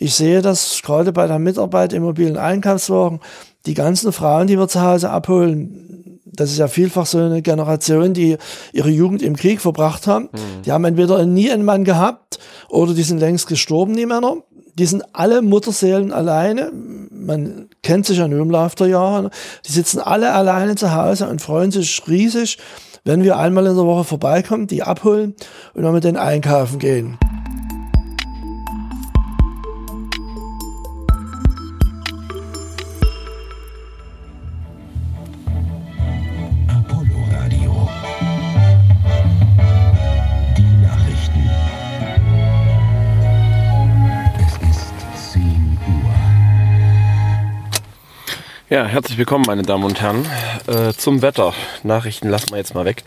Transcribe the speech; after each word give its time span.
Ich 0.00 0.14
sehe 0.14 0.42
das 0.42 0.80
gerade 0.82 1.12
bei 1.12 1.26
der 1.26 1.38
Mitarbeit 1.38 1.92
im 1.92 2.04
mobilen 2.04 2.36
Einkaufswagen, 2.36 3.20
die 3.66 3.74
ganzen 3.74 4.12
Frauen, 4.12 4.46
die 4.46 4.56
wir 4.56 4.68
zu 4.68 4.80
Hause 4.80 5.10
abholen, 5.10 5.88
das 6.38 6.52
ist 6.52 6.58
ja 6.58 6.68
vielfach 6.68 7.04
so 7.04 7.18
eine 7.18 7.42
Generation, 7.42 8.14
die 8.14 8.36
ihre 8.72 8.90
Jugend 8.90 9.22
im 9.22 9.36
Krieg 9.36 9.60
verbracht 9.60 10.06
haben. 10.06 10.28
Mhm. 10.32 10.62
Die 10.64 10.72
haben 10.72 10.84
entweder 10.84 11.26
nie 11.26 11.50
einen 11.50 11.64
Mann 11.64 11.84
gehabt 11.84 12.38
oder 12.68 12.94
die 12.94 13.02
sind 13.02 13.18
längst 13.18 13.48
gestorben, 13.48 13.96
die 13.96 14.06
Männer. 14.06 14.36
Die 14.74 14.86
sind 14.86 15.02
alle 15.12 15.42
Mutterseelen 15.42 16.12
alleine. 16.12 16.70
Man 17.10 17.68
kennt 17.82 18.06
sich 18.06 18.18
ja 18.18 18.28
nur 18.28 18.40
im 18.40 18.50
Laufe 18.50 18.76
der 18.76 18.86
Jahre. 18.86 19.30
Die 19.66 19.72
sitzen 19.72 19.98
alle 19.98 20.32
alleine 20.32 20.76
zu 20.76 20.94
Hause 20.94 21.28
und 21.28 21.42
freuen 21.42 21.72
sich 21.72 22.00
riesig, 22.06 22.58
wenn 23.04 23.24
wir 23.24 23.36
einmal 23.36 23.66
in 23.66 23.74
der 23.74 23.86
Woche 23.86 24.04
vorbeikommen, 24.04 24.68
die 24.68 24.84
abholen 24.84 25.34
und 25.74 25.82
dann 25.82 25.94
mit 25.94 26.04
denen 26.04 26.16
einkaufen 26.16 26.78
gehen. 26.78 27.18
Ja, 48.70 48.84
herzlich 48.84 49.16
willkommen, 49.16 49.44
meine 49.46 49.62
Damen 49.62 49.84
und 49.84 50.02
Herren, 50.02 50.26
äh, 50.66 50.92
zum 50.92 51.22
Wetter. 51.22 51.54
Nachrichten 51.84 52.28
lassen 52.28 52.50
wir 52.50 52.58
jetzt 52.58 52.74
mal 52.74 52.84
weg. 52.84 53.02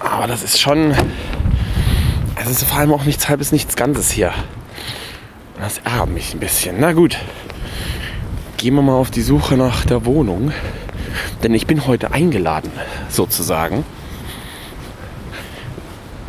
Aber 0.00 0.26
das 0.26 0.42
ist 0.42 0.60
schon. 0.60 0.94
Es 2.36 2.50
ist 2.50 2.64
vor 2.64 2.78
allem 2.78 2.92
auch 2.92 3.04
nichts 3.04 3.28
halbes, 3.28 3.50
nichts 3.50 3.76
Ganzes 3.76 4.10
hier. 4.10 4.32
Das 5.58 5.78
ärgert 5.78 6.10
mich 6.10 6.34
ein 6.34 6.40
bisschen. 6.40 6.76
Na 6.78 6.92
gut. 6.92 7.18
Gehen 8.56 8.74
wir 8.74 8.82
mal 8.82 8.94
auf 8.94 9.10
die 9.10 9.22
Suche 9.22 9.56
nach 9.56 9.84
der 9.84 10.04
Wohnung. 10.04 10.52
Denn 11.42 11.54
ich 11.54 11.66
bin 11.66 11.86
heute 11.86 12.12
eingeladen, 12.12 12.70
sozusagen. 13.08 13.84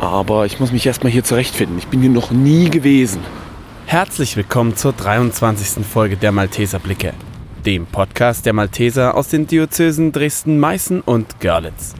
Aber 0.00 0.46
ich 0.46 0.60
muss 0.60 0.72
mich 0.72 0.86
erstmal 0.86 1.12
hier 1.12 1.24
zurechtfinden. 1.24 1.78
Ich 1.78 1.88
bin 1.88 2.00
hier 2.00 2.10
noch 2.10 2.30
nie 2.30 2.70
gewesen. 2.70 3.20
Herzlich 3.86 4.36
willkommen 4.36 4.76
zur 4.76 4.92
23. 4.92 5.84
Folge 5.86 6.16
der 6.16 6.32
Malteser 6.32 6.78
Blicke 6.78 7.14
dem 7.66 7.86
Podcast 7.86 8.46
der 8.46 8.52
Malteser 8.52 9.16
aus 9.16 9.28
den 9.28 9.46
Diözesen 9.46 10.12
Dresden, 10.12 10.58
Meißen 10.58 11.00
und 11.00 11.40
Görlitz. 11.40 11.94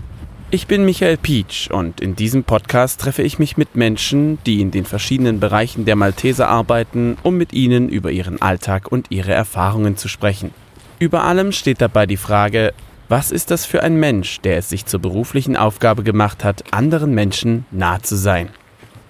Ich 0.51 0.67
bin 0.67 0.85
Michael 0.85 1.17
Pietsch 1.17 1.71
und 1.71 2.01
in 2.01 2.17
diesem 2.17 2.45
Podcast 2.45 3.01
treffe 3.01 3.23
ich 3.23 3.39
mich 3.39 3.57
mit 3.57 3.77
Menschen, 3.77 4.39
die 4.47 4.61
in 4.61 4.71
den 4.71 4.85
verschiedenen 4.85 5.41
Bereichen 5.41 5.85
der 5.85 5.97
Malteser 5.97 6.49
arbeiten, 6.49 7.19
um 7.23 7.37
mit 7.37 7.53
ihnen 7.53 7.89
über 7.89 8.11
ihren 8.11 8.41
Alltag 8.41 8.91
und 8.91 9.11
ihre 9.11 9.33
Erfahrungen 9.33 9.97
zu 9.97 10.09
sprechen. 10.09 10.53
Über 10.99 11.25
allem 11.25 11.53
steht 11.53 11.81
dabei 11.81 12.07
die 12.07 12.17
Frage, 12.17 12.73
was 13.09 13.31
ist 13.31 13.51
das 13.51 13.67
für 13.67 13.83
ein 13.83 13.97
Mensch, 13.97 14.41
der 14.41 14.59
es 14.59 14.69
sich 14.69 14.87
zur 14.87 15.01
beruflichen 15.01 15.57
Aufgabe 15.57 16.03
gemacht 16.03 16.45
hat, 16.45 16.65
anderen 16.73 17.15
Menschen 17.15 17.67
nah 17.71 18.03
zu 18.03 18.17
sein? 18.17 18.49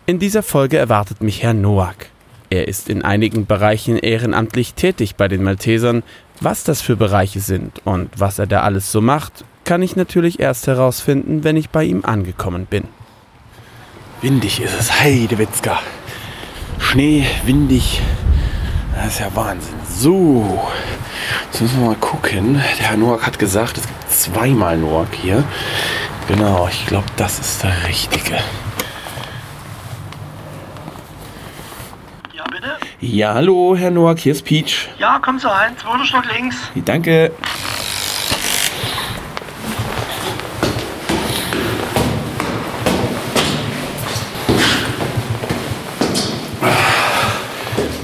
In 0.06 0.18
dieser 0.18 0.42
Folge 0.42 0.78
erwartet 0.78 1.22
mich 1.22 1.42
Herr 1.42 1.54
Noack. 1.54 2.06
Er 2.50 2.66
ist 2.66 2.88
in 2.88 3.04
einigen 3.04 3.46
Bereichen 3.46 3.98
ehrenamtlich 3.98 4.74
tätig 4.74 5.16
bei 5.16 5.28
den 5.28 5.42
Maltesern, 5.42 6.02
was 6.40 6.64
das 6.64 6.80
für 6.80 6.96
Bereiche 6.96 7.40
sind 7.40 7.80
und 7.84 8.10
was 8.16 8.38
er 8.38 8.46
da 8.46 8.62
alles 8.62 8.92
so 8.92 9.00
macht, 9.00 9.44
kann 9.64 9.82
ich 9.82 9.96
natürlich 9.96 10.40
erst 10.40 10.66
herausfinden, 10.66 11.44
wenn 11.44 11.56
ich 11.56 11.70
bei 11.70 11.84
ihm 11.84 12.04
angekommen 12.04 12.66
bin. 12.66 12.84
Windig 14.22 14.60
ist 14.60 14.74
es, 14.78 15.00
Heidewitzka. 15.00 15.78
Schnee, 16.78 17.26
windig. 17.44 18.00
Das 18.94 19.14
ist 19.14 19.20
ja 19.20 19.30
Wahnsinn. 19.34 19.74
So, 19.88 20.68
jetzt 21.52 21.60
müssen 21.60 21.80
wir 21.80 21.88
mal 21.88 21.96
gucken. 21.96 22.54
Der 22.78 22.88
Herr 22.88 22.96
Noack 22.96 23.26
hat 23.26 23.38
gesagt, 23.38 23.78
es 23.78 23.86
gibt 23.86 24.10
zweimal 24.10 24.76
Noack 24.76 25.14
hier. 25.14 25.44
Genau, 26.26 26.68
ich 26.68 26.86
glaube, 26.86 27.06
das 27.16 27.38
ist 27.38 27.62
der 27.62 27.88
richtige. 27.88 28.38
Ja, 33.00 33.34
hallo, 33.34 33.76
Herr 33.76 33.92
Noack, 33.92 34.18
hier 34.18 34.32
ist 34.32 34.44
Peach. 34.44 34.88
Ja, 34.98 35.20
komm 35.24 35.38
so 35.38 35.46
rein, 35.46 35.76
zweiter 35.78 36.04
Stock 36.04 36.24
links. 36.34 36.56
Danke. 36.84 37.30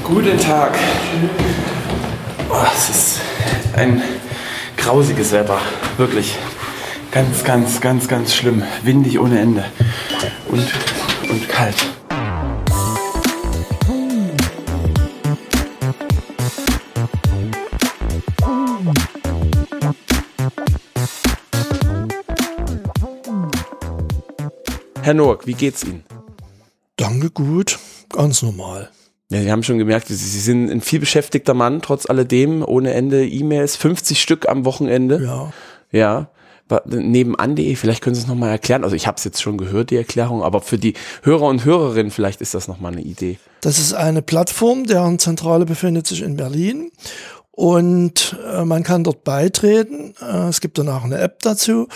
Guten 0.04 0.38
Tag. 0.38 0.78
Oh, 2.49 2.54
es 2.72 2.88
ist 2.88 3.21
ein 3.77 4.00
grausiges 4.77 5.33
Wetter, 5.33 5.59
wirklich. 5.97 6.37
Ganz, 7.10 7.43
ganz, 7.43 7.81
ganz, 7.81 8.06
ganz 8.06 8.33
schlimm. 8.33 8.62
Windig 8.84 9.19
ohne 9.19 9.41
Ende. 9.41 9.65
Und, 10.47 10.72
und 11.28 11.49
kalt. 11.49 11.84
Herr 25.04 25.12
Noack, 25.12 25.47
wie 25.47 25.53
geht's 25.53 25.84
Ihnen? 25.84 26.03
Danke 26.97 27.28
gut, 27.28 27.78
ganz 28.09 28.41
normal. 28.41 28.88
Ja, 29.28 29.42
Sie 29.42 29.53
haben 29.53 29.62
schon 29.62 29.76
gemerkt, 29.76 30.09
Sie 30.09 30.15
sind 30.15 30.70
ein 30.70 30.81
viel 30.81 30.98
beschäftigter 30.98 31.53
Mann, 31.53 31.82
trotz 31.82 32.09
alledem, 32.09 32.65
ohne 32.66 32.94
Ende 32.94 33.28
E-Mails, 33.28 33.76
50 33.76 34.19
Stück 34.19 34.48
am 34.48 34.65
Wochenende. 34.65 35.22
Ja. 35.22 35.53
Ja. 35.91 36.31
Nebenan.de, 36.87 37.76
vielleicht 37.76 38.00
können 38.00 38.15
Sie 38.15 38.22
es 38.22 38.26
nochmal 38.26 38.48
erklären. 38.48 38.82
Also 38.82 38.97
ich 38.97 39.06
habe 39.06 39.19
es 39.19 39.25
jetzt 39.25 39.42
schon 39.42 39.59
gehört, 39.59 39.91
die 39.91 39.97
Erklärung, 39.97 40.42
aber 40.42 40.62
für 40.62 40.78
die 40.78 40.94
Hörer 41.22 41.48
und 41.48 41.66
Hörerinnen 41.66 42.10
vielleicht 42.10 42.41
ist 42.41 42.54
das 42.54 42.66
nochmal 42.66 42.92
eine 42.92 43.03
Idee. 43.03 43.36
Das 43.60 43.78
ist 43.78 43.92
eine 43.92 44.22
Plattform, 44.22 44.86
deren 44.86 45.19
Zentrale 45.19 45.66
befindet 45.66 46.06
sich 46.06 46.22
in 46.22 46.38
Berlin 46.38 46.91
und 47.50 48.38
äh, 48.50 48.65
man 48.65 48.82
kann 48.82 49.04
dort 49.04 49.22
beitreten. 49.22 50.15
Äh, 50.22 50.48
es 50.48 50.62
gibt 50.62 50.78
danach 50.78 51.04
eine 51.04 51.19
App 51.19 51.42
dazu 51.42 51.88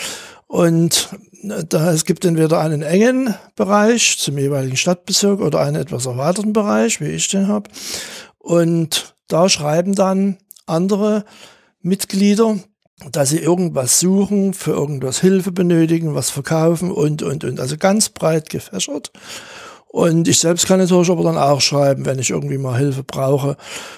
und 0.49 1.11
da, 1.43 1.93
es 1.93 2.07
gibt 2.07 2.25
entweder 2.25 2.59
einen 2.59 2.83
engen 2.83 3.35
Bereich 3.55 4.19
zum 4.19 4.39
jeweiligen 4.39 4.77
Stadtbezirk 4.77 5.41
oder 5.41 5.61
einen 5.61 5.77
etwas 5.77 6.07
erweiterten 6.07 6.55
Bereich, 6.55 7.01
wie 7.01 7.09
ich 7.09 7.29
den 7.29 7.49
habe. 7.49 7.71
Und 8.39 9.15
da 9.29 9.49
schreiben 9.51 9.95
dann 9.95 10.39
andere 10.67 11.27
Mitglieder, 11.83 12.57
dass 13.13 13.29
sie 13.29 13.39
irgendwas 13.39 14.01
suchen, 14.01 14.55
für 14.55 14.73
irgendwas 14.73 15.21
Hilfe 15.21 15.53
benötigen, 15.53 16.15
was 16.15 16.31
verkaufen 16.31 16.91
und, 16.91 17.23
und, 17.23 17.45
und. 17.45 17.61
Also 17.61 17.77
ganz 17.77 18.09
breit 18.09 18.49
gefächert. 18.49 19.13
Und 19.87 20.29
ich 20.29 20.39
selbst 20.39 20.67
kann 20.67 20.81
natürlich 20.81 21.11
aber 21.11 21.25
dann 21.25 21.39
auch 21.39 21.61
schreiben, 21.61 22.07
wenn 22.07 22.19
ich 22.19 22.31
irgendwie 22.31 22.59
mal 22.59 22.79
Hilfe 22.79 23.05
brauche 23.05 23.57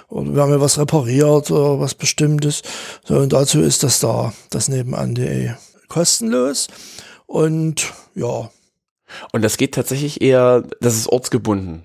oder 0.08 0.34
wir 0.34 0.42
haben 0.42 0.50
mir 0.50 0.60
was 0.60 0.78
repariert 0.78 1.50
oder 1.50 1.78
was 1.78 1.94
Bestimmtes. 1.94 2.62
So, 3.04 3.18
und 3.18 3.32
dazu 3.32 3.60
ist 3.60 3.84
das 3.84 4.00
da, 4.00 4.32
das 4.50 4.68
nebenan.de 4.68 5.50
kostenlos. 5.90 6.68
Und 7.26 7.92
ja. 8.14 8.50
Und 9.32 9.42
das 9.42 9.58
geht 9.58 9.74
tatsächlich 9.74 10.22
eher, 10.22 10.64
das 10.80 10.96
ist 10.96 11.08
ortsgebunden. 11.08 11.84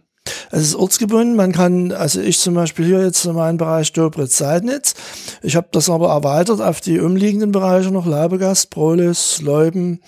Es 0.52 0.62
ist 0.62 0.76
ortsgebunden. 0.76 1.36
Man 1.36 1.52
kann, 1.52 1.92
also 1.92 2.22
ich 2.22 2.40
zum 2.40 2.54
Beispiel 2.54 2.86
hier 2.86 3.04
jetzt 3.04 3.26
in 3.26 3.34
meinem 3.34 3.58
Bereich 3.58 3.92
Dobritz-Seidnitz. 3.94 4.96
Ich 5.42 5.56
habe 5.56 5.68
das 5.72 5.90
aber 5.90 6.10
erweitert 6.10 6.62
auf 6.62 6.82
die 6.82 7.00
umliegenden 7.00 7.52
Bereiche 7.52 7.92
noch, 7.92 8.06
Labegast, 8.06 8.70
Brolis, 8.70 9.42
Leuben, 9.42 10.02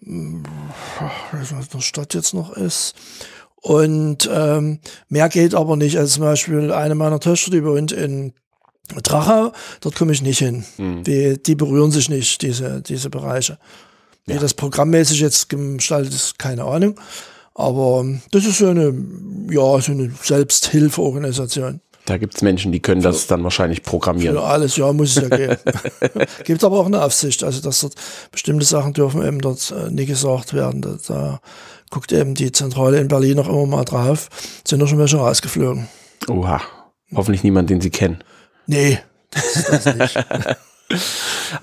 was 0.00 1.68
der 1.68 1.80
Stadt 1.80 2.14
jetzt 2.14 2.34
noch 2.34 2.52
ist. 2.52 2.94
Und 3.56 4.30
ähm, 4.32 4.78
mehr 5.08 5.28
geht 5.28 5.54
aber 5.54 5.76
nicht. 5.76 5.98
Also 5.98 6.14
zum 6.14 6.22
Beispiel 6.24 6.72
eine 6.72 6.94
meiner 6.94 7.20
Töchter, 7.20 7.50
die 7.50 7.64
wohnt 7.64 7.92
in 7.92 8.32
Drachau, 9.02 9.52
dort 9.80 9.96
komme 9.96 10.12
ich 10.12 10.22
nicht 10.22 10.38
hin. 10.38 10.64
Mhm. 10.78 11.04
Die, 11.04 11.42
die 11.42 11.54
berühren 11.54 11.90
sich 11.90 12.08
nicht, 12.08 12.42
diese, 12.42 12.82
diese 12.82 13.10
Bereiche. 13.10 13.58
Wie 14.26 14.34
ja. 14.34 14.40
das 14.40 14.54
programmmäßig 14.54 15.20
jetzt 15.20 15.48
gestaltet 15.48 16.14
ist, 16.14 16.38
keine 16.38 16.64
Ahnung. 16.64 16.98
Aber 17.54 18.04
das 18.32 18.44
ist 18.44 18.58
so 18.58 18.68
eine, 18.68 18.94
ja, 19.50 19.80
so 19.80 19.92
eine 19.92 20.12
Selbsthilfeorganisation. 20.22 21.80
Da 22.04 22.18
gibt 22.18 22.36
es 22.36 22.42
Menschen, 22.42 22.70
die 22.70 22.80
können 22.80 23.02
das 23.02 23.26
dann 23.26 23.42
wahrscheinlich 23.42 23.82
programmieren. 23.82 24.36
Für 24.36 24.44
alles, 24.44 24.76
ja, 24.76 24.92
muss 24.92 25.16
es 25.16 25.22
ja 25.22 25.36
gehen. 25.36 25.56
gibt 26.44 26.62
aber 26.62 26.78
auch 26.78 26.86
eine 26.86 27.02
Aufsicht, 27.02 27.42
also 27.42 27.60
dass 27.60 27.80
dort 27.80 27.94
bestimmte 28.30 28.64
Sachen 28.64 28.92
dürfen 28.92 29.26
eben 29.26 29.40
dort 29.40 29.74
äh, 29.76 29.90
nie 29.90 30.06
gesagt 30.06 30.54
werden. 30.54 30.82
Da, 30.82 30.98
da 31.08 31.40
guckt 31.90 32.12
eben 32.12 32.34
die 32.34 32.52
Zentrale 32.52 33.00
in 33.00 33.08
Berlin 33.08 33.36
noch 33.36 33.48
immer 33.48 33.66
mal 33.66 33.84
drauf. 33.84 34.28
Sind 34.66 34.80
doch 34.80 34.86
schon 34.86 34.98
welche 34.98 35.16
rausgeflogen. 35.16 35.88
Oha. 36.28 36.60
Hoffentlich 37.14 37.42
niemand, 37.42 37.70
den 37.70 37.80
Sie 37.80 37.90
kennen. 37.90 38.18
Nee, 38.66 38.98
das, 39.30 39.84
das 39.84 39.94
nicht. 39.96 40.16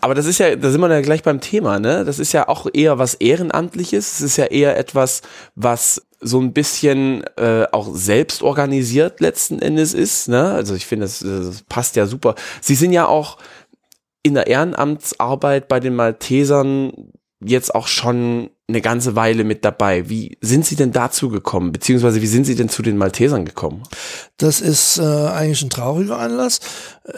Aber 0.02 0.16
das 0.16 0.26
ist 0.26 0.40
ja, 0.40 0.56
da 0.56 0.70
sind 0.70 0.82
wir 0.82 0.90
ja 0.90 1.02
gleich 1.02 1.24
beim 1.24 1.40
Thema, 1.40 1.80
ne? 1.80 2.04
Das 2.04 2.20
ist 2.20 2.34
ja 2.34 2.50
auch 2.50 2.68
eher 2.72 3.00
was 3.00 3.14
Ehrenamtliches. 3.16 4.14
Es 4.14 4.22
ist 4.22 4.38
ja 4.38 4.46
eher 4.46 4.78
etwas, 4.78 5.22
was 5.56 6.06
so 6.20 6.40
ein 6.40 6.54
bisschen 6.54 7.24
äh, 7.38 7.66
auch 7.72 7.90
selbst 7.94 8.44
organisiert 8.44 9.20
letzten 9.20 9.60
Endes 9.60 9.94
ist. 9.94 10.30
Ne? 10.30 10.52
Also 10.52 10.76
ich 10.76 10.86
finde, 10.86 11.06
das, 11.06 11.20
das 11.20 11.64
passt 11.64 11.96
ja 11.96 12.06
super. 12.06 12.36
Sie 12.62 12.76
sind 12.76 12.94
ja 12.94 13.08
auch 13.08 13.38
in 14.24 14.34
der 14.34 14.48
Ehrenamtsarbeit 14.48 15.68
bei 15.68 15.80
den 15.80 15.96
Maltesern 15.96 17.12
jetzt 17.46 17.74
auch 17.76 17.88
schon 17.88 18.50
eine 18.68 18.82
ganze 18.82 19.16
Weile 19.16 19.44
mit 19.44 19.66
dabei. 19.66 20.10
Wie 20.10 20.38
sind 20.42 20.66
Sie 20.66 20.76
denn 20.76 20.92
dazu 20.92 21.30
gekommen? 21.30 21.72
Beziehungsweise 21.72 22.22
wie 22.22 22.28
sind 22.28 22.46
Sie 22.46 22.56
denn 22.56 22.70
zu 22.70 22.82
den 22.82 22.98
Maltesern 22.98 23.46
gekommen? 23.46 23.84
Das 24.38 24.62
ist 24.62 24.98
äh, 24.98 25.04
eigentlich 25.04 25.62
ein 25.62 25.70
trauriger 25.70 26.18
Anlass. 26.18 26.60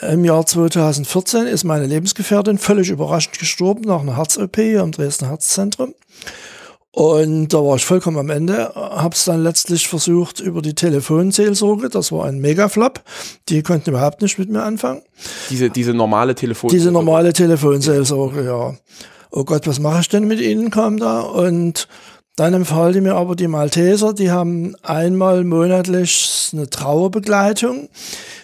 Im 0.01 0.25
Jahr 0.25 0.45
2014 0.45 1.48
ist 1.48 1.63
meine 1.63 1.86
Lebensgefährtin 1.86 2.57
völlig 2.57 2.89
überraschend 2.89 3.39
gestorben 3.39 3.81
nach 3.81 4.01
einer 4.01 4.18
Herz-OP 4.18 4.57
im 4.57 4.92
Dresdner 4.92 5.30
Herzzentrum. 5.30 5.94
Und 6.95 7.50
da 7.50 7.57
war 7.57 7.75
ich 7.75 7.83
vollkommen 7.83 8.18
am 8.18 8.30
Ende, 8.30 8.74
habe 8.74 9.13
es 9.13 9.25
dann 9.25 9.44
letztlich 9.44 9.86
versucht 9.89 10.39
über 10.39 10.62
die 10.62 10.75
Telefonseelsorge, 10.75 11.89
das 11.89 12.13
war 12.13 12.24
ein 12.24 12.39
Megaflop, 12.39 13.01
die 13.50 13.63
konnten 13.63 13.89
überhaupt 13.89 14.21
nicht 14.21 14.39
mit 14.39 14.50
mir 14.50 14.63
anfangen. 14.63 15.01
Diese, 15.50 15.69
diese 15.69 15.94
normale 15.94 16.36
Telefonseelsorge? 16.36 16.78
Diese 16.78 16.92
normale 16.94 17.33
Telefonseelsorge, 17.33 18.45
ja. 18.45 18.75
Oh 19.37 19.43
Gott, 19.43 19.67
was 19.67 19.79
mache 19.79 19.99
ich 19.99 20.07
denn 20.07 20.27
mit 20.27 20.39
ihnen, 20.39 20.71
kam 20.71 20.97
da. 20.97 21.19
Und 21.19 21.89
dann 22.37 22.53
empfahl 22.53 22.93
die 22.93 23.01
mir 23.01 23.15
aber 23.15 23.35
die 23.35 23.49
Malteser, 23.49 24.13
die 24.13 24.31
haben 24.31 24.77
einmal 24.81 25.43
monatlich 25.43 26.51
eine 26.53 26.69
Trauerbegleitung. 26.69 27.89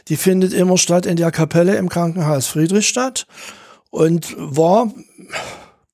Die 0.10 0.18
findet 0.18 0.52
immer 0.52 0.78
statt 0.78 1.06
in 1.06 1.16
der 1.16 1.32
Kapelle 1.32 1.78
im 1.78 1.88
Krankenhaus 1.88 2.48
Friedrichstadt 2.48 3.26
und 3.90 4.36
war 4.38 4.92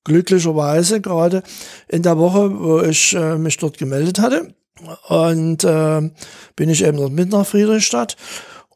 glücklicherweise 0.02 1.00
gerade 1.00 1.44
in 1.86 2.02
der 2.02 2.18
Woche, 2.18 2.58
wo 2.58 2.80
ich 2.80 3.14
äh, 3.14 3.38
mich 3.38 3.56
dort 3.56 3.78
gemeldet 3.78 4.18
hatte. 4.18 4.52
Und 5.06 5.62
äh, 5.62 6.10
bin 6.56 6.70
ich 6.70 6.84
eben 6.84 6.96
dort 6.96 7.12
mit 7.12 7.30
nach 7.30 7.46
Friedrichstadt 7.46 8.16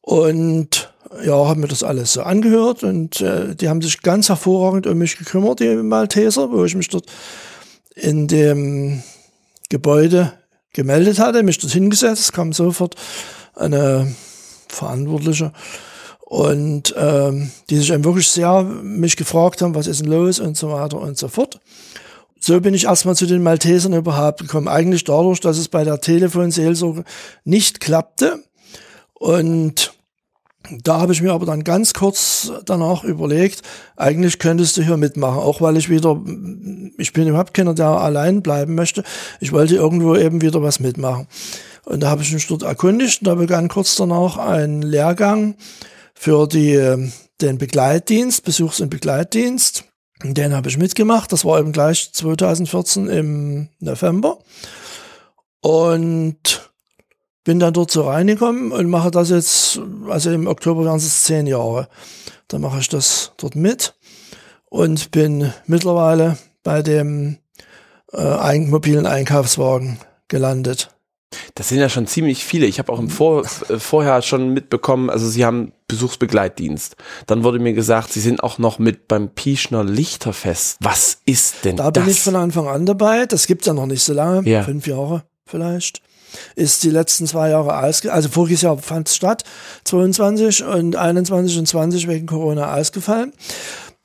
und 0.03 0.92
ja, 1.25 1.33
habe 1.33 1.61
mir 1.61 1.69
das 1.69 1.83
alles 1.83 2.15
so 2.15 2.23
angehört 2.23 2.83
und 2.83 3.21
äh, 3.21 3.55
die 3.55 3.69
haben 3.69 3.83
sich 3.83 4.03
ganz 4.03 4.29
hervorragend 4.29 4.87
um 4.87 4.99
mich 4.99 5.17
gekümmert, 5.17 5.61
die 5.61 5.75
Malteser, 5.77 6.51
wo 6.51 6.65
ich 6.65 6.75
mich 6.75 6.89
dort 6.89 7.07
in 7.95 8.29
dem 8.29 9.03
Gebäude 9.69 10.33
gemeldet 10.73 11.19
hatte, 11.19 11.43
mich 11.43 11.59
dort 11.59 11.73
hingesetzt, 11.73 12.33
kam 12.33 12.53
sofort 12.53 12.97
eine 13.55 14.15
Verantwortliche 14.69 15.53
und 16.21 16.95
ähm, 16.97 17.51
die 17.69 17.77
sich 17.77 17.91
eben 17.91 18.05
wirklich 18.05 18.29
sehr 18.29 18.63
mich 18.63 19.17
gefragt 19.17 19.61
haben, 19.61 19.75
was 19.75 19.87
ist 19.87 20.01
denn 20.01 20.11
los 20.11 20.41
und 20.41 20.57
so 20.57 20.71
weiter 20.71 20.99
und 20.99 21.19
so 21.19 21.29
fort. 21.29 21.61
So 22.41 22.61
bin 22.61 22.75
ich 22.75 22.87
erstmal 22.87 23.15
zu 23.15 23.27
den 23.27 23.43
Maltesern 23.43 23.93
überhaupt 23.93 24.41
gekommen. 24.41 24.67
Eigentlich 24.67 25.05
dadurch, 25.05 25.39
dass 25.39 25.59
es 25.59 25.69
bei 25.69 25.85
der 25.85 26.01
Telefonseelsorge 26.01 27.05
nicht 27.45 27.79
klappte. 27.79 28.43
Und 29.15 29.93
da 30.71 31.01
habe 31.01 31.13
ich 31.13 31.23
mir 31.23 31.33
aber 31.33 31.47
dann 31.47 31.65
ganz 31.65 31.93
kurz 31.93 32.53
danach 32.65 33.05
überlegt, 33.05 33.63
eigentlich 33.97 34.39
könntest 34.39 34.77
du 34.77 34.83
hier 34.83 34.97
mitmachen, 34.97 35.39
auch 35.39 35.61
weil 35.61 35.77
ich 35.77 35.89
wieder, 35.89 36.21
ich 36.99 37.13
bin 37.13 37.29
überhaupt 37.29 37.55
keiner, 37.55 37.75
der 37.75 37.89
allein 37.89 38.43
bleiben 38.43 38.75
möchte. 38.75 39.03
Ich 39.41 39.53
wollte 39.53 39.75
irgendwo 39.75 40.17
eben 40.17 40.41
wieder 40.41 40.63
was 40.63 40.81
mitmachen. 40.81 41.27
Und 41.85 42.01
da 42.03 42.11
habe 42.11 42.23
ich 42.23 42.33
mich 42.33 42.47
dort 42.47 42.63
erkundigt 42.63 43.23
und 43.23 43.27
da 43.27 43.35
begann 43.35 43.69
kurz 43.69 43.97
danach 43.97 44.37
ein 44.37 44.83
Lehrgang 44.83 45.57
für 46.15 46.47
die, 46.47 47.11
den 47.41 47.59
Begleitdienst, 47.59 48.45
Besuchs- 48.45 48.81
und 48.81 48.91
Begleitdienst. 48.91 49.85
Den 50.23 50.55
habe 50.55 50.69
ich 50.69 50.79
mitgemacht. 50.79 51.33
Das 51.33 51.45
war 51.45 51.59
eben 51.59 51.73
gleich 51.73 52.13
2014 52.13 53.09
im 53.09 53.69
November. 53.81 54.39
Und 55.61 56.72
bin 57.45 57.59
dann 57.59 57.75
dort 57.75 57.91
so 57.91 58.03
reingekommen 58.03 58.73
und 58.73 58.89
mache 58.89 59.11
das 59.11 59.31
jetzt, 59.31 59.81
also 60.09 60.31
im 60.31 60.47
Oktober 60.47 60.85
werden 60.85 60.97
es 60.97 61.25
zehn 61.25 61.47
Jahre. 61.47 61.89
Da 62.49 62.59
mache 62.59 62.81
ich 62.81 62.89
das 62.89 63.33
dort 63.37 63.57
mit 63.57 63.95
und 64.69 65.11
bin 65.11 65.53
mittlerweile 65.67 66.39
bei 66.63 66.83
dem 66.83 67.39
äh, 68.13 68.59
mobilen 68.59 69.07
Einkaufswagen 69.07 69.99
gelandet. 70.29 70.91
Das 71.55 71.69
sind 71.69 71.79
ja 71.79 71.89
schon 71.89 72.07
ziemlich 72.07 72.45
viele. 72.45 72.67
Ich 72.67 72.79
habe 72.79 72.93
auch 72.93 72.99
im 72.99 73.09
Vor 73.09 73.45
äh, 73.69 73.79
vorher 73.79 74.23
schon 74.23 74.51
mitbekommen, 74.51 75.11
also 75.11 75.29
sie 75.29 75.45
haben 75.45 75.73
Besuchsbegleitdienst. 75.89 76.97
Dann 77.27 77.43
wurde 77.43 77.59
mir 77.59 77.73
gesagt, 77.73 78.13
sie 78.13 78.21
sind 78.21 78.43
auch 78.43 78.59
noch 78.59 78.79
mit 78.79 79.09
beim 79.09 79.31
Pieschner 79.31 79.85
Lichterfest. 79.85 80.79
Was 80.81 81.19
ist 81.25 81.65
denn 81.65 81.77
da 81.77 81.91
das? 81.91 81.93
Da 81.95 82.01
bin 82.03 82.11
ich 82.11 82.21
von 82.21 82.37
Anfang 82.37 82.69
an 82.69 82.87
dabei. 82.87 83.27
Das 83.27 83.47
gibt's 83.47 83.67
ja 83.67 83.73
noch 83.73 83.87
nicht 83.87 84.03
so 84.03 84.13
lange, 84.13 84.49
ja. 84.49 84.63
fünf 84.63 84.87
Jahre 84.87 85.25
vielleicht. 85.45 86.03
Ist 86.55 86.83
die 86.83 86.91
letzten 86.91 87.27
zwei 87.27 87.51
Jahre 87.51 87.79
ausge, 87.83 88.13
also 88.13 88.29
voriges 88.29 88.63
Jahr 88.63 88.79
fand 88.79 89.09
es 89.09 89.17
statt, 89.17 89.45
22 89.85 90.65
und 90.65 90.97
21 90.97 91.59
und 91.59 91.67
20 91.67 92.09
wegen 92.09 92.27
Corona 92.27 92.75
ausgefallen. 92.75 93.33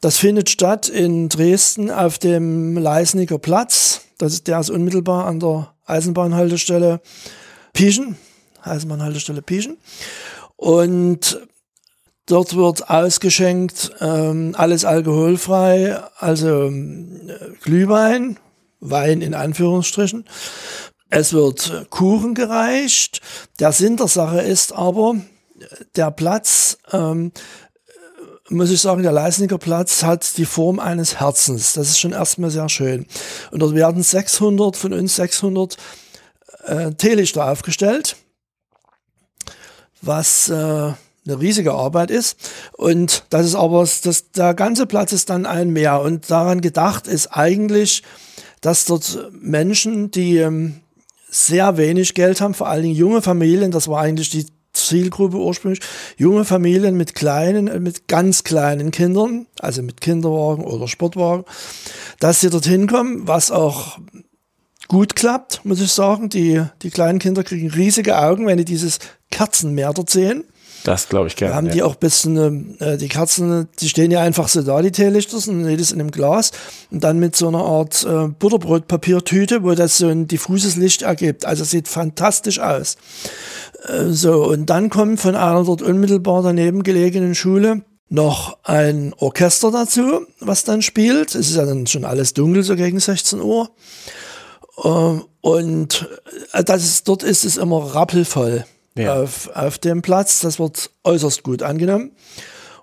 Das 0.02 0.18
findet 0.18 0.50
statt 0.50 0.90
in 0.90 1.28
Dresden 1.28 1.90
auf 1.90 2.20
dem 2.20 2.78
Leisniger 2.78 3.40
Platz. 3.40 4.02
Das 4.18 4.34
ist, 4.34 4.48
der 4.48 4.60
ist 4.60 4.70
unmittelbar 4.70 5.26
an 5.26 5.40
der 5.40 5.74
Eisenbahnhaltestelle 5.86 7.02
Pieschen, 7.74 8.18
Eisenbahnhaltestelle 8.62 9.42
Pieschen. 9.42 9.78
Und 10.56 11.40
dort 12.28 12.56
wird 12.56 12.90
ausgeschenkt 12.90 13.92
ähm, 14.00 14.54
alles 14.58 14.86
alkoholfrei, 14.86 16.00
also 16.18 16.68
äh, 16.68 17.54
Glühwein, 17.64 18.38
Wein 18.80 19.22
in 19.22 19.34
Anführungsstrichen. 19.34 20.26
Es 21.10 21.34
wird 21.34 21.88
Kuchen 21.90 22.36
gereicht. 22.36 23.22
Der 23.60 23.72
Sinn 23.72 23.98
der 23.98 24.08
Sache 24.08 24.42
ist 24.42 24.74
aber, 24.74 25.16
der 25.96 26.12
Platz 26.12 26.78
ähm, 26.92 27.32
muss 28.50 28.72
ich 28.72 28.82
sagen, 28.82 29.04
der 29.04 29.12
Leisniger 29.12 29.58
Platz 29.58 30.04
hat 30.04 30.38
die 30.38 30.46
Form 30.46 30.80
eines 30.80 31.20
Herzens. 31.20 31.74
Das 31.74 31.90
ist 31.90 32.00
schon 32.00 32.14
erstmal 32.14 32.50
sehr 32.50 32.70
schön. 32.70 33.06
Und 33.52 33.60
dort 33.60 33.76
werden 33.76 34.04
600 34.04 34.78
von 34.78 34.94
uns 34.94 35.16
600 35.16 35.78
äh, 36.66 36.92
Teelichter 36.92 37.50
aufgestellt, 37.52 38.16
was 40.02 40.50
äh, 40.50 40.54
eine 40.54 40.96
riesige 41.26 41.74
Arbeit 41.74 42.10
ist. 42.10 42.38
Und 42.74 43.26
das 43.30 43.46
ist 43.46 43.56
aber, 43.56 43.82
das, 43.82 44.32
der 44.32 44.54
ganze 44.54 44.86
Platz 44.86 45.12
ist 45.12 45.30
dann 45.30 45.46
ein 45.46 45.72
Meer. 45.72 46.02
Und 46.02 46.30
daran 46.32 46.62
gedacht 46.62 47.08
ist 47.08 47.28
eigentlich, 47.28 48.04
dass 48.62 48.86
dort 48.86 49.30
Menschen, 49.34 50.10
die 50.12 50.38
ähm, 50.38 50.82
sehr 51.30 51.78
wenig 51.78 52.14
Geld 52.14 52.42
haben, 52.42 52.54
vor 52.54 52.68
allen 52.68 52.84
Dingen 52.84 52.96
junge 52.96 53.22
Familien, 53.22 53.72
das 53.72 53.88
war 53.88 54.02
eigentlich 54.02 54.30
die 54.30 54.46
Zielgruppe 54.74 55.38
ursprünglich 55.38 55.82
junge 56.18 56.46
Familien 56.46 56.96
mit 56.96 57.16
kleinen, 57.16 57.68
äh, 57.68 57.80
mit 57.80 58.08
ganz 58.08 58.44
kleinen 58.44 58.92
Kindern, 58.92 59.48
also 59.60 59.82
mit 59.82 60.02
Kinderwagen 60.02 60.64
oder 60.64 60.88
Sportwagen, 60.88 61.46
dass 62.20 62.42
sie 62.42 62.50
dorthin 62.50 62.88
kommen, 62.88 63.28
was 63.28 63.52
auch 63.52 63.98
gut 64.88 65.16
klappt, 65.16 65.66
muss 65.66 65.82
ich 65.82 65.92
sagen. 65.92 66.30
Die, 66.30 66.64
die 66.82 66.92
kleinen 66.92 67.20
Kinder 67.20 67.44
kriegen 67.44 67.70
riesige 67.70 68.18
Augen, 68.18 68.46
wenn 68.46 68.58
die 68.58 68.66
dieses 68.66 69.00
Kerzenmeer 69.32 69.94
dort 69.94 70.10
sehen. 70.10 70.44
Das 70.84 71.10
glaube 71.10 71.28
ich 71.28 71.36
gerne. 71.36 71.52
Da 71.52 71.58
haben 71.58 71.70
die 71.70 71.84
auch 71.84 71.94
ein 71.94 72.00
bisschen, 72.00 72.80
äh, 72.80 72.98
die 72.98 73.08
Kerzen, 73.08 73.68
die 73.80 73.90
stehen 73.90 74.12
ja 74.12 74.22
einfach 74.22 74.48
so 74.48 74.62
da, 74.62 74.82
die 74.82 74.92
Teelichter, 74.92 75.40
sind 75.40 75.68
jedes 75.68 75.92
in 75.92 76.00
einem 76.00 76.12
Glas 76.12 76.52
und 76.92 77.04
dann 77.04 77.20
mit 77.20 77.36
so 77.36 77.48
einer 77.48 77.64
Art 77.64 78.06
äh, 78.06 78.28
Butterbrotpapiertüte, 78.28 79.64
wo 79.64 79.74
das 79.74 79.98
so 79.98 80.08
ein 80.08 80.28
diffuses 80.28 80.76
Licht 80.76 81.02
ergibt. 81.02 81.46
Also 81.46 81.64
sieht 81.64 81.88
fantastisch 81.88 82.60
aus. 82.60 82.98
Äh, 83.88 84.06
so, 84.10 84.46
und 84.46 84.70
dann 84.70 84.90
kommt 84.90 85.20
von 85.20 85.36
einer 85.36 85.64
dort 85.64 85.82
unmittelbar 85.82 86.44
daneben 86.44 86.84
gelegenen 86.84 87.36
Schule 87.36 87.84
noch 88.10 88.58
ein 88.64 89.14
Orchester 89.18 89.72
dazu, 89.72 90.26
was 90.40 90.64
dann 90.64 90.82
spielt. 90.82 91.36
Es 91.36 91.50
ist 91.50 91.58
ja 91.58 91.66
dann 91.66 91.88
schon 91.88 92.06
alles 92.06 92.34
dunkel, 92.34 92.64
so 92.64 92.76
gegen 92.76 93.00
16 93.00 93.42
Uhr. 93.42 93.70
Ähm, 94.84 95.26
und 95.42 96.08
äh, 96.54 96.64
das 96.64 96.84
ist, 96.84 97.08
dort 97.08 97.24
ist 97.24 97.46
es 97.46 97.58
immer 97.58 97.94
rappelvoll 97.94 98.66
ja. 98.98 99.22
auf, 99.22 99.50
auf 99.54 99.78
dem 99.78 100.02
Platz. 100.02 100.40
Das 100.40 100.60
wird 100.60 100.92
äußerst 101.04 101.44
gut 101.44 101.64
angenommen. 101.64 102.12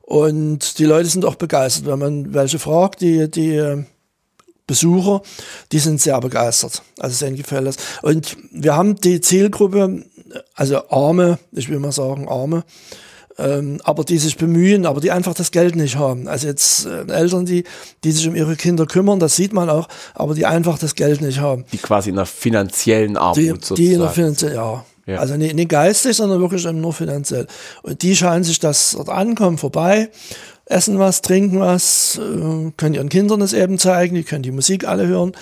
Und 0.03 0.79
die 0.79 0.85
Leute 0.85 1.09
sind 1.09 1.25
auch 1.25 1.37
begeistert. 1.37 1.87
Wenn 1.87 1.99
man 1.99 2.35
welche 2.35 2.59
fragt, 2.59 3.01
die, 3.01 3.31
die 3.31 3.57
äh, 3.57 3.85
Besucher, 4.67 5.23
die 5.73 5.79
sind 5.79 6.01
sehr 6.01 6.21
begeistert. 6.21 6.83
Also 6.99 7.25
denen 7.25 7.37
gefällt 7.37 7.67
das. 7.67 7.77
Und 8.03 8.37
wir 8.51 8.77
haben 8.77 8.97
die 8.97 9.21
Zielgruppe, 9.21 10.05
also 10.55 10.89
Arme, 10.89 11.39
ich 11.53 11.69
will 11.69 11.79
mal 11.79 11.93
sagen 11.93 12.29
Arme, 12.29 12.65
ähm, 13.37 13.81
aber 13.85 14.05
die 14.05 14.19
sich 14.19 14.37
bemühen, 14.37 14.87
aber 14.87 15.01
die 15.01 15.11
einfach 15.11 15.35
das 15.35 15.51
Geld 15.51 15.77
nicht 15.77 15.97
haben. 15.97 16.29
Also 16.29 16.47
jetzt 16.47 16.87
äh, 16.87 17.05
Eltern, 17.13 17.47
die, 17.47 17.65
die 18.05 18.13
sich 18.13 18.27
um 18.29 18.35
ihre 18.35 18.57
Kinder 18.57 18.87
kümmern, 18.87 19.19
das 19.19 19.37
sieht 19.37 19.53
man 19.53 19.69
auch, 19.69 19.89
aber 20.15 20.35
die 20.35 20.47
einfach 20.47 20.79
das 20.79 20.95
Geld 20.95 21.21
nicht 21.21 21.41
haben. 21.41 21.65
Die 21.73 21.79
quasi 21.79 22.11
in 22.11 22.17
einer 22.17 22.27
finanziellen 22.27 23.17
Armut 23.17 23.37
Die, 23.37 23.49
sozusagen. 23.49 23.77
die 23.77 23.93
in 23.93 24.01
der 24.01 24.11
finanziellen, 24.11 24.57
ja. 24.57 24.85
Ja. 25.07 25.19
Also 25.19 25.37
nicht, 25.37 25.55
nicht 25.55 25.69
geistig, 25.69 26.17
sondern 26.17 26.41
wirklich 26.41 26.65
nur 26.65 26.93
finanziell. 26.93 27.47
Und 27.83 28.03
die 28.03 28.17
scheinen 28.17 28.45
sich 28.45 28.59
das 28.59 28.93
dort 28.93 29.09
ankommen, 29.09 29.59
vorbei, 29.59 30.11
essen 30.67 30.99
was, 30.99 31.23
trinken 31.23 31.61
was, 31.61 32.19
äh, 32.19 32.73
können 32.77 32.95
ihren 32.95 33.09
Kindern 33.09 33.41
das 33.41 33.53
eben 33.53 33.79
zeigen, 33.79 34.15
die 34.15 34.25
können 34.25 34.43
die 34.43 34.51
Musik 34.51 34.87
alle 34.87 35.07
hören. 35.07 35.33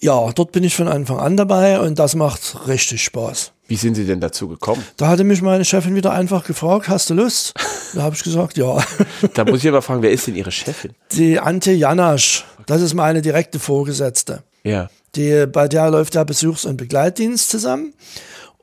Ja, 0.00 0.30
dort 0.32 0.52
bin 0.52 0.62
ich 0.62 0.76
von 0.76 0.88
Anfang 0.88 1.18
an 1.18 1.36
dabei 1.36 1.80
und 1.80 1.98
das 1.98 2.14
macht 2.14 2.68
richtig 2.68 3.02
Spaß. 3.02 3.52
Wie 3.68 3.76
sind 3.76 3.94
Sie 3.94 4.04
denn 4.04 4.20
dazu 4.20 4.46
gekommen? 4.46 4.84
Da 4.96 5.08
hatte 5.08 5.24
mich 5.24 5.42
meine 5.42 5.64
Chefin 5.64 5.94
wieder 5.94 6.12
einfach 6.12 6.44
gefragt, 6.44 6.88
hast 6.88 7.10
du 7.10 7.14
Lust? 7.14 7.54
Da 7.94 8.02
habe 8.02 8.14
ich 8.14 8.22
gesagt, 8.22 8.56
ja. 8.56 8.78
Da 9.34 9.44
muss 9.44 9.64
ich 9.64 9.68
aber 9.68 9.82
fragen, 9.82 10.02
wer 10.02 10.12
ist 10.12 10.26
denn 10.26 10.36
Ihre 10.36 10.52
Chefin? 10.52 10.92
Die 11.12 11.40
Antje 11.40 11.72
Janasch, 11.72 12.44
das 12.66 12.82
ist 12.82 12.94
meine 12.94 13.22
direkte 13.22 13.58
Vorgesetzte. 13.58 14.42
Ja. 14.62 14.88
Die, 15.16 15.46
bei 15.46 15.66
der 15.66 15.90
läuft 15.90 16.14
der 16.14 16.24
Besuchs- 16.24 16.64
und 16.64 16.76
Begleitdienst 16.76 17.50
zusammen. 17.50 17.94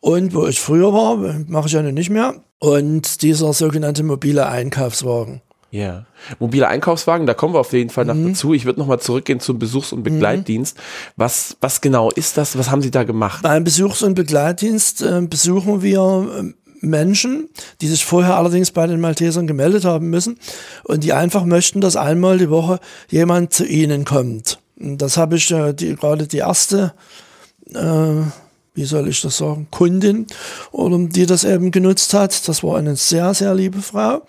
Und 0.04 0.34
wo 0.34 0.48
ich 0.48 0.60
früher 0.60 0.92
war, 0.92 1.16
mache 1.48 1.68
ich 1.68 1.72
ja 1.72 1.82
nun 1.82 1.94
nicht 1.94 2.10
mehr. 2.10 2.34
Und 2.60 3.22
dieser 3.22 3.54
sogenannte 3.54 4.04
mobile 4.04 4.50
Einkaufswagen. 4.50 5.42
Ja. 5.72 6.06
Mobile 6.40 6.68
Einkaufswagen, 6.68 7.26
da 7.26 7.34
kommen 7.34 7.54
wir 7.54 7.62
auf 7.62 7.72
jeden 7.72 7.90
Fall 7.90 8.04
noch 8.04 8.18
dazu. 8.18 8.54
Ich 8.54 8.66
würde 8.66 8.82
nochmal 8.82 9.00
zurückgehen 9.00 9.40
zum 9.40 9.60
Besuchs- 9.60 9.94
und 9.94 10.04
Begleitdienst. 10.04 10.78
Was, 11.16 11.56
was 11.62 11.80
genau 11.80 12.12
ist 12.12 12.36
das? 12.36 12.58
Was 12.58 12.70
haben 12.70 12.82
Sie 12.82 12.92
da 12.92 13.06
gemacht? 13.06 13.44
Beim 13.44 13.64
Besuchs- 13.64 14.04
und 14.04 14.16
Begleitdienst 14.16 15.04
äh, 15.04 15.22
besuchen 15.22 15.82
wir 15.82 16.28
äh, 16.38 16.86
Menschen, 16.86 17.48
die 17.80 17.88
sich 17.88 18.04
vorher 18.04 18.36
allerdings 18.36 18.72
bei 18.72 18.86
den 18.86 19.00
Maltesern 19.00 19.48
gemeldet 19.48 19.86
haben 19.86 20.10
müssen 20.10 20.38
und 20.84 21.06
die 21.06 21.14
einfach 21.14 21.46
möchten, 21.46 21.80
dass 21.80 21.96
einmal 21.96 22.40
die 22.40 22.50
Woche 22.50 22.82
jemand 23.08 23.54
zu 23.54 23.66
ihnen 23.66 24.04
kommt. 24.04 24.60
Und 24.78 24.98
das 24.98 25.16
habe 25.16 25.38
ich 25.38 25.50
äh, 25.52 25.72
die, 25.72 25.96
gerade 25.96 26.28
die 26.28 26.40
erste, 26.40 26.94
äh, 27.74 28.24
wie 28.74 28.86
soll 28.86 29.08
ich 29.08 29.22
das 29.22 29.38
sagen, 29.38 29.68
Kundin, 29.70 30.26
die 30.74 31.26
das 31.26 31.44
eben 31.44 31.72
genutzt 31.72 32.14
hat. 32.14 32.48
Das 32.48 32.64
war 32.64 32.78
eine 32.78 32.96
sehr, 32.96 33.34
sehr 33.34 33.54
liebe 33.54 33.82
Frau. 33.82 34.24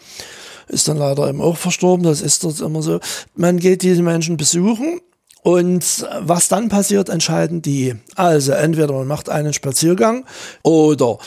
Ist 0.68 0.88
dann 0.88 0.96
leider 0.96 1.28
eben 1.28 1.40
auch 1.40 1.56
verstorben. 1.56 2.04
Das 2.04 2.20
ist 2.20 2.44
dort 2.44 2.60
immer 2.60 2.82
so. 2.82 3.00
Man 3.34 3.58
geht 3.58 3.82
diese 3.82 4.02
Menschen 4.02 4.36
besuchen 4.36 5.00
und 5.42 6.06
was 6.20 6.48
dann 6.48 6.68
passiert, 6.68 7.10
entscheiden 7.10 7.60
die. 7.60 7.94
Also 8.16 8.52
entweder 8.52 8.92
man 8.94 9.06
macht 9.06 9.28
einen 9.28 9.52
Spaziergang 9.52 10.24
oder 10.62 11.18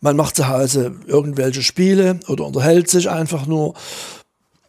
man 0.00 0.16
macht 0.16 0.36
zu 0.36 0.48
Hause 0.48 0.94
irgendwelche 1.06 1.62
Spiele 1.62 2.20
oder 2.28 2.46
unterhält 2.46 2.88
sich 2.88 3.10
einfach 3.10 3.46
nur. 3.46 3.74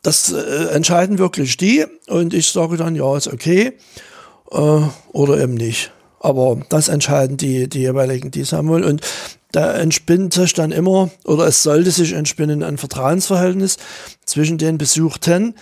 Das 0.01 0.31
äh, 0.31 0.67
entscheiden 0.73 1.17
wirklich 1.17 1.57
die 1.57 1.85
und 2.07 2.33
ich 2.33 2.49
sage 2.49 2.77
dann, 2.77 2.95
ja, 2.95 3.17
ist 3.17 3.27
okay 3.27 3.73
äh, 4.51 4.81
oder 5.11 5.37
eben 5.39 5.53
nicht. 5.53 5.91
Aber 6.19 6.59
das 6.69 6.89
entscheiden 6.89 7.37
die, 7.37 7.69
die 7.69 7.79
jeweiligen, 7.79 8.31
die 8.31 8.49
wollen. 8.51 8.83
Und 8.83 9.01
da 9.51 9.73
entspinnt 9.73 10.33
sich 10.33 10.53
dann 10.53 10.71
immer, 10.71 11.09
oder 11.25 11.47
es 11.47 11.63
sollte 11.63 11.91
sich 11.91 12.13
entspinnen, 12.13 12.61
ein 12.61 12.77
Vertrauensverhältnis 12.77 13.77
zwischen 14.25 14.57
den 14.57 14.77
Besuchten 14.77 15.55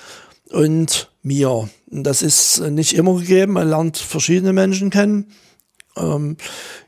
und 0.50 1.10
mir. 1.22 1.70
Und 1.90 2.04
das 2.04 2.22
ist 2.22 2.60
nicht 2.60 2.94
immer 2.94 3.16
gegeben. 3.16 3.54
Man 3.54 3.70
lernt 3.70 3.98
verschiedene 3.98 4.54
Menschen 4.54 4.90
kennen. 4.90 5.32
Ähm, 5.96 6.38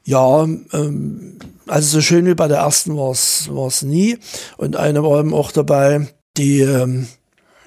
ja, 0.04 0.44
ähm, 0.44 1.40
also 1.68 1.88
so 1.88 2.02
schön 2.02 2.26
wie 2.26 2.36
bei 2.36 2.48
der 2.48 2.60
ersten 2.60 2.98
war 2.98 3.12
es 3.12 3.82
nie. 3.82 4.18
Und 4.58 4.76
eine 4.76 5.04
war 5.04 5.20
eben 5.20 5.34
auch 5.34 5.52
dabei, 5.52 6.08
die, 6.38 6.62
ähm, 6.62 7.08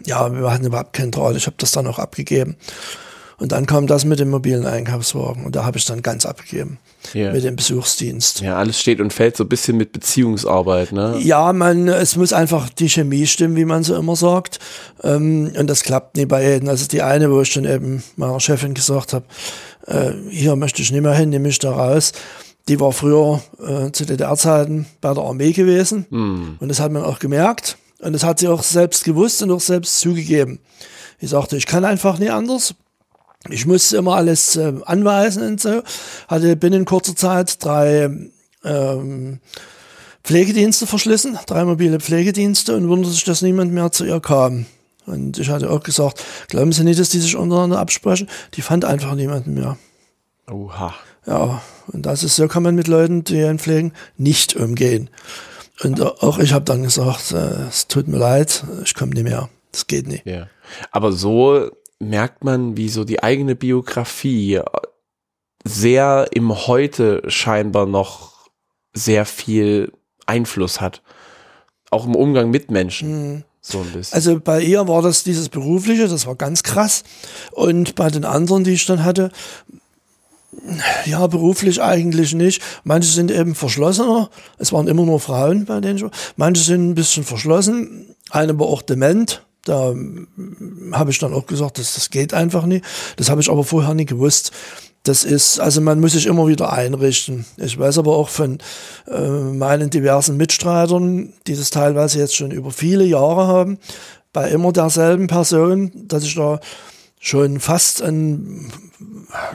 ja, 0.05 0.33
wir 0.33 0.53
hatten 0.53 0.67
überhaupt 0.67 0.93
keinen 0.93 1.11
Draht. 1.11 1.37
Ich 1.37 1.47
habe 1.47 1.57
das 1.59 1.73
dann 1.73 1.87
auch 1.87 1.99
abgegeben. 1.99 2.57
Und 3.43 3.51
dann 3.51 3.67
kam 3.67 3.89
das 3.89 4.05
mit 4.05 4.21
dem 4.21 4.31
mobilen 4.31 4.67
Einkaufswagen 4.67 5.45
und 5.45 5.57
da 5.57 5.65
habe 5.65 5.77
ich 5.77 5.85
dann 5.85 6.01
ganz 6.01 6.25
abgegeben 6.27 6.79
Ja. 7.13 7.33
mit 7.33 7.43
dem 7.43 7.57
Besuchsdienst. 7.57 8.41
Ja, 8.41 8.57
alles 8.57 8.79
steht 8.79 9.01
und 9.01 9.13
fällt 9.13 9.37
so 9.37 9.43
ein 9.43 9.49
bisschen 9.49 9.77
mit 9.77 9.91
Beziehungsarbeit, 9.91 10.93
ne? 10.93 11.19
Ja, 11.21 11.53
man, 11.53 11.89
es 11.89 12.15
muss 12.15 12.33
einfach 12.33 12.69
die 12.71 12.89
Chemie 12.89 13.27
stimmen, 13.27 13.57
wie 13.57 13.65
man 13.65 13.83
so 13.83 13.97
immer 13.97 14.15
sagt. 14.15 14.61
Ähm, 15.03 15.51
und 15.59 15.67
das 15.67 15.83
klappt 15.83 16.17
nie 16.17 16.25
bei 16.25 16.49
jedem. 16.53 16.69
Also 16.69 16.87
die 16.87 17.03
eine, 17.03 17.33
wo 17.33 17.41
ich 17.41 17.53
dann 17.53 17.65
eben 17.65 18.05
meiner 18.15 18.39
Chefin 18.39 18.75
gesagt 18.75 19.13
habe, 19.13 19.25
äh, 19.89 20.13
hier 20.31 20.55
möchte 20.55 20.81
ich 20.81 20.93
nicht 20.93 21.03
mehr 21.03 21.15
hin, 21.15 21.31
nehme 21.31 21.49
ich 21.49 21.59
da 21.59 21.73
raus. 21.73 22.13
Die 22.69 22.79
war 22.79 22.93
früher 22.93 23.43
äh, 23.59 23.91
zu 23.91 24.07
DDR-Zeiten 24.07 24.87
bei 25.01 25.13
der 25.15 25.25
Armee 25.25 25.51
gewesen. 25.51 26.07
Und 26.61 26.69
das 26.69 26.79
hat 26.79 26.93
man 26.93 27.03
auch 27.03 27.19
gemerkt. 27.19 27.77
Und 27.99 28.13
das 28.13 28.23
hat 28.23 28.39
sie 28.39 28.47
auch 28.47 28.63
selbst 28.63 29.03
gewusst 29.03 29.43
und 29.43 29.51
auch 29.51 29.61
selbst 29.61 29.99
zugegeben. 29.99 30.61
Ich 31.19 31.31
sagte, 31.31 31.57
ich 31.57 31.67
kann 31.67 31.85
einfach 31.85 32.21
nie 32.21 32.31
anders. 32.31 32.75
Ich 33.49 33.67
musste 33.67 33.97
immer 33.97 34.17
alles 34.17 34.57
äh, 34.57 34.73
anweisen 34.85 35.43
und 35.43 35.61
so. 35.61 35.83
Hatte 36.29 36.57
binnen 36.57 36.85
kurzer 36.85 37.17
Zeit 37.17 37.63
drei 37.65 38.09
ähm, 38.65 39.41
Pflegedienste 40.23 40.87
verschlissen, 40.87 41.39
drei 41.47 41.65
mobile 41.65 41.99
Pflegedienste 41.99 42.77
und 42.77 42.89
wunderte 42.89 43.13
sich, 43.13 43.25
dass 43.25 43.43
niemand 43.43 43.73
mehr 43.73 43.91
zu 43.91 44.05
ihr 44.05 44.21
kam. 44.21 44.67
Und 45.07 45.39
ich 45.39 45.51
hatte 45.51 45.71
auch 45.71 45.83
gesagt, 45.83 46.25
glauben 46.49 46.73
Sie 46.73 46.85
nicht, 46.85 47.01
dass 47.01 47.11
die 47.11 47.19
sich 47.19 47.35
untereinander 47.35 47.81
absprechen? 47.81 48.29
Die 48.55 48.63
fand 48.63 48.85
einfach 48.85 49.15
niemanden 49.17 49.55
mehr. 49.55 49.77
Oha. 50.49 50.95
Ja, 51.27 51.61
und 51.89 52.07
das 52.07 52.23
ist, 52.23 52.37
so 52.37 52.47
kann 52.47 52.63
man 52.63 52.77
mit 52.77 52.87
Leuten, 52.87 53.25
die 53.25 53.43
einen 53.43 53.59
pflegen, 53.59 53.93
nicht 54.17 54.55
umgehen. 54.55 55.11
Und 55.83 56.01
auch 56.01 56.39
ich 56.39 56.53
habe 56.53 56.65
dann 56.65 56.85
gesagt, 56.85 57.33
äh, 57.33 57.67
es 57.69 57.89
tut 57.89 58.07
mir 58.07 58.19
leid, 58.19 58.65
ich 58.85 58.95
komme 58.95 59.15
nicht 59.15 59.25
mehr. 59.25 59.49
Das 59.73 59.87
geht 59.87 60.07
nicht. 60.07 60.27
Ja. 60.27 60.49
Aber 60.91 61.13
so 61.13 61.71
merkt 62.03 62.45
man, 62.45 62.77
wie 62.77 62.89
so 62.89 63.05
die 63.05 63.23
eigene 63.23 63.55
Biografie 63.55 64.61
sehr 65.65 66.29
im 66.33 66.67
Heute 66.67 67.23
scheinbar 67.29 67.87
noch 67.87 68.33
sehr 68.93 69.25
viel 69.25 69.93
Einfluss 70.27 70.81
hat. 70.81 71.03
Auch 71.91 72.07
im 72.07 72.15
Umgang 72.15 72.51
mit 72.51 72.71
Menschen. 72.71 73.45
So 73.61 73.81
ein 73.81 73.93
bisschen. 73.93 74.15
Also 74.15 74.41
bei 74.41 74.61
ihr 74.61 74.89
war 74.89 75.03
das 75.03 75.23
dieses 75.23 75.49
berufliche, 75.49 76.09
das 76.09 76.27
war 76.27 76.35
ganz 76.35 76.63
krass. 76.65 77.05
Und 77.53 77.95
bei 77.95 78.11
den 78.11 78.25
anderen, 78.25 78.65
die 78.65 78.73
ich 78.73 78.87
dann 78.87 79.05
hatte, 79.05 79.31
ja, 81.07 81.27
beruflich 81.29 81.81
eigentlich 81.81 82.35
nicht. 82.35 82.61
Manche 82.85 83.11
sind 83.11 83.31
eben 83.31 83.55
verschlossener. 83.55 84.31
Es 84.59 84.73
waren 84.73 84.89
immer 84.89 85.05
nur 85.05 85.21
Frauen 85.21 85.65
bei 85.65 85.81
denen. 85.81 86.11
Manche 86.37 86.63
sind 86.63 86.91
ein 86.91 86.95
bisschen 86.95 87.25
verschlossen. 87.25 88.15
Eine 88.31 88.59
war 88.59 88.67
auch 88.67 88.83
dement. 88.83 89.45
Da 89.65 89.91
ähm, 89.91 90.27
habe 90.93 91.11
ich 91.11 91.19
dann 91.19 91.35
auch 91.35 91.47
gesagt, 91.47 91.79
das, 91.79 91.95
das 91.95 92.11
geht 92.11 92.35
einfach 92.35 92.67
nicht. 92.67 92.85
Das 93.17 93.31
habe 93.31 93.41
ich 93.41 93.51
aber 93.51 93.65
vorher 93.65 93.95
nie 93.95 94.07
gewusst. 94.07 94.53
Das 95.05 95.25
ist, 95.25 95.59
also 95.59 95.81
man 95.81 96.01
muss 96.01 96.13
sich 96.13 96.27
immer 96.27 96.47
wieder 96.47 96.73
einrichten. 96.73 97.45
Ich 97.57 97.77
weiß 97.77 97.99
aber 97.99 98.17
auch 98.17 98.29
von 98.29 98.59
äh, 99.09 99.21
meinen 99.21 99.91
diversen 99.91 100.37
Mitstreitern, 100.37 101.33
die 101.47 101.57
das 101.57 101.71
teilweise 101.71 102.21
jetzt 102.21 102.37
schon 102.37 102.53
über 102.53 102.71
viele 102.71 103.05
Jahre 103.05 103.49
haben, 103.49 103.79
bei 104.33 104.49
immer 104.49 104.73
derselben 104.73 105.27
Person, 105.27 105.91
dass 106.07 106.23
ich 106.23 106.37
da 106.37 106.61
schon 107.19 107.61
fast 107.61 108.03
ein 108.03 108.73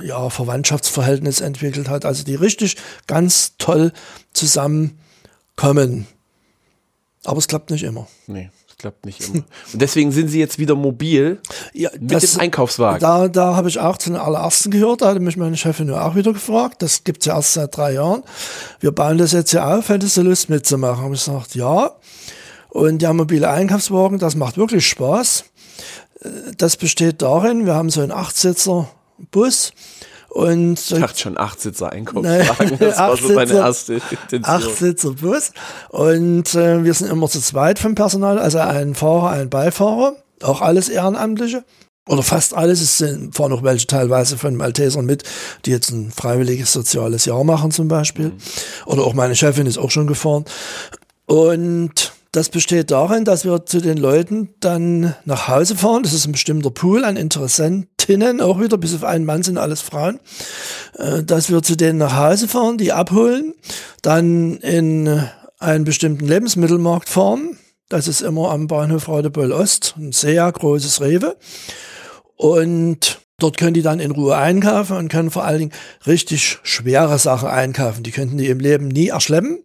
ja, 0.01 0.29
Verwandtschaftsverhältnis 0.29 1.41
entwickelt 1.41 1.89
hat. 1.89 2.05
Also 2.05 2.23
die 2.23 2.35
richtig 2.35 2.75
ganz 3.07 3.53
toll 3.57 3.91
zusammenkommen. 4.33 6.07
Aber 7.23 7.39
es 7.39 7.47
klappt 7.47 7.71
nicht 7.71 7.83
immer. 7.83 8.07
nee, 8.27 8.49
das 8.77 8.81
klappt 8.81 9.05
nicht 9.05 9.27
immer. 9.27 9.43
Und 9.73 9.81
deswegen 9.81 10.11
sind 10.11 10.27
sie 10.27 10.39
jetzt 10.39 10.59
wieder 10.59 10.75
mobil 10.75 11.39
Ja, 11.73 11.89
mit 11.99 12.21
dem 12.21 12.39
Einkaufswagen. 12.39 12.99
Da, 12.99 13.27
da 13.27 13.55
habe 13.55 13.69
ich 13.69 13.79
auch 13.79 13.97
zu 13.97 14.11
den 14.11 14.19
allerersten 14.19 14.69
gehört, 14.69 15.01
da 15.01 15.07
hatte 15.07 15.19
mich 15.19 15.35
meine 15.35 15.57
Chefin 15.57 15.89
auch 15.91 16.15
wieder 16.15 16.31
gefragt. 16.31 16.81
Das 16.83 17.03
gibt's 17.03 17.25
ja 17.25 17.35
erst 17.35 17.53
seit 17.53 17.75
drei 17.75 17.93
Jahren. 17.93 18.23
Wir 18.79 18.91
bauen 18.91 19.17
das 19.17 19.31
jetzt 19.31 19.51
ja 19.51 19.75
auf, 19.75 19.89
hättest 19.89 20.17
du 20.17 20.21
Lust 20.21 20.49
mitzumachen? 20.49 21.03
Habe 21.03 21.15
ich 21.15 21.25
gesagt, 21.25 21.55
ja. 21.55 21.91
Und 22.69 23.01
der 23.01 23.13
mobile 23.13 23.49
Einkaufswagen, 23.49 24.19
das 24.19 24.35
macht 24.35 24.57
wirklich 24.57 24.85
Spaß. 24.87 25.45
Äh, 26.21 26.29
Das 26.57 26.77
besteht 26.77 27.21
darin, 27.23 27.65
wir 27.65 27.73
haben 27.73 27.89
so 27.89 28.01
einen 28.01 28.11
Achtsitzer 28.11 28.89
Bus 29.31 29.71
und 30.37 30.79
ich 30.79 30.99
dachte 30.99 31.19
schon 31.19 31.35
Achtsitzer 31.35 31.91
Einkaufswagen. 31.91 32.69
Nee, 32.69 32.77
Das 32.77 32.99
war 32.99 33.17
so 33.17 33.33
meine 33.33 33.53
erste 33.53 33.95
Intention. 33.95 34.43
Achtsitzer 34.43 35.11
Bus. 35.13 35.51
Und 35.89 36.53
äh, 36.53 36.83
wir 36.83 36.93
sind 36.93 37.09
immer 37.09 37.27
zu 37.27 37.41
zweit 37.41 37.79
vom 37.79 37.95
Personal, 37.95 38.37
also 38.37 38.59
ein 38.59 38.93
Fahrer, 38.93 39.31
ein 39.31 39.49
Beifahrer, 39.49 40.15
auch 40.43 40.61
alles 40.61 40.89
Ehrenamtliche. 40.89 41.63
Oder 42.07 42.21
fast 42.21 42.53
alles. 42.53 42.81
Es 42.81 42.99
sind, 42.99 43.35
fahren 43.35 43.51
auch 43.51 43.63
welche 43.63 43.87
teilweise 43.87 44.37
von 44.37 44.55
Maltesern 44.55 45.07
mit, 45.07 45.23
die 45.65 45.71
jetzt 45.71 45.89
ein 45.89 46.11
freiwilliges 46.11 46.71
soziales 46.71 47.25
Jahr 47.25 47.43
machen 47.43 47.71
zum 47.71 47.87
Beispiel. 47.87 48.31
Oder 48.85 49.05
auch 49.05 49.15
meine 49.15 49.35
Chefin 49.35 49.65
ist 49.65 49.79
auch 49.79 49.89
schon 49.89 50.05
gefahren. 50.05 50.45
Und 51.25 52.13
das 52.31 52.49
besteht 52.49 52.91
darin, 52.91 53.25
dass 53.25 53.43
wir 53.43 53.65
zu 53.65 53.81
den 53.81 53.97
Leuten 53.97 54.49
dann 54.59 55.15
nach 55.25 55.47
Hause 55.47 55.75
fahren. 55.75 56.03
Das 56.03 56.13
ist 56.13 56.27
ein 56.27 56.31
bestimmter 56.33 56.69
Pool 56.69 57.03
an 57.03 57.17
Interessentinnen, 58.07 58.41
auch 58.41 58.59
wieder, 58.59 58.77
bis 58.77 58.95
auf 58.95 59.03
einen 59.03 59.25
Mann 59.25 59.43
sind 59.43 59.57
alles 59.57 59.81
Frauen. 59.81 60.19
Äh, 60.97 61.23
Dass 61.23 61.49
wir 61.49 61.61
zu 61.61 61.75
denen 61.75 61.99
nach 61.99 62.15
Hause 62.15 62.47
fahren, 62.47 62.77
die 62.77 62.91
abholen, 62.91 63.53
dann 64.01 64.57
in 64.57 65.23
einen 65.59 65.83
bestimmten 65.83 66.27
Lebensmittelmarkt 66.27 67.09
fahren, 67.09 67.57
Das 67.89 68.09
ist 68.09 68.21
immer 68.21 68.51
am 68.51 68.67
Bahnhof 68.67 69.07
Radebeul 69.07 69.53
Ost, 69.53 69.95
ein 69.97 70.11
sehr 70.11 70.51
großes 70.51 70.99
Rewe. 70.99 71.37
Und 72.35 73.21
dort 73.39 73.57
können 73.57 73.73
die 73.73 73.81
dann 73.81 74.01
in 74.01 74.11
Ruhe 74.11 74.35
einkaufen 74.35 74.97
und 74.97 75.09
können 75.09 75.31
vor 75.31 75.45
allen 75.45 75.59
Dingen 75.59 75.71
richtig 76.05 76.59
schwere 76.63 77.17
Sachen 77.17 77.47
einkaufen. 77.47 78.03
Die 78.03 78.11
könnten 78.11 78.37
die 78.37 78.47
im 78.47 78.59
Leben 78.59 78.89
nie 78.89 79.07
erschleppen. 79.07 79.63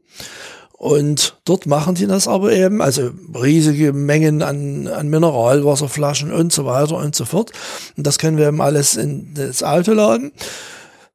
Und 0.82 1.36
dort 1.44 1.66
machen 1.66 1.94
die 1.94 2.08
das 2.08 2.26
aber 2.26 2.50
eben, 2.50 2.82
also 2.82 3.12
riesige 3.40 3.92
Mengen 3.92 4.42
an, 4.42 4.88
an 4.88 5.06
Mineralwasserflaschen 5.08 6.32
und 6.32 6.52
so 6.52 6.66
weiter 6.66 6.96
und 6.96 7.14
so 7.14 7.24
fort. 7.24 7.52
Und 7.96 8.04
das 8.04 8.18
können 8.18 8.36
wir 8.36 8.48
eben 8.48 8.60
alles 8.60 8.96
in 8.96 9.32
das 9.32 9.62
Auto 9.62 9.92
laden. 9.92 10.32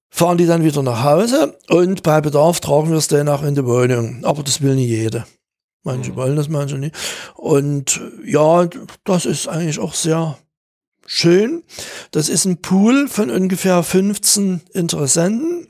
Fahren 0.09 0.38
die 0.38 0.45
dann 0.45 0.63
wieder 0.63 0.83
nach 0.83 1.03
Hause 1.03 1.57
und 1.67 2.01
bei 2.01 2.21
Bedarf 2.21 2.62
tragen 2.62 2.91
wir 2.91 2.97
es 2.97 3.09
dann 3.09 3.27
auch 3.27 3.43
in 3.43 3.55
die 3.55 3.65
Wohnung. 3.65 4.24
Aber 4.24 4.41
das 4.41 4.62
will 4.62 4.75
nicht 4.75 4.88
jeder. 4.88 5.27
Manche 5.83 6.12
mhm. 6.12 6.15
wollen 6.15 6.38
das, 6.38 6.47
manche 6.47 6.77
nicht. 6.77 6.95
Und 7.36 8.00
ja, 8.24 8.69
das 9.03 9.25
ist 9.25 9.50
eigentlich 9.50 9.79
auch 9.79 9.93
sehr 9.93 10.38
schön. 11.05 11.63
Das 12.12 12.29
ist 12.29 12.45
ein 12.45 12.62
Pool 12.62 13.09
von 13.09 13.29
ungefähr 13.29 13.83
15 13.83 14.62
Interessenten 14.71 15.67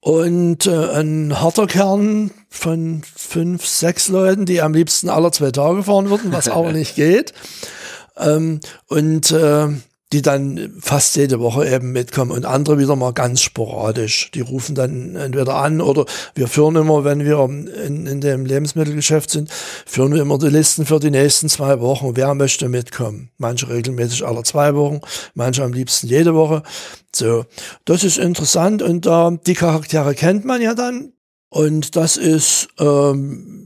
und 0.00 0.66
äh, 0.68 1.00
ein 1.00 1.40
harter 1.40 1.66
Kern 1.66 2.30
von 2.50 3.02
fünf, 3.16 3.64
sechs 3.64 4.08
Leuten, 4.08 4.44
die 4.44 4.60
am 4.60 4.74
liebsten 4.74 5.08
alle 5.08 5.30
zwei 5.30 5.52
Tage 5.52 5.84
fahren 5.84 6.10
würden, 6.10 6.32
was 6.32 6.48
aber 6.48 6.72
nicht 6.74 6.96
geht. 6.96 7.32
Ähm, 8.16 8.60
und 8.88 9.30
äh, 9.30 9.68
die 10.12 10.22
dann 10.22 10.72
fast 10.80 11.14
jede 11.14 11.38
Woche 11.38 11.68
eben 11.68 11.92
mitkommen 11.92 12.32
und 12.32 12.44
andere 12.44 12.78
wieder 12.78 12.96
mal 12.96 13.12
ganz 13.12 13.42
sporadisch. 13.42 14.30
Die 14.32 14.40
rufen 14.40 14.74
dann 14.74 15.14
entweder 15.14 15.54
an 15.54 15.80
oder 15.80 16.04
wir 16.34 16.48
führen 16.48 16.74
immer, 16.74 17.04
wenn 17.04 17.24
wir 17.24 17.38
in, 17.44 18.06
in 18.06 18.20
dem 18.20 18.44
Lebensmittelgeschäft 18.44 19.30
sind, 19.30 19.50
führen 19.86 20.12
wir 20.12 20.22
immer 20.22 20.38
die 20.38 20.48
Listen 20.48 20.84
für 20.84 20.98
die 20.98 21.12
nächsten 21.12 21.48
zwei 21.48 21.80
Wochen. 21.80 22.16
Wer 22.16 22.34
möchte 22.34 22.68
mitkommen? 22.68 23.30
Manche 23.38 23.68
regelmäßig 23.68 24.26
alle 24.26 24.42
zwei 24.42 24.74
Wochen, 24.74 25.00
manche 25.34 25.62
am 25.62 25.72
liebsten 25.72 26.08
jede 26.08 26.34
Woche. 26.34 26.64
So, 27.14 27.44
das 27.84 28.02
ist 28.02 28.18
interessant 28.18 28.82
und 28.82 29.06
äh, 29.06 29.38
die 29.46 29.54
Charaktere 29.54 30.14
kennt 30.16 30.44
man 30.44 30.60
ja 30.60 30.74
dann 30.74 31.12
und 31.50 31.96
das 31.96 32.16
ist 32.16 32.68
ähm, 32.78 33.60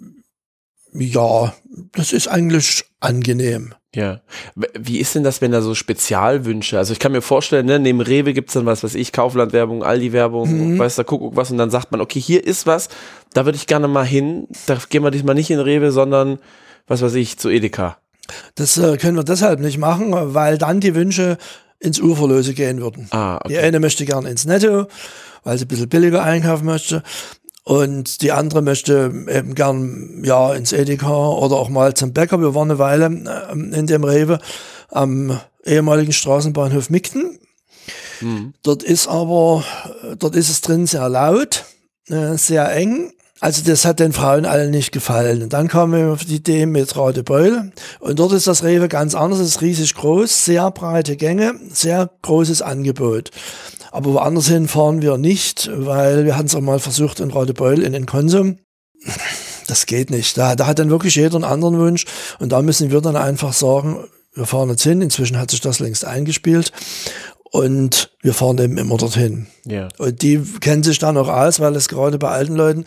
ja, 0.94 1.54
das 1.92 2.12
ist 2.12 2.28
eigentlich 2.28 2.84
angenehm. 3.00 3.74
Ja. 3.94 4.20
Wie 4.76 4.98
ist 4.98 5.14
denn 5.14 5.22
das, 5.22 5.40
wenn 5.40 5.52
da 5.52 5.62
so 5.62 5.74
Spezialwünsche? 5.74 6.78
Also 6.78 6.92
ich 6.92 6.98
kann 6.98 7.12
mir 7.12 7.22
vorstellen, 7.22 7.66
ne, 7.66 7.78
neben 7.78 8.00
Rewe 8.00 8.32
gibt's 8.32 8.54
dann 8.54 8.66
was, 8.66 8.82
was 8.82 8.94
ich, 8.94 9.12
Kaufland-Werbung, 9.12 9.84
Aldi-Werbung, 9.84 10.74
mhm. 10.74 10.78
weiß 10.78 10.96
der 10.96 11.04
Kuckuck 11.04 11.36
was, 11.36 11.50
und 11.50 11.58
dann 11.58 11.70
sagt 11.70 11.92
man, 11.92 12.00
okay, 12.00 12.20
hier 12.20 12.44
ist 12.44 12.66
was, 12.66 12.88
da 13.34 13.44
würde 13.44 13.56
ich 13.56 13.66
gerne 13.66 13.86
mal 13.86 14.06
hin. 14.06 14.48
Da 14.66 14.78
gehen 14.88 15.02
wir 15.02 15.10
diesmal 15.10 15.34
nicht 15.36 15.50
in 15.50 15.60
Rewe, 15.60 15.92
sondern 15.92 16.38
was 16.86 17.02
weiß 17.02 17.14
ich, 17.14 17.38
zu 17.38 17.50
Edeka. 17.50 17.98
Das 18.56 18.76
äh, 18.78 18.96
können 18.96 19.16
wir 19.16 19.24
deshalb 19.24 19.60
nicht 19.60 19.78
machen, 19.78 20.12
weil 20.12 20.58
dann 20.58 20.80
die 20.80 20.94
Wünsche 20.94 21.38
ins 21.78 22.00
Uferlöse 22.00 22.54
gehen 22.54 22.80
würden. 22.80 23.06
Ah, 23.10 23.36
okay. 23.36 23.48
Die 23.48 23.58
eine 23.58 23.78
möchte 23.78 24.04
gerne 24.04 24.28
ins 24.28 24.44
Netto, 24.44 24.86
weil 25.44 25.58
sie 25.58 25.66
ein 25.66 25.68
bisschen 25.68 25.88
billiger 25.88 26.22
einkaufen 26.22 26.64
möchte. 26.64 27.02
Und 27.64 28.20
die 28.20 28.30
andere 28.30 28.60
möchte 28.60 29.10
eben 29.26 29.54
gern 29.54 30.22
ja 30.22 30.52
ins 30.52 30.72
Edeka 30.72 31.28
oder 31.28 31.56
auch 31.56 31.70
mal 31.70 31.94
zum 31.94 32.12
Bäcker. 32.12 32.38
Wir 32.40 32.54
waren 32.54 32.70
eine 32.70 32.78
Weile 32.78 33.06
ähm, 33.06 33.72
in 33.72 33.86
dem 33.86 34.04
Rewe 34.04 34.38
am 34.90 35.40
ehemaligen 35.64 36.12
Straßenbahnhof 36.12 36.90
Mikten. 36.90 37.38
Mhm. 38.20 38.52
Dort 38.62 38.82
ist 38.82 39.08
aber, 39.08 39.64
dort 40.18 40.36
ist 40.36 40.50
es 40.50 40.60
drin 40.60 40.86
sehr 40.86 41.08
laut, 41.08 41.64
äh, 42.08 42.36
sehr 42.36 42.70
eng. 42.74 43.12
Also 43.44 43.60
das 43.62 43.84
hat 43.84 44.00
den 44.00 44.14
Frauen 44.14 44.46
allen 44.46 44.70
nicht 44.70 44.90
gefallen. 44.90 45.42
Und 45.42 45.52
dann 45.52 45.68
kamen 45.68 45.92
wir 45.92 46.14
auf 46.14 46.24
die 46.24 46.36
Idee 46.36 46.64
mit 46.64 46.96
Radebeul. 46.96 47.72
Und 48.00 48.18
dort 48.18 48.32
ist 48.32 48.46
das 48.46 48.64
Rewe 48.64 48.88
ganz 48.88 49.14
anders, 49.14 49.38
es 49.38 49.48
ist 49.48 49.60
riesig 49.60 49.94
groß, 49.96 50.46
sehr 50.46 50.70
breite 50.70 51.14
Gänge, 51.18 51.52
sehr 51.70 52.08
großes 52.22 52.62
Angebot. 52.62 53.32
Aber 53.92 54.14
woanders 54.14 54.48
hin 54.48 54.66
fahren 54.66 55.02
wir 55.02 55.18
nicht, 55.18 55.68
weil 55.74 56.24
wir 56.24 56.38
hatten 56.38 56.46
es 56.46 56.54
auch 56.54 56.62
mal 56.62 56.78
versucht 56.78 57.20
in 57.20 57.32
Radebeul 57.32 57.82
in 57.82 57.92
den 57.92 58.06
Konsum. 58.06 58.60
Das 59.66 59.84
geht 59.84 60.10
nicht. 60.10 60.38
Da, 60.38 60.56
da 60.56 60.66
hat 60.66 60.78
dann 60.78 60.88
wirklich 60.88 61.16
jeder 61.16 61.34
einen 61.34 61.44
anderen 61.44 61.78
Wunsch. 61.78 62.06
Und 62.38 62.50
da 62.50 62.62
müssen 62.62 62.90
wir 62.90 63.02
dann 63.02 63.14
einfach 63.14 63.52
sagen, 63.52 64.06
wir 64.32 64.46
fahren 64.46 64.70
jetzt 64.70 64.84
hin. 64.84 65.02
Inzwischen 65.02 65.38
hat 65.38 65.50
sich 65.50 65.60
das 65.60 65.80
längst 65.80 66.06
eingespielt. 66.06 66.72
Und 67.54 68.10
wir 68.20 68.34
fahren 68.34 68.58
eben 68.58 68.78
immer 68.78 68.96
dorthin. 68.96 69.46
Ja. 69.64 69.86
Und 69.98 70.22
die 70.22 70.42
kennen 70.58 70.82
sich 70.82 70.98
dann 70.98 71.16
auch 71.16 71.28
aus, 71.28 71.60
weil 71.60 71.76
es 71.76 71.86
gerade 71.86 72.18
bei 72.18 72.28
alten 72.30 72.56
Leuten 72.56 72.84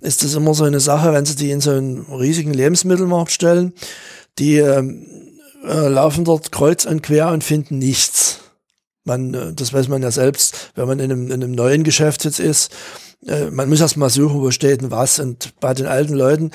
ist 0.00 0.22
das 0.22 0.34
immer 0.34 0.54
so 0.54 0.62
eine 0.62 0.78
Sache, 0.78 1.12
wenn 1.12 1.26
sie 1.26 1.34
die 1.34 1.50
in 1.50 1.60
so 1.60 1.72
einen 1.72 2.02
riesigen 2.02 2.54
Lebensmittelmarkt 2.54 3.32
stellen, 3.32 3.72
die 4.38 4.58
äh, 4.58 4.84
laufen 5.64 6.24
dort 6.24 6.52
kreuz 6.52 6.84
und 6.84 7.02
quer 7.02 7.32
und 7.32 7.42
finden 7.42 7.78
nichts. 7.78 8.38
Man, 9.02 9.34
äh, 9.34 9.52
das 9.52 9.72
weiß 9.72 9.88
man 9.88 10.00
ja 10.00 10.12
selbst, 10.12 10.70
wenn 10.76 10.86
man 10.86 11.00
in 11.00 11.10
einem, 11.10 11.26
in 11.32 11.42
einem 11.42 11.52
neuen 11.52 11.82
Geschäft 11.82 12.24
jetzt 12.24 12.38
ist. 12.38 12.70
Äh, 13.26 13.50
man 13.50 13.68
muss 13.68 13.80
erst 13.80 13.96
mal 13.96 14.10
suchen, 14.10 14.40
wo 14.40 14.52
steht 14.52 14.80
denn 14.80 14.92
was. 14.92 15.18
Und 15.18 15.58
bei 15.58 15.74
den 15.74 15.86
alten 15.86 16.14
Leuten, 16.14 16.52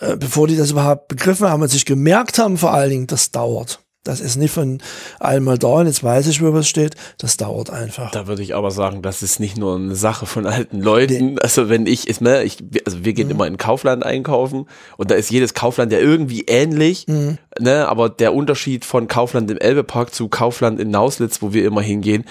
äh, 0.00 0.16
bevor 0.16 0.48
die 0.48 0.56
das 0.56 0.70
überhaupt 0.70 1.08
begriffen 1.08 1.46
haben 1.46 1.60
und 1.60 1.68
sich 1.68 1.84
gemerkt 1.84 2.38
haben, 2.38 2.56
vor 2.56 2.72
allen 2.72 2.88
Dingen, 2.88 3.06
das 3.06 3.32
dauert. 3.32 3.83
Das 4.04 4.20
ist 4.20 4.36
nicht 4.36 4.52
von 4.52 4.80
einmal 5.18 5.56
da 5.56 5.68
und 5.68 5.86
jetzt 5.86 6.04
weiß 6.04 6.26
ich, 6.26 6.42
wo 6.42 6.52
was 6.52 6.68
steht. 6.68 6.94
Das 7.16 7.38
dauert 7.38 7.70
einfach. 7.70 8.10
Da 8.10 8.26
würde 8.26 8.42
ich 8.42 8.54
aber 8.54 8.70
sagen, 8.70 9.00
das 9.00 9.22
ist 9.22 9.40
nicht 9.40 9.56
nur 9.56 9.76
eine 9.76 9.94
Sache 9.94 10.26
von 10.26 10.46
alten 10.46 10.80
Leuten. 10.80 11.34
Nee. 11.34 11.40
Also 11.40 11.70
wenn 11.70 11.86
ich, 11.86 12.06
ist 12.06 12.20
mir, 12.20 12.42
ich, 12.42 12.58
also 12.84 13.02
wir 13.02 13.14
gehen 13.14 13.28
mhm. 13.28 13.32
immer 13.32 13.46
in 13.46 13.56
Kaufland 13.56 14.04
einkaufen 14.04 14.66
und 14.98 15.10
da 15.10 15.14
ist 15.14 15.30
jedes 15.30 15.54
Kaufland 15.54 15.90
ja 15.90 15.98
irgendwie 15.98 16.42
ähnlich, 16.46 17.06
mhm. 17.08 17.38
ne, 17.58 17.88
aber 17.88 18.10
der 18.10 18.34
Unterschied 18.34 18.84
von 18.84 19.08
Kaufland 19.08 19.50
im 19.50 19.56
Elbepark 19.56 20.14
zu 20.14 20.28
Kaufland 20.28 20.80
in 20.80 20.90
Nauslitz, 20.90 21.40
wo 21.40 21.54
wir 21.54 21.64
immer 21.64 21.80
hingehen, 21.80 22.24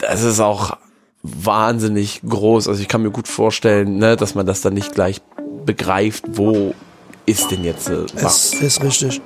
das 0.00 0.24
ist 0.24 0.40
auch 0.40 0.76
wahnsinnig 1.22 2.20
groß. 2.28 2.66
Also 2.66 2.82
ich 2.82 2.88
kann 2.88 3.02
mir 3.02 3.12
gut 3.12 3.28
vorstellen, 3.28 3.98
ne, 3.98 4.16
dass 4.16 4.34
man 4.34 4.44
das 4.44 4.60
dann 4.60 4.74
nicht 4.74 4.92
gleich 4.92 5.20
begreift, 5.64 6.24
wo 6.32 6.74
ist 7.26 7.52
denn 7.52 7.62
jetzt 7.62 7.88
äh, 7.88 8.06
was. 8.20 8.54
Es 8.54 8.60
ist 8.60 8.82
richtig. 8.82 9.22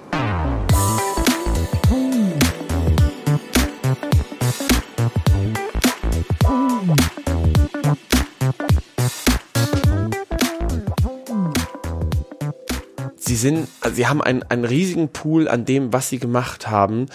Sie 13.37 13.49
sind, 13.49 13.69
also 13.81 13.97
sie 13.97 14.07
haben 14.07 14.23
einen, 14.23 14.43
einen 14.45 14.65
riesigen 14.65 15.09
Pool 15.11 15.49
an 15.49 15.65
dem, 15.65 15.93
was 15.93 16.09
sie 16.09 16.19
gemacht 16.19 16.69
haben 16.69 17.07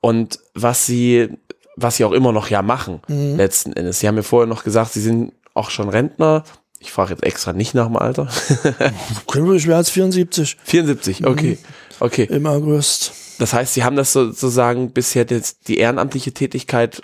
und 0.00 0.38
was 0.54 0.86
sie, 0.86 1.28
was 1.76 1.96
sie 1.96 2.04
auch 2.04 2.12
immer 2.12 2.32
noch 2.32 2.48
ja 2.48 2.62
machen, 2.62 3.00
mhm. 3.08 3.36
letzten 3.36 3.72
Endes. 3.72 4.00
Sie 4.00 4.08
haben 4.08 4.14
mir 4.14 4.22
vorher 4.22 4.46
noch 4.46 4.64
gesagt, 4.64 4.92
sie 4.92 5.00
sind 5.00 5.32
auch 5.54 5.70
schon 5.70 5.88
Rentner. 5.88 6.44
Ich 6.78 6.92
frage 6.92 7.10
jetzt 7.10 7.24
extra 7.24 7.52
nicht 7.52 7.74
nach 7.74 7.86
dem 7.86 7.96
Alter. 7.96 8.28
ich 9.28 9.66
wäre 9.66 9.78
jetzt 9.78 9.90
74. 9.90 10.56
74, 10.62 11.26
okay. 11.26 11.58
Mhm. 11.60 11.66
Okay. 12.00 12.24
Im 12.30 12.46
August. 12.46 13.12
Das 13.38 13.52
heißt, 13.52 13.74
Sie 13.74 13.84
haben 13.84 13.96
das 13.96 14.12
sozusagen 14.12 14.92
bisher 14.92 15.26
jetzt 15.28 15.68
die 15.68 15.78
ehrenamtliche 15.78 16.32
Tätigkeit 16.32 17.02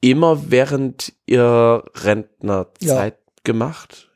immer 0.00 0.50
während 0.50 1.12
Ihrer 1.26 1.84
Rentnerzeit 1.94 3.14
ja. 3.14 3.40
gemacht? 3.44 4.07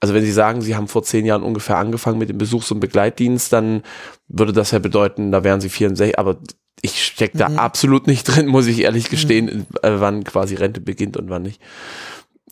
Also 0.00 0.14
wenn 0.14 0.24
Sie 0.24 0.32
sagen, 0.32 0.60
Sie 0.60 0.76
haben 0.76 0.88
vor 0.88 1.02
zehn 1.02 1.24
Jahren 1.24 1.42
ungefähr 1.42 1.78
angefangen 1.78 2.18
mit 2.18 2.28
dem 2.28 2.38
Besuchs- 2.38 2.70
und 2.70 2.80
Begleitdienst, 2.80 3.52
dann 3.52 3.82
würde 4.28 4.52
das 4.52 4.70
ja 4.70 4.78
bedeuten, 4.78 5.32
da 5.32 5.42
wären 5.42 5.60
Sie 5.60 5.70
64, 5.70 6.18
aber 6.18 6.36
ich 6.82 7.04
stecke 7.04 7.38
da 7.38 7.48
mhm. 7.48 7.58
absolut 7.58 8.06
nicht 8.06 8.24
drin, 8.28 8.46
muss 8.46 8.66
ich 8.66 8.80
ehrlich 8.80 9.08
gestehen, 9.08 9.46
mhm. 9.46 9.66
äh, 9.82 10.00
wann 10.00 10.24
quasi 10.24 10.54
Rente 10.54 10.80
beginnt 10.80 11.16
und 11.16 11.30
wann 11.30 11.42
nicht. 11.42 11.60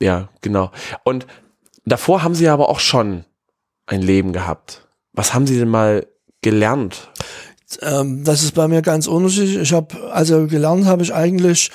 Ja, 0.01 0.29
genau. 0.41 0.73
Und 1.05 1.27
davor 1.85 2.23
haben 2.23 2.35
Sie 2.35 2.49
aber 2.49 2.69
auch 2.69 2.81
schon 2.81 3.25
ein 3.87 4.03
Leben 4.03 4.33
gehabt. 4.33 4.89
Was 5.13 5.35
haben 5.35 5.47
Sie 5.47 5.59
denn 5.59 5.69
mal 5.69 6.07
gelernt? 6.43 7.11
Ähm, 7.83 8.25
das 8.25 8.43
ist 8.43 8.55
bei 8.55 8.69
mir 8.69 8.83
ganz 8.83 9.07
unterschiedlich. 9.07 9.57
Ich 9.57 9.73
habe, 9.73 10.13
also 10.13 10.47
gelernt 10.47 10.87
habe 10.87 11.03
ich 11.03 11.15
eigentlich 11.15 11.71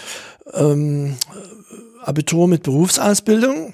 ähm, 0.53 1.15
Abitur 2.03 2.47
mit 2.47 2.63
Berufsausbildung. 2.63 3.73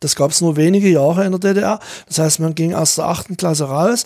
Das 0.00 0.16
gab 0.16 0.30
es 0.30 0.40
nur 0.40 0.56
wenige 0.56 0.88
Jahre 0.88 1.24
in 1.24 1.32
der 1.32 1.40
DDR. 1.40 1.78
Das 2.08 2.18
heißt, 2.18 2.40
man 2.40 2.54
ging 2.54 2.74
aus 2.74 2.96
der 2.96 3.06
achten 3.06 3.36
Klasse 3.36 3.64
raus, 3.64 4.04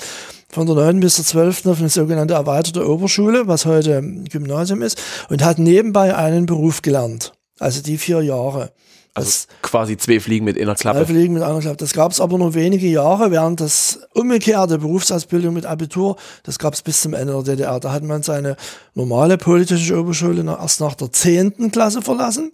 von 0.50 0.66
der 0.66 0.74
9. 0.74 1.00
bis 1.00 1.14
zur 1.14 1.24
12. 1.24 1.66
auf 1.66 1.78
eine 1.78 1.88
sogenannte 1.88 2.34
erweiterte 2.34 2.88
Oberschule, 2.88 3.46
was 3.46 3.64
heute 3.64 4.02
Gymnasium 4.30 4.82
ist, 4.82 5.00
und 5.28 5.44
hat 5.44 5.58
nebenbei 5.58 6.14
einen 6.14 6.46
Beruf 6.46 6.82
gelernt. 6.82 7.32
Also 7.60 7.80
die 7.80 7.98
vier 7.98 8.22
Jahre. 8.22 8.72
Also 9.14 9.28
das 9.28 9.46
quasi 9.62 9.96
zwei 9.96 10.18
Fliegen 10.18 10.44
mit 10.44 10.60
einer 10.60 10.74
Klappe. 10.74 10.98
Zwei 10.98 11.06
Fliegen 11.06 11.34
mit 11.34 11.44
einer 11.44 11.60
Klappe. 11.60 11.76
Das 11.76 11.92
gab 11.92 12.10
es 12.10 12.20
aber 12.20 12.36
nur 12.36 12.54
wenige 12.54 12.88
Jahre, 12.88 13.30
während 13.30 13.60
das 13.60 14.00
umgekehrte 14.12 14.78
Berufsausbildung 14.78 15.54
mit 15.54 15.66
Abitur, 15.66 16.16
das 16.42 16.58
gab 16.58 16.74
es 16.74 16.82
bis 16.82 17.02
zum 17.02 17.14
Ende 17.14 17.32
der 17.32 17.54
DDR. 17.54 17.78
Da 17.78 17.92
hat 17.92 18.02
man 18.02 18.24
seine 18.24 18.56
normale 18.94 19.38
politische 19.38 19.96
Oberschule 19.96 20.44
erst 20.44 20.80
nach 20.80 20.94
der 20.94 21.12
10. 21.12 21.70
Klasse 21.70 22.02
verlassen 22.02 22.50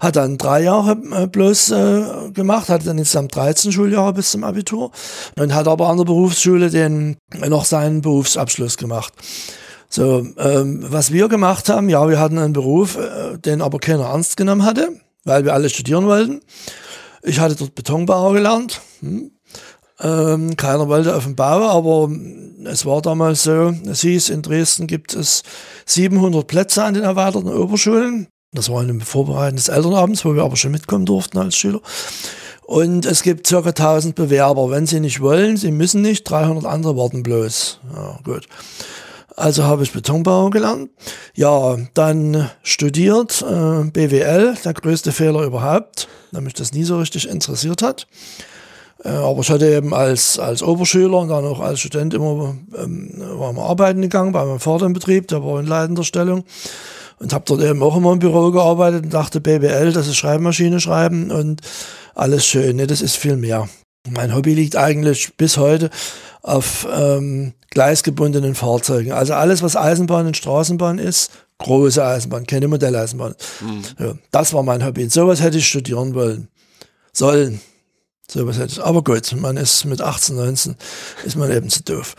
hat 0.00 0.16
dann 0.16 0.38
drei 0.38 0.62
Jahre 0.62 0.96
äh, 1.12 1.26
bloß 1.26 1.70
äh, 1.70 2.30
gemacht, 2.32 2.68
hat 2.68 2.86
dann 2.86 2.98
insgesamt 2.98 3.34
13 3.34 3.72
Schuljahre 3.72 4.12
bis 4.12 4.30
zum 4.30 4.44
Abitur 4.44 4.90
und 5.38 5.54
hat 5.54 5.66
aber 5.66 5.88
an 5.88 5.96
der 5.96 6.04
Berufsschule 6.04 6.70
den 6.70 7.16
noch 7.48 7.64
seinen 7.64 8.00
Berufsabschluss 8.00 8.76
gemacht. 8.76 9.12
So, 9.90 10.26
ähm, 10.36 10.84
was 10.88 11.12
wir 11.12 11.28
gemacht 11.28 11.68
haben, 11.68 11.88
ja, 11.88 12.08
wir 12.08 12.20
hatten 12.20 12.38
einen 12.38 12.52
Beruf, 12.52 12.96
äh, 12.96 13.38
den 13.38 13.62
aber 13.62 13.78
keiner 13.78 14.04
ernst 14.04 14.36
genommen 14.36 14.64
hatte, 14.64 14.90
weil 15.24 15.44
wir 15.44 15.54
alle 15.54 15.70
studieren 15.70 16.06
wollten. 16.06 16.40
Ich 17.22 17.40
hatte 17.40 17.56
dort 17.56 17.74
Betonbauer 17.74 18.34
gelernt. 18.34 18.80
Hm. 19.00 19.32
Ähm, 20.00 20.56
keiner 20.56 20.88
wollte 20.88 21.16
auf 21.16 21.24
dem 21.24 21.34
Bau, 21.34 21.68
aber 21.68 22.12
es 22.66 22.86
war 22.86 23.02
damals 23.02 23.42
so, 23.42 23.74
es 23.90 24.02
hieß, 24.02 24.28
in 24.28 24.42
Dresden 24.42 24.86
gibt 24.86 25.14
es 25.14 25.42
700 25.86 26.46
Plätze 26.46 26.84
an 26.84 26.94
den 26.94 27.02
erweiterten 27.02 27.48
Oberschulen. 27.48 28.28
Das 28.52 28.70
war 28.70 28.80
ein 28.80 29.00
vorbereitendes 29.02 29.68
Elternabends, 29.68 30.24
wo 30.24 30.34
wir 30.34 30.42
aber 30.42 30.56
schon 30.56 30.70
mitkommen 30.70 31.04
durften 31.04 31.36
als 31.38 31.54
Schüler. 31.54 31.80
Und 32.62 33.04
es 33.04 33.22
gibt 33.22 33.46
circa 33.46 33.70
1000 33.70 34.14
Bewerber. 34.14 34.70
Wenn 34.70 34.86
sie 34.86 35.00
nicht 35.00 35.20
wollen, 35.20 35.56
sie 35.56 35.70
müssen 35.70 36.00
nicht, 36.00 36.24
300 36.24 36.64
andere 36.64 36.96
warten 36.96 37.22
bloß. 37.22 37.80
Ja, 37.94 38.18
gut. 38.24 38.46
Also 39.36 39.64
habe 39.64 39.82
ich 39.82 39.92
Betonbau 39.92 40.50
gelernt. 40.50 40.90
Ja, 41.34 41.76
dann 41.94 42.50
studiert 42.62 43.42
äh, 43.42 43.84
BWL, 43.84 44.56
der 44.64 44.74
größte 44.74 45.12
Fehler 45.12 45.42
überhaupt, 45.44 46.08
da 46.32 46.40
mich 46.40 46.54
das 46.54 46.72
nie 46.72 46.84
so 46.84 46.98
richtig 46.98 47.28
interessiert 47.28 47.82
hat. 47.82 48.06
Äh, 49.04 49.10
aber 49.10 49.40
ich 49.40 49.50
hatte 49.50 49.70
eben 49.70 49.94
als, 49.94 50.38
als 50.38 50.62
Oberschüler 50.62 51.18
und 51.18 51.28
dann 51.28 51.44
auch 51.44 51.60
als 51.60 51.80
Student 51.80 52.14
immer 52.14 52.56
ähm, 52.76 53.12
war 53.16 53.52
mal 53.52 53.66
arbeiten 53.66 54.02
gegangen 54.02 54.32
bei 54.32 54.44
meinem 54.44 54.58
Vater 54.58 54.86
im 54.86 54.94
Betrieb, 54.94 55.28
der 55.28 55.44
war 55.44 55.60
in 55.60 55.66
leitender 55.66 56.04
Stellung 56.04 56.44
und 57.18 57.32
habe 57.32 57.44
dort 57.46 57.62
eben 57.62 57.82
auch 57.82 57.96
immer 57.96 58.12
im 58.12 58.18
Büro 58.18 58.50
gearbeitet 58.50 59.04
und 59.04 59.14
dachte, 59.14 59.40
BWL, 59.40 59.92
das 59.92 60.06
ist 60.06 60.16
Schreibmaschine 60.16 60.80
schreiben 60.80 61.30
und 61.30 61.60
alles 62.14 62.46
schön. 62.46 62.76
Nee, 62.76 62.86
das 62.86 63.00
ist 63.00 63.16
viel 63.16 63.36
mehr. 63.36 63.68
Mein 64.08 64.34
Hobby 64.34 64.54
liegt 64.54 64.76
eigentlich 64.76 65.36
bis 65.36 65.56
heute 65.56 65.90
auf 66.42 66.86
ähm, 66.92 67.52
gleisgebundenen 67.70 68.54
Fahrzeugen. 68.54 69.12
Also 69.12 69.34
alles, 69.34 69.62
was 69.62 69.76
Eisenbahn 69.76 70.26
und 70.26 70.36
Straßenbahn 70.36 70.98
ist, 70.98 71.30
große 71.58 72.04
Eisenbahn, 72.04 72.46
keine 72.46 72.68
Modelleisenbahn. 72.68 73.34
Mhm. 73.60 73.82
Ja, 73.98 74.14
das 74.30 74.52
war 74.52 74.62
mein 74.62 74.84
Hobby. 74.84 75.04
Und 75.04 75.12
sowas 75.12 75.42
hätte 75.42 75.58
ich 75.58 75.68
studieren 75.68 76.14
wollen. 76.14 76.48
Sollen. 77.12 77.60
So 78.30 78.46
was. 78.46 78.78
Aber 78.78 79.02
gut, 79.02 79.34
man 79.36 79.56
ist 79.56 79.86
mit 79.86 80.02
18, 80.02 80.36
19 80.36 80.76
ist 81.24 81.36
man 81.36 81.50
eben 81.50 81.70
zu 81.70 81.82
doof. 81.82 82.14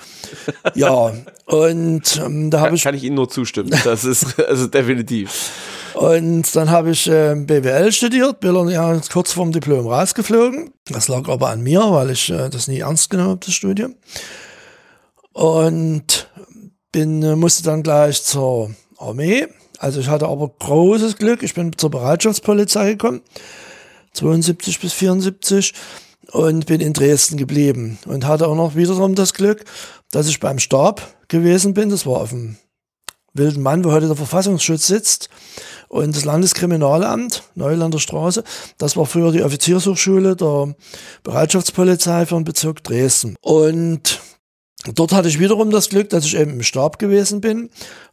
Ja, 0.74 1.13
und 1.45 2.22
ähm, 2.24 2.50
da 2.50 2.62
habe 2.62 2.76
ich. 2.76 2.84
Kann 2.84 2.95
ich 2.95 3.04
Ihnen 3.04 3.15
nur 3.15 3.30
zustimmen. 3.30 3.69
Das 3.84 4.04
ist 4.04 4.39
also 4.48 4.65
definitiv. 4.65 5.52
Und 5.93 6.56
dann 6.56 6.72
habe 6.72 6.91
ich 6.91 7.08
äh, 7.08 7.36
BWL 7.36 7.91
studiert, 7.91 8.39
bin 8.39 8.54
dann 8.54 8.69
ja 8.69 9.00
kurz 9.12 9.34
vorm 9.34 9.52
Diplom 9.52 9.88
rausgeflogen. 9.88 10.72
Das 10.86 11.08
lag 11.08 11.28
aber 11.28 11.50
an 11.50 11.62
mir, 11.62 11.82
weil 11.82 12.12
ich 12.12 12.30
äh, 12.30 12.50
das 12.50 12.67
nie 12.67 12.80
ernst 12.80 13.10
genommen 13.10 13.32
habe, 13.32 13.45
das 13.45 13.54
Studium. 13.54 13.95
Und 15.34 16.30
bin, 16.91 17.22
äh, 17.22 17.36
musste 17.36 17.63
dann 17.63 17.84
gleich 17.84 18.24
zur 18.24 18.72
Armee. 18.98 19.48
Also 19.78 20.00
ich 20.00 20.08
hatte 20.08 20.28
aber 20.28 20.52
großes 20.60 21.17
Glück. 21.17 21.43
Ich 21.43 21.54
bin 21.54 21.78
zur 21.78 21.91
Bereitschaftspolizei 21.91 22.91
gekommen. 22.91 23.22
72 24.20 24.80
bis 24.80 24.94
74 24.94 25.74
und 26.32 26.66
bin 26.66 26.82
in 26.82 26.94
Dresden 26.94 27.38
geblieben 27.38 27.98
und 28.06 28.26
hatte 28.26 28.48
auch 28.48 28.56
noch 28.56 28.76
wiederum 28.76 29.16
das 29.16 29.34
Glück, 29.34 29.64
dass 30.12 30.28
ich 30.28 30.40
beim 30.40 30.60
Stab 30.60 31.16
gewesen 31.28 31.74
bin. 31.74 31.90
Das 31.90 32.06
war 32.06 32.22
auf 32.22 32.30
dem 32.30 32.58
Wilden 33.34 33.62
Mann, 33.64 33.86
wo 33.86 33.92
heute 33.92 34.08
der 34.08 34.16
Verfassungsschutz 34.16 34.88
sitzt 34.88 35.30
und 35.88 36.16
das 36.16 36.26
Landeskriminalamt, 36.26 37.44
Neulander 37.56 38.00
Straße. 38.00 38.44
Das 38.78 38.98
war 38.98 39.06
früher 39.06 39.32
die 39.32 39.44
Offiziershochschule 39.44 40.36
der 40.36 40.76
Bereitschaftspolizei 41.24 42.26
für 42.26 42.36
den 42.36 42.44
Bezirk 42.44 42.84
Dresden. 42.84 43.36
Und 43.42 44.20
dort 44.86 45.13
hatte 45.13 45.28
ich 45.28 45.39
wiederum 45.39 45.72
das 45.72 45.89
Glück, 45.89 46.10
dass 46.10 46.26
ich 46.26 46.38
eben 46.38 46.52
im 46.52 46.63
Stab 46.63 47.00
gewesen 47.00 47.42
bin 47.42 47.70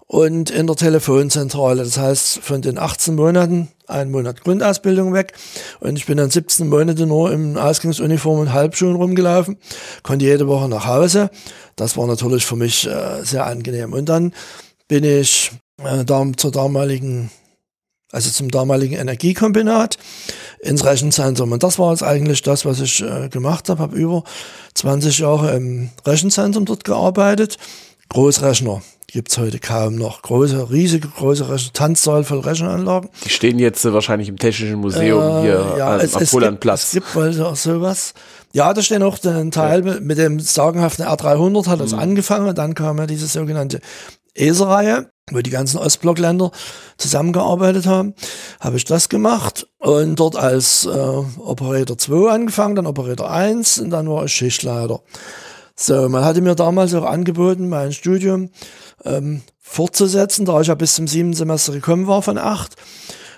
und 0.06 0.50
in 0.50 0.66
der 0.66 0.76
Telefonzentrale. 0.76 1.82
Das 1.82 1.98
heißt, 1.98 2.38
von 2.38 2.62
den 2.62 2.78
18 2.78 3.14
Monaten 3.14 3.68
einen 3.86 4.10
Monat 4.10 4.42
Grundausbildung 4.42 5.12
weg 5.12 5.34
und 5.80 5.96
ich 5.96 6.06
bin 6.06 6.16
dann 6.16 6.30
17 6.30 6.68
Monate 6.68 7.06
nur 7.06 7.32
im 7.32 7.56
Ausgangsuniform 7.56 8.40
und 8.40 8.52
Halbschuhen 8.52 8.96
rumgelaufen, 8.96 9.58
konnte 10.02 10.24
jede 10.24 10.48
Woche 10.48 10.68
nach 10.68 10.86
Hause. 10.86 11.30
Das 11.76 11.96
war 11.96 12.06
natürlich 12.06 12.46
für 12.46 12.56
mich 12.56 12.86
äh, 12.86 13.22
sehr 13.22 13.46
angenehm. 13.46 13.92
Und 13.92 14.08
dann 14.08 14.32
bin 14.88 15.04
ich 15.04 15.52
äh, 15.82 16.04
da, 16.04 16.24
zur 16.36 16.50
damaligen, 16.50 17.30
also 18.12 18.30
zum 18.30 18.50
damaligen 18.50 18.94
Energiekombinat 18.94 19.98
ins 20.66 20.84
Rechenzentrum. 20.84 21.52
Und 21.52 21.62
das 21.62 21.78
war 21.78 21.90
jetzt 21.90 22.02
eigentlich 22.02 22.42
das, 22.42 22.64
was 22.64 22.80
ich 22.80 23.02
äh, 23.02 23.28
gemacht 23.28 23.68
habe. 23.68 23.80
Habe 23.80 23.96
über 23.96 24.24
20 24.74 25.18
Jahre 25.18 25.56
im 25.56 25.90
Rechenzentrum 26.04 26.64
dort 26.64 26.84
gearbeitet. 26.84 27.56
Großrechner 28.08 28.82
gibt 29.06 29.30
es 29.30 29.38
heute 29.38 29.58
kaum 29.58 29.96
noch. 29.96 30.22
Große, 30.22 30.70
riesige, 30.70 31.08
große 31.08 31.48
Rechner, 31.48 31.72
Tanzsaal 31.72 32.24
voll 32.24 32.40
Rechenanlagen. 32.40 33.08
Die 33.24 33.30
stehen 33.30 33.58
jetzt 33.58 33.84
äh, 33.84 33.92
wahrscheinlich 33.92 34.28
im 34.28 34.36
Technischen 34.36 34.76
Museum 34.80 35.38
äh, 35.38 35.40
hier 35.42 35.74
ja, 35.78 35.94
am, 35.94 36.00
es, 36.00 36.30
Polandplatz. 36.30 36.84
Es 36.84 36.92
gibt 36.92 37.14
wohl 37.14 37.40
auch 37.42 37.56
sowas. 37.56 38.14
Ja, 38.52 38.72
da 38.74 38.82
steht 38.82 39.00
noch 39.00 39.22
ein 39.24 39.50
Teil 39.50 39.86
ja. 39.86 40.00
mit 40.00 40.18
dem 40.18 40.40
sagenhaften 40.40 41.04
R300 41.04 41.66
hat 41.66 41.80
das 41.80 41.92
mhm. 41.92 41.98
angefangen. 41.98 42.54
Dann 42.54 42.74
kam 42.74 42.98
ja 42.98 43.06
diese 43.06 43.26
sogenannte 43.26 43.80
ESA-Reihe, 44.34 45.10
wo 45.32 45.40
die 45.40 45.50
ganzen 45.50 45.78
Ostblockländer 45.78 46.52
zusammengearbeitet 46.98 47.86
haben. 47.86 48.14
Habe 48.60 48.76
ich 48.76 48.84
das 48.84 49.08
gemacht 49.08 49.66
und 49.78 50.20
dort 50.20 50.36
als 50.36 50.86
äh, 50.86 50.88
Operator 50.88 51.98
2 51.98 52.30
angefangen, 52.30 52.76
dann 52.76 52.86
Operator 52.86 53.30
1 53.30 53.78
und 53.78 53.90
dann 53.90 54.08
war 54.08 54.24
ich 54.24 54.32
Schichtleiter. 54.32 55.00
So, 55.74 56.08
man 56.08 56.24
hatte 56.24 56.40
mir 56.40 56.54
damals 56.54 56.94
auch 56.94 57.04
angeboten, 57.04 57.68
mein 57.68 57.92
Studium 57.92 58.50
ähm, 59.04 59.42
fortzusetzen, 59.60 60.46
da 60.46 60.60
ich 60.60 60.68
ja 60.68 60.74
bis 60.74 60.94
zum 60.94 61.08
siebten 61.08 61.34
Semester 61.34 61.72
gekommen 61.72 62.06
war 62.06 62.22
von 62.22 62.38
acht. 62.38 62.76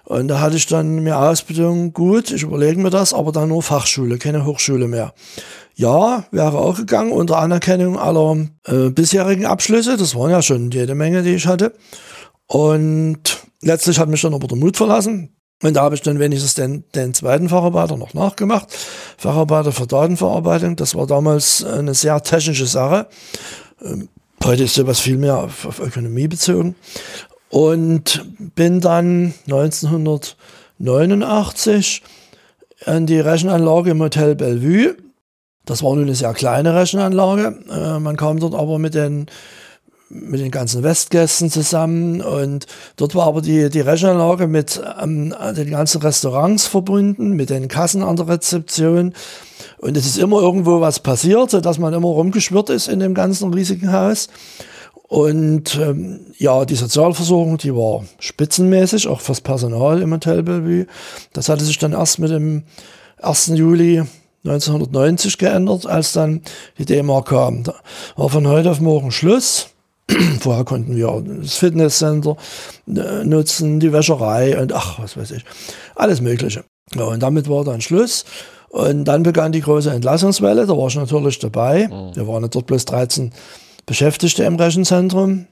Und 0.05 0.29
da 0.29 0.41
hatte 0.41 0.57
ich 0.57 0.67
dann 0.67 1.03
mir 1.03 1.19
Ausbildung, 1.19 1.93
gut, 1.93 2.31
ich 2.31 2.43
überlege 2.43 2.81
mir 2.81 2.91
das, 2.91 3.13
aber 3.13 3.33
dann 3.33 3.49
nur 3.49 3.63
Fachschule, 3.63 4.19
keine 4.19 4.45
Hochschule 4.45 4.89
mehr. 4.89 5.15
Ja, 5.79 6.25
wäre 6.33 6.59
auch 6.59 6.77
gegangen 6.77 7.13
unter 7.13 7.39
Anerkennung 7.39 7.97
aller 7.97 8.49
äh, 8.67 8.91
bisherigen 8.91 9.47
Abschlüsse. 9.47 9.97
Das 9.97 10.17
waren 10.17 10.33
ja 10.33 10.43
schon 10.43 10.73
jede 10.73 10.97
Menge, 10.97 11.23
die 11.23 11.37
ich 11.37 11.47
hatte. 11.47 11.73
Und 12.49 13.47
letztlich 13.63 14.01
hat 14.01 14.09
mich 14.09 14.21
dann 14.21 14.35
aber 14.35 14.49
der 14.49 14.59
Mut 14.59 14.77
verlassen. 14.77 15.37
Und 15.63 15.75
da 15.75 15.83
habe 15.83 15.95
ich 15.95 16.03
dann 16.03 16.19
wenigstens 16.19 16.57
den, 16.57 16.83
den 16.97 17.15
zweiten 17.15 17.49
Facharbeiter 17.49 17.97
noch 17.97 18.13
nachgemacht. 18.13 18.77
Facharbeiter 19.19 19.71
für 19.71 19.87
Datenverarbeitung. 19.87 20.75
Das 20.75 20.97
war 20.97 21.07
damals 21.07 21.63
eine 21.63 21.95
sehr 21.95 22.21
technische 22.25 22.67
Sache. 22.67 23.07
Ähm, 23.81 24.09
heute 24.43 24.65
ist 24.65 24.75
sowas 24.75 24.99
viel 24.99 25.17
mehr 25.17 25.39
auf, 25.39 25.65
auf 25.65 25.79
Ökonomie 25.79 26.27
bezogen. 26.27 26.75
Und 27.51 28.27
bin 28.57 28.81
dann 28.81 29.33
1989 29.47 32.03
an 32.85 33.07
die 33.07 33.21
Rechenanlage 33.21 33.91
im 33.91 34.03
Hotel 34.03 34.35
Bellevue. 34.35 34.97
Das 35.69 35.83
war 35.83 35.95
nur 35.95 36.05
eine 36.05 36.15
sehr 36.15 36.33
kleine 36.33 36.75
Rechenanlage. 36.75 37.59
Äh, 37.71 37.99
man 37.99 38.17
kam 38.17 38.41
dort 38.41 38.55
aber 38.55 38.79
mit 38.79 38.95
den 38.95 39.27
mit 40.11 40.41
den 40.41 40.51
ganzen 40.51 40.83
Westgästen 40.83 41.51
zusammen 41.51 42.23
und 42.23 42.67
dort 42.97 43.15
war 43.15 43.27
aber 43.27 43.43
die, 43.43 43.69
die 43.69 43.81
Rechenanlage 43.81 44.47
mit 44.47 44.81
ähm, 45.03 45.35
den 45.55 45.69
ganzen 45.69 46.01
Restaurants 46.01 46.67
verbunden, 46.67 47.33
mit 47.33 47.51
den 47.51 47.69
Kassen 47.69 48.03
an 48.03 48.17
der 48.17 48.27
Rezeption 48.27 49.13
und 49.77 49.99
es 49.99 50.07
ist 50.07 50.17
immer 50.17 50.41
irgendwo 50.41 50.81
was 50.81 51.01
passiert, 51.01 51.51
sodass 51.51 51.79
man 51.79 51.93
immer 51.93 52.09
rumgeschwirrt 52.09 52.71
ist 52.71 52.89
in 52.89 53.01
dem 53.01 53.13
ganzen 53.13 53.53
riesigen 53.53 53.93
Haus. 53.93 54.29
Und 55.09 55.79
ähm, 55.79 56.21
ja, 56.39 56.65
die 56.65 56.75
Sozialversorgung, 56.75 57.59
die 57.59 57.75
war 57.75 58.05
spitzenmäßig, 58.19 59.09
auch 59.09 59.21
fürs 59.21 59.43
Personal 59.43 60.01
im 60.01 60.13
Hotel 60.13 60.43
Bellevue. 60.43 60.87
Das 61.35 61.51
hatte 61.51 61.65
sich 61.65 61.79
dann 61.79 61.93
erst 61.93 62.19
mit 62.19 62.31
dem 62.31 62.63
1. 63.21 63.49
Juli 63.49 64.05
1990 64.45 65.39
geändert, 65.39 65.87
als 65.87 66.13
dann 66.13 66.43
die 66.79 66.85
D-Mark 66.85 67.29
kam. 67.29 67.65
Da 67.65 67.75
war 68.17 68.29
von 68.29 68.47
heute 68.47 68.71
auf 68.71 68.81
morgen 68.81 69.11
Schluss. 69.11 69.69
Vorher 70.41 70.65
konnten 70.65 70.97
wir 70.97 71.23
das 71.43 71.57
Fitnesscenter 71.57 72.37
äh, 72.87 73.25
nutzen, 73.25 73.81
die 73.81 73.93
Wäscherei 73.93 74.59
und 74.61 74.73
ach, 74.73 74.99
was 75.01 75.17
weiß 75.17 75.33
ich, 75.33 75.45
alles 75.97 76.21
Mögliche. 76.21 76.65
Ja, 76.95 77.05
und 77.05 77.23
damit 77.23 77.49
war 77.49 77.65
dann 77.65 77.81
Schluss. 77.81 78.25
Und 78.71 79.05
dann 79.05 79.23
begann 79.23 79.53
die 79.53 79.61
große 79.61 79.91
Entlassungswelle, 79.91 80.67
da 80.67 80.77
war 80.77 80.89
ich 80.89 80.97
natürlich 80.97 81.39
dabei. 81.39 81.89
Mhm. 81.89 82.17
Wir 82.17 82.29
waren 82.29 82.49
dort 82.49 82.67
bloß 82.67 82.85
13 82.85 83.33
Beschäftigte 83.87 84.45
im 84.45 84.57
Rechenzentrum. 84.57 85.47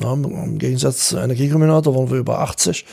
Ja, 0.00 0.12
Im 0.12 0.58
Gegensatz 0.58 1.08
zu 1.08 1.18
Energiekombinat, 1.18 1.86
da 1.86 1.94
waren 1.94 2.10
wir 2.10 2.18
über 2.18 2.40
80. 2.40 2.84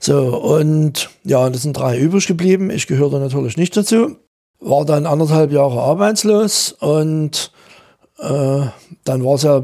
So, 0.00 0.36
und 0.36 1.08
ja, 1.24 1.48
das 1.48 1.62
sind 1.62 1.78
drei 1.78 1.98
übrig 1.98 2.26
geblieben. 2.26 2.68
Ich 2.70 2.86
gehörte 2.86 3.18
natürlich 3.18 3.56
nicht 3.56 3.76
dazu. 3.76 4.16
War 4.60 4.84
dann 4.84 5.06
anderthalb 5.06 5.52
Jahre 5.52 5.80
arbeitslos 5.80 6.72
und 6.72 7.52
äh, 8.18 8.60
dann 9.04 9.24
war 9.24 9.34
es 9.34 9.42
ja 9.42 9.62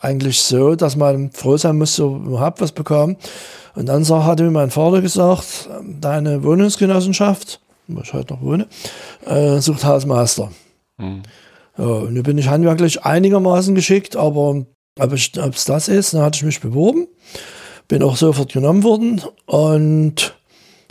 eigentlich 0.00 0.42
so, 0.42 0.74
dass 0.74 0.96
man 0.96 1.30
froh 1.30 1.56
sein 1.56 1.78
muss, 1.78 1.96
so 1.96 2.16
überhaupt 2.16 2.60
was 2.60 2.72
bekommen. 2.72 3.16
Und 3.74 3.86
dann 3.86 4.06
hatte 4.06 4.44
mir 4.44 4.50
mein 4.50 4.70
Vater 4.70 5.00
gesagt, 5.00 5.68
deine 6.00 6.44
Wohnungsgenossenschaft, 6.44 7.60
wo 7.88 8.00
ich 8.02 8.12
heute 8.12 8.34
noch 8.34 8.42
wohne, 8.42 8.68
äh, 9.26 9.60
sucht 9.60 9.84
Hausmeister. 9.84 10.50
Mhm. 10.98 11.22
Ja, 11.76 11.84
und 11.84 12.14
nun 12.14 12.22
bin 12.22 12.38
ich 12.38 12.48
handwerklich 12.48 13.02
einigermaßen 13.02 13.74
geschickt, 13.74 14.16
aber 14.16 14.64
ob 14.98 15.12
es 15.12 15.64
das 15.64 15.88
ist, 15.88 16.14
dann 16.14 16.22
hatte 16.22 16.36
ich 16.36 16.44
mich 16.44 16.60
beworben, 16.60 17.08
bin 17.88 18.02
auch 18.02 18.16
sofort 18.16 18.52
genommen 18.52 18.84
worden 18.84 19.22
und 19.46 20.36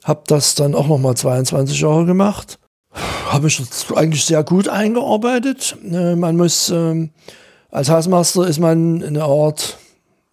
habe 0.04 0.24
das 0.28 0.56
dann 0.56 0.76
auch 0.76 0.88
nochmal 0.88 1.16
22 1.16 1.80
Jahre 1.80 2.06
gemacht. 2.06 2.60
Habe 2.93 3.45
mich 3.45 3.62
eigentlich 3.95 4.25
sehr 4.25 4.43
gut 4.43 4.67
eingearbeitet. 4.67 5.75
Äh, 5.91 6.15
man 6.15 6.38
muss, 6.38 6.69
ähm, 6.69 7.12
als 7.71 7.89
Hausmeister 7.89 8.47
ist 8.47 8.60
man 8.60 9.03
eine 9.03 9.23
Art, 9.23 9.77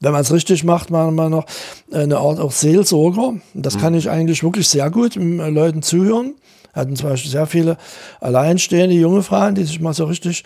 wenn 0.00 0.12
man 0.12 0.20
es 0.20 0.32
richtig 0.32 0.64
macht, 0.64 0.90
meiner 0.90 1.10
Meinung 1.10 1.40
nach, 1.40 1.46
eine 1.92 2.18
Art 2.18 2.38
auch 2.38 2.52
Seelsorger. 2.52 3.34
Das 3.54 3.78
kann 3.78 3.94
ich 3.94 4.10
eigentlich 4.10 4.42
wirklich 4.42 4.68
sehr 4.68 4.90
gut 4.90 5.16
Leuten 5.16 5.82
zuhören 5.82 6.34
hatten 6.72 6.96
zum 6.96 7.10
Beispiel 7.10 7.30
sehr 7.30 7.46
viele 7.46 7.76
alleinstehende 8.20 8.94
junge 8.94 9.22
Frauen, 9.22 9.54
die 9.54 9.64
sich 9.64 9.80
mal 9.80 9.94
so 9.94 10.04
richtig 10.04 10.44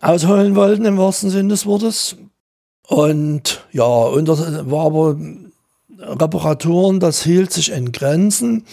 ausholen 0.00 0.56
wollten, 0.56 0.84
im 0.84 0.98
wahrsten 0.98 1.30
Sinne 1.30 1.50
des 1.50 1.66
Wortes. 1.66 2.16
Und 2.88 3.64
ja, 3.72 3.84
und 3.84 4.26
das 4.26 4.68
war 4.70 4.86
aber 4.86 5.16
Reparaturen, 6.02 7.00
das 7.00 7.22
hielt 7.22 7.52
sich 7.52 7.72
in 7.72 7.92
Grenzen. 7.92 8.64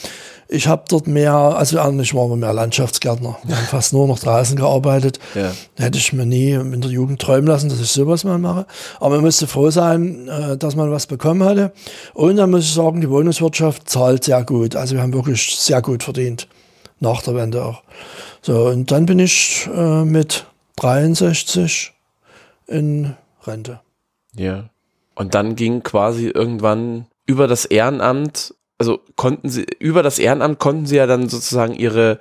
Ich 0.51 0.67
habe 0.67 0.83
dort 0.89 1.05
mehr, 1.05 1.33
also 1.33 1.79
eigentlich 1.79 2.15
waren 2.15 2.29
wir 2.29 2.35
mehr 2.35 2.53
Landschaftsgärtner. 2.53 3.37
Wir 3.43 3.55
haben 3.55 3.65
fast 3.65 3.93
nur 3.93 4.07
noch 4.07 4.17
draußen 4.17 4.55
gearbeitet. 4.55 5.19
Ja. 5.35 5.51
Hätte 5.77 5.99
ich 5.99 6.11
mir 6.11 6.25
nie 6.25 6.51
in 6.51 6.81
der 6.81 6.89
Jugend 6.89 7.21
träumen 7.21 7.47
lassen, 7.47 7.69
dass 7.69 7.79
ich 7.79 7.91
sowas 7.91 8.23
mal 8.23 8.39
mache. 8.39 8.65
Aber 8.99 9.15
man 9.15 9.25
musste 9.25 9.45
froh 9.45 9.69
sein, 9.69 10.27
äh, 10.27 10.57
dass 10.57 10.75
man 10.75 10.91
was 10.91 11.05
bekommen 11.05 11.43
hatte. 11.43 11.71
Und 12.15 12.37
dann 12.37 12.49
muss 12.49 12.63
ich 12.63 12.73
sagen, 12.73 12.99
die 12.99 13.09
Wohnungswirtschaft 13.09 13.87
zahlt 13.87 14.23
sehr 14.23 14.43
gut. 14.43 14.75
Also 14.75 14.95
wir 14.95 15.03
haben 15.03 15.13
wirklich 15.13 15.55
sehr 15.55 15.83
gut 15.83 16.01
verdient 16.01 16.47
nach 16.99 17.21
der 17.21 17.35
Wende 17.35 17.63
auch. 17.63 17.83
So, 18.41 18.67
und 18.67 18.91
dann 18.91 19.05
bin 19.05 19.19
ich 19.19 19.69
äh, 19.73 20.03
mit 20.03 20.47
63 20.77 21.93
in 22.67 23.15
Rente. 23.45 23.81
Ja. 24.35 24.69
Und 25.15 25.35
dann 25.35 25.55
ging 25.55 25.83
quasi 25.83 26.27
irgendwann 26.27 27.05
über 27.29 27.47
das 27.47 27.65
Ehrenamt, 27.65 28.55
also 28.79 29.01
konnten 29.15 29.49
Sie, 29.49 29.67
über 29.77 30.01
das 30.01 30.17
Ehrenamt 30.17 30.57
konnten 30.57 30.87
Sie 30.87 30.95
ja 30.95 31.05
dann 31.05 31.29
sozusagen 31.29 31.75
Ihre 31.75 32.17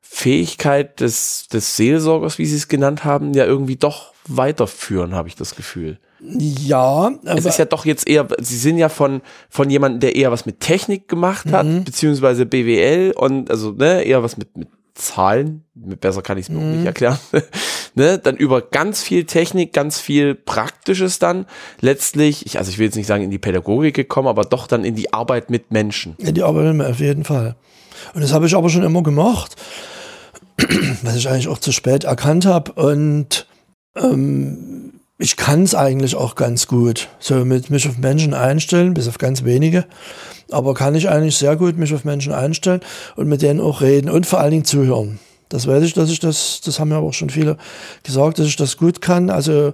Fähigkeit 0.00 1.00
des, 1.00 1.48
des 1.48 1.76
Seelsorgers, 1.76 2.38
wie 2.38 2.46
Sie 2.46 2.56
es 2.56 2.66
genannt 2.66 3.04
haben, 3.04 3.34
ja 3.34 3.44
irgendwie 3.44 3.76
doch 3.76 4.14
weiterführen, 4.26 5.14
habe 5.14 5.28
ich 5.28 5.36
das 5.36 5.56
Gefühl. 5.56 5.98
Ja, 6.20 7.12
es 7.24 7.44
ist 7.44 7.58
ja 7.58 7.66
doch 7.66 7.84
jetzt 7.84 8.08
eher, 8.08 8.26
Sie 8.40 8.56
sind 8.56 8.78
ja 8.78 8.88
von 8.88 9.20
von 9.50 9.68
jemandem, 9.68 10.00
der 10.00 10.16
eher 10.16 10.32
was 10.32 10.46
mit 10.46 10.60
Technik 10.60 11.06
gemacht 11.06 11.52
hat, 11.52 11.66
mhm. 11.66 11.84
beziehungsweise 11.84 12.46
BWL 12.46 13.12
und 13.14 13.50
also 13.50 13.72
ne 13.72 14.02
eher 14.04 14.22
was 14.22 14.38
mit 14.38 14.56
mit 14.56 14.68
Zahlen, 14.96 15.62
besser 15.74 16.22
kann 16.22 16.38
ich 16.38 16.46
es 16.46 16.48
mir 16.48 16.58
mhm. 16.58 16.62
auch 16.62 16.70
nicht 16.70 16.80
mhm. 16.80 16.86
erklären, 16.86 17.18
ne, 17.94 18.18
dann 18.18 18.36
über 18.36 18.62
ganz 18.62 19.02
viel 19.02 19.24
Technik, 19.24 19.72
ganz 19.72 20.00
viel 20.00 20.34
Praktisches 20.34 21.18
dann 21.18 21.46
letztlich, 21.80 22.46
ich, 22.46 22.58
also 22.58 22.70
ich 22.70 22.78
will 22.78 22.86
jetzt 22.86 22.96
nicht 22.96 23.06
sagen 23.06 23.22
in 23.22 23.30
die 23.30 23.38
Pädagogik 23.38 23.94
gekommen, 23.94 24.28
aber 24.28 24.42
doch 24.42 24.66
dann 24.66 24.84
in 24.84 24.94
die 24.94 25.12
Arbeit 25.12 25.50
mit 25.50 25.70
Menschen. 25.70 26.16
In 26.18 26.34
die 26.34 26.42
Arbeit 26.42 26.74
mit 26.74 26.86
auf 26.86 27.00
jeden 27.00 27.24
Fall. 27.24 27.56
Und 28.14 28.22
das 28.22 28.32
habe 28.32 28.46
ich 28.46 28.56
aber 28.56 28.70
schon 28.70 28.82
immer 28.82 29.02
gemacht, 29.02 29.56
was 31.02 31.16
ich 31.16 31.28
eigentlich 31.28 31.48
auch 31.48 31.58
zu 31.58 31.72
spät 31.72 32.04
erkannt 32.04 32.46
habe 32.46 32.72
und 32.72 33.46
ähm, 33.96 34.85
ich 35.18 35.36
kann 35.36 35.62
es 35.62 35.74
eigentlich 35.74 36.14
auch 36.14 36.34
ganz 36.34 36.66
gut. 36.66 37.08
So 37.18 37.44
mit 37.44 37.70
mich 37.70 37.88
auf 37.88 37.98
Menschen 37.98 38.34
einstellen, 38.34 38.94
bis 38.94 39.08
auf 39.08 39.18
ganz 39.18 39.44
wenige. 39.44 39.86
Aber 40.50 40.74
kann 40.74 40.94
ich 40.94 41.08
eigentlich 41.08 41.36
sehr 41.36 41.56
gut 41.56 41.76
mich 41.76 41.94
auf 41.94 42.04
Menschen 42.04 42.32
einstellen 42.32 42.80
und 43.16 43.28
mit 43.28 43.42
denen 43.42 43.60
auch 43.60 43.80
reden 43.80 44.10
und 44.10 44.26
vor 44.26 44.40
allen 44.40 44.50
Dingen 44.52 44.64
zuhören. 44.64 45.18
Das 45.48 45.66
weiß 45.66 45.82
ich, 45.84 45.94
dass 45.94 46.10
ich 46.10 46.20
das, 46.20 46.60
das 46.64 46.78
haben 46.80 46.90
ja 46.90 46.98
auch 46.98 47.14
schon 47.14 47.30
viele 47.30 47.56
gesagt, 48.02 48.38
dass 48.38 48.46
ich 48.46 48.56
das 48.56 48.76
gut 48.76 49.00
kann. 49.00 49.30
Also 49.30 49.72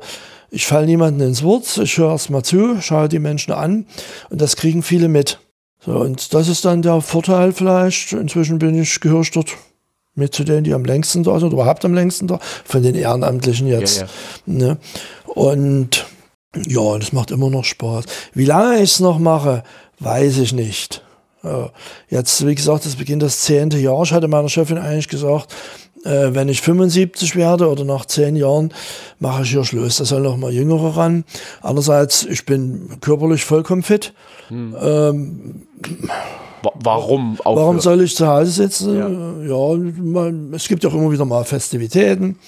ich 0.51 0.67
falle 0.67 0.87
niemanden 0.87 1.21
ins 1.21 1.43
Wort, 1.43 1.79
ich 1.79 1.97
höre 1.97 2.11
erst 2.11 2.31
mal 2.31 2.43
zu, 2.43 2.81
schaue 2.81 3.09
die 3.09 3.19
Menschen 3.19 3.53
an 3.53 3.87
und 4.31 4.41
das 4.41 4.57
kriegen 4.57 4.83
viele 4.83 5.09
mit. 5.09 5.41
So, 5.85 5.93
und 5.93 6.33
das 6.35 6.49
ist 6.49 6.65
dann 6.65 6.83
der 6.83 7.01
Vorteil 7.01 7.53
vielleicht. 7.53 8.13
Inzwischen 8.13 8.59
bin 8.59 8.81
ich, 8.81 9.01
gehöre 9.01 9.25
mit 10.15 10.35
zu 10.35 10.45
denen, 10.45 10.65
die 10.65 10.75
am 10.75 10.85
längsten 10.85 11.23
da 11.23 11.39
sind, 11.39 11.49
oder 11.49 11.63
überhaupt 11.63 11.85
am 11.85 11.95
längsten 11.95 12.27
da, 12.27 12.39
von 12.65 12.83
den 12.83 12.95
Ehrenamtlichen 12.95 13.67
jetzt. 13.67 14.01
Ja, 14.01 14.07
ja. 14.47 14.53
Ne? 14.53 14.79
Und 15.27 16.07
ja, 16.67 16.99
das 16.99 17.13
macht 17.13 17.31
immer 17.31 17.51
noch 17.51 17.65
Spaß. 17.65 18.05
Wie 18.35 18.45
lange 18.45 18.77
ich 18.77 18.93
es 18.93 19.01
noch 19.01 19.19
mache, 19.19 19.63
weiß 20.01 20.39
ich 20.39 20.53
nicht. 20.53 21.03
Jetzt, 22.09 22.47
wie 22.47 22.55
gesagt, 22.55 22.87
das 22.87 22.97
beginnt 22.97 23.23
das 23.23 23.41
zehnte 23.41 23.79
Jahr. 23.79 24.03
Ich 24.05 24.13
hatte 24.13 24.29
meiner 24.29 24.49
Chefin 24.49 24.79
eigentlich 24.79 25.09
gesagt, 25.09 25.53
äh, 26.05 26.29
wenn 26.33 26.49
ich 26.49 26.61
75 26.61 27.35
werde 27.35 27.69
oder 27.69 27.85
nach 27.85 28.07
zehn 28.07 28.37
Jahren, 28.37 28.73
mache 29.19 29.43
ich 29.43 29.51
hier 29.51 29.65
Schluss. 29.65 29.97
Da 29.97 30.05
soll 30.05 30.21
noch 30.21 30.37
mal 30.37 30.53
Jüngere 30.53 30.97
ran. 30.97 31.25
Andererseits, 31.61 32.25
ich 32.25 32.47
bin 32.47 32.99
körperlich 33.01 33.45
vollkommen 33.45 33.83
fit. 33.83 34.13
Hm. 34.49 34.77
Ähm, 34.81 35.63
Warum 36.75 37.39
auch? 37.45 37.57
Warum 37.57 37.81
soll 37.81 38.03
ich 38.03 38.17
zu 38.17 38.27
Hause 38.27 38.51
sitzen? 38.51 38.97
Ja, 38.97 39.09
ja 39.09 39.77
man, 40.03 40.53
es 40.55 40.69
gibt 40.69 40.85
ja 40.85 40.91
auch 40.91 40.95
immer 40.95 41.11
wieder 41.11 41.25
mal 41.25 41.45
Festivitäten 41.45 42.39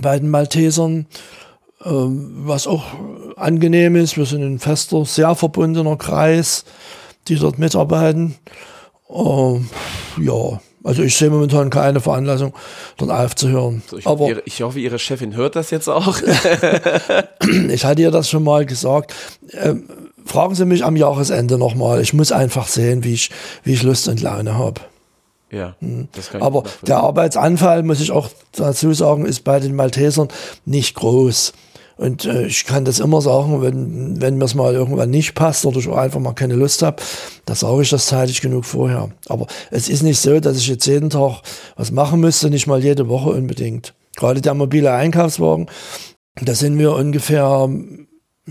bei 0.00 0.18
den 0.18 0.30
Maltesern. 0.30 1.06
Ähm, 1.82 2.32
was 2.44 2.66
auch 2.66 2.84
angenehm 3.36 3.96
ist. 3.96 4.18
Wir 4.18 4.26
sind 4.26 4.42
ein 4.42 4.58
fester, 4.58 5.04
sehr 5.06 5.34
verbundener 5.34 5.96
Kreis, 5.96 6.64
die 7.28 7.36
dort 7.36 7.58
mitarbeiten. 7.58 8.34
Ähm, 9.08 9.68
ja, 10.20 10.60
also 10.84 11.02
ich 11.02 11.16
sehe 11.16 11.30
momentan 11.30 11.70
keine 11.70 12.00
Veranlassung, 12.00 12.54
dort 12.96 13.10
aufzuhören. 13.10 13.82
So, 13.86 13.98
ich, 13.98 14.06
Aber 14.06 14.20
hoffe, 14.20 14.30
ihre, 14.30 14.42
ich 14.44 14.62
hoffe, 14.62 14.80
Ihre 14.80 14.98
Chefin 14.98 15.34
hört 15.34 15.56
das 15.56 15.70
jetzt 15.70 15.88
auch. 15.88 16.18
ich 17.68 17.84
hatte 17.84 18.02
ihr 18.02 18.10
das 18.10 18.28
schon 18.30 18.44
mal 18.44 18.64
gesagt. 18.66 19.14
Ähm, 19.52 19.84
fragen 20.24 20.54
Sie 20.54 20.64
mich 20.64 20.84
am 20.84 20.96
Jahresende 20.96 21.58
nochmal. 21.58 22.00
Ich 22.00 22.12
muss 22.12 22.32
einfach 22.32 22.66
sehen, 22.66 23.04
wie 23.04 23.14
ich, 23.14 23.30
wie 23.64 23.72
ich 23.72 23.82
Lust 23.82 24.08
und 24.08 24.20
Laune 24.20 24.56
habe. 24.56 24.80
Ja, 25.50 25.74
hm. 25.80 26.08
das 26.12 26.30
kann 26.30 26.42
Aber 26.42 26.62
der 26.86 26.98
Arbeitsanfall, 26.98 27.82
muss 27.82 28.00
ich 28.00 28.12
auch 28.12 28.28
dazu 28.52 28.92
sagen, 28.92 29.26
ist 29.26 29.42
bei 29.42 29.58
den 29.58 29.74
Maltesern 29.74 30.28
nicht 30.64 30.94
groß. 30.94 31.52
Und 32.00 32.24
äh, 32.24 32.46
ich 32.46 32.64
kann 32.64 32.86
das 32.86 32.98
immer 32.98 33.20
sagen, 33.20 33.60
wenn, 33.60 34.22
wenn 34.22 34.38
mir 34.38 34.46
es 34.46 34.54
mal 34.54 34.72
irgendwann 34.72 35.10
nicht 35.10 35.34
passt 35.34 35.66
oder 35.66 35.78
ich 35.78 35.88
einfach 35.90 36.18
mal 36.18 36.32
keine 36.32 36.54
Lust 36.54 36.80
habe, 36.80 37.02
da 37.44 37.54
sage 37.54 37.82
ich 37.82 37.90
das 37.90 38.06
zeitig 38.06 38.40
genug 38.40 38.64
vorher. 38.64 39.10
Aber 39.28 39.46
es 39.70 39.90
ist 39.90 40.02
nicht 40.02 40.18
so, 40.18 40.40
dass 40.40 40.56
ich 40.56 40.66
jetzt 40.66 40.86
jeden 40.86 41.10
Tag 41.10 41.42
was 41.76 41.90
machen 41.90 42.20
müsste, 42.20 42.48
nicht 42.48 42.66
mal 42.66 42.82
jede 42.82 43.08
Woche 43.10 43.28
unbedingt. 43.30 43.92
Gerade 44.16 44.40
der 44.40 44.54
mobile 44.54 44.92
Einkaufswagen, 44.92 45.66
da 46.40 46.54
sind 46.54 46.78
wir 46.78 46.94
ungefähr, 46.94 47.68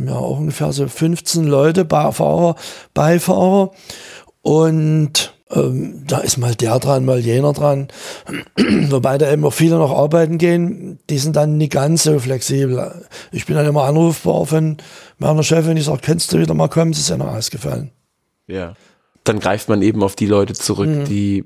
ja, 0.08 0.16
auch 0.16 0.38
ungefähr 0.38 0.72
so 0.72 0.88
15 0.88 1.46
Leute, 1.46 1.86
Fahrer, 1.90 2.56
Beifahrer. 2.94 3.72
Und 4.42 5.34
ähm, 5.52 6.04
da 6.06 6.20
ist 6.20 6.38
mal 6.38 6.54
der 6.54 6.80
dran, 6.80 7.06
mal 7.06 7.20
jener 7.20 7.54
dran. 7.54 7.88
Wobei 8.90 9.18
da 9.18 9.30
immer 9.32 9.52
viele 9.52 9.78
noch 9.78 9.92
arbeiten 9.92 10.38
gehen, 10.38 11.00
die 11.10 11.18
sind 11.18 11.36
dann 11.36 11.58
nicht 11.58 11.72
ganz 11.72 12.04
so 12.04 12.20
flexibel. 12.20 13.06
Ich 13.32 13.46
bin 13.46 13.56
dann 13.56 13.66
immer 13.66 13.84
anrufbar 13.84 14.46
von 14.46 14.78
meiner 15.18 15.44
Chefin, 15.44 15.76
die 15.76 15.82
sagt, 15.82 16.04
kennst 16.04 16.32
du 16.32 16.40
wieder 16.40 16.54
mal 16.54 16.70
kommen, 16.70 16.92
es 16.92 17.00
ist 17.00 17.10
ja 17.10 17.18
noch 17.18 17.34
ausgefallen. 17.34 17.92
Ja. 18.48 18.74
Dann 19.24 19.40
greift 19.40 19.70
man 19.70 19.82
eben 19.82 20.04
auf 20.04 20.16
die 20.16 20.28
Leute 20.28 20.54
zurück, 20.54 20.90
mhm. 20.90 21.06
die 21.06 21.46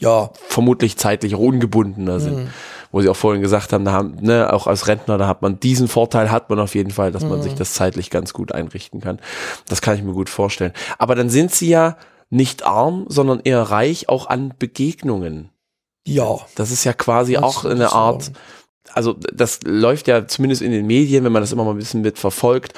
ja 0.00 0.30
vermutlich 0.48 0.96
zeitlich 0.96 1.34
ungebundener 1.34 2.20
sind. 2.20 2.36
Mhm. 2.36 2.48
Wo 2.92 3.00
sie 3.00 3.08
auch 3.08 3.16
vorhin 3.16 3.42
gesagt 3.42 3.72
haben, 3.72 3.84
da 3.84 3.92
haben, 3.92 4.16
ne, 4.20 4.52
auch 4.52 4.66
als 4.66 4.86
Rentner, 4.86 5.18
da 5.18 5.26
hat 5.26 5.42
man 5.42 5.58
diesen 5.58 5.88
Vorteil, 5.88 6.30
hat 6.30 6.50
man 6.50 6.60
auf 6.60 6.74
jeden 6.74 6.90
Fall, 6.90 7.10
dass 7.10 7.24
man 7.24 7.38
mhm. 7.38 7.42
sich 7.42 7.54
das 7.54 7.74
zeitlich 7.74 8.10
ganz 8.10 8.32
gut 8.32 8.52
einrichten 8.52 9.00
kann. 9.00 9.18
Das 9.68 9.80
kann 9.80 9.96
ich 9.96 10.02
mir 10.02 10.12
gut 10.12 10.28
vorstellen. 10.28 10.72
Aber 10.98 11.14
dann 11.14 11.30
sind 11.30 11.52
sie 11.52 11.70
ja 11.70 11.96
nicht 12.30 12.64
arm, 12.64 13.06
sondern 13.08 13.40
eher 13.40 13.62
reich 13.62 14.08
auch 14.08 14.26
an 14.26 14.54
Begegnungen. 14.58 15.50
Ja. 16.06 16.38
Das 16.54 16.70
ist 16.70 16.84
ja 16.84 16.92
quasi 16.92 17.36
auch 17.36 17.64
eine 17.64 17.92
Art, 17.92 18.32
also 18.92 19.14
das 19.32 19.60
läuft 19.64 20.08
ja 20.08 20.26
zumindest 20.26 20.62
in 20.62 20.72
den 20.72 20.86
Medien, 20.86 21.24
wenn 21.24 21.32
man 21.32 21.42
das 21.42 21.52
immer 21.52 21.64
mal 21.64 21.72
ein 21.72 21.78
bisschen 21.78 22.02
mit 22.02 22.18
verfolgt, 22.18 22.74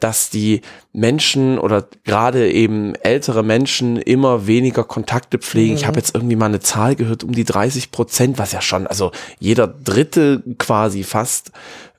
dass 0.00 0.30
die 0.30 0.62
Menschen 0.92 1.58
oder 1.58 1.86
gerade 2.04 2.50
eben 2.50 2.94
ältere 2.96 3.42
Menschen 3.42 3.96
immer 3.96 4.46
weniger 4.46 4.84
Kontakte 4.84 5.38
pflegen. 5.38 5.72
Mhm. 5.72 5.76
Ich 5.76 5.86
habe 5.86 5.98
jetzt 5.98 6.14
irgendwie 6.14 6.36
mal 6.36 6.46
eine 6.46 6.60
Zahl 6.60 6.96
gehört, 6.96 7.24
um 7.24 7.32
die 7.32 7.44
30 7.44 7.90
Prozent, 7.90 8.38
was 8.38 8.52
ja 8.52 8.60
schon, 8.60 8.86
also 8.86 9.12
jeder 9.38 9.66
Dritte 9.66 10.42
quasi 10.58 11.04
fast 11.04 11.52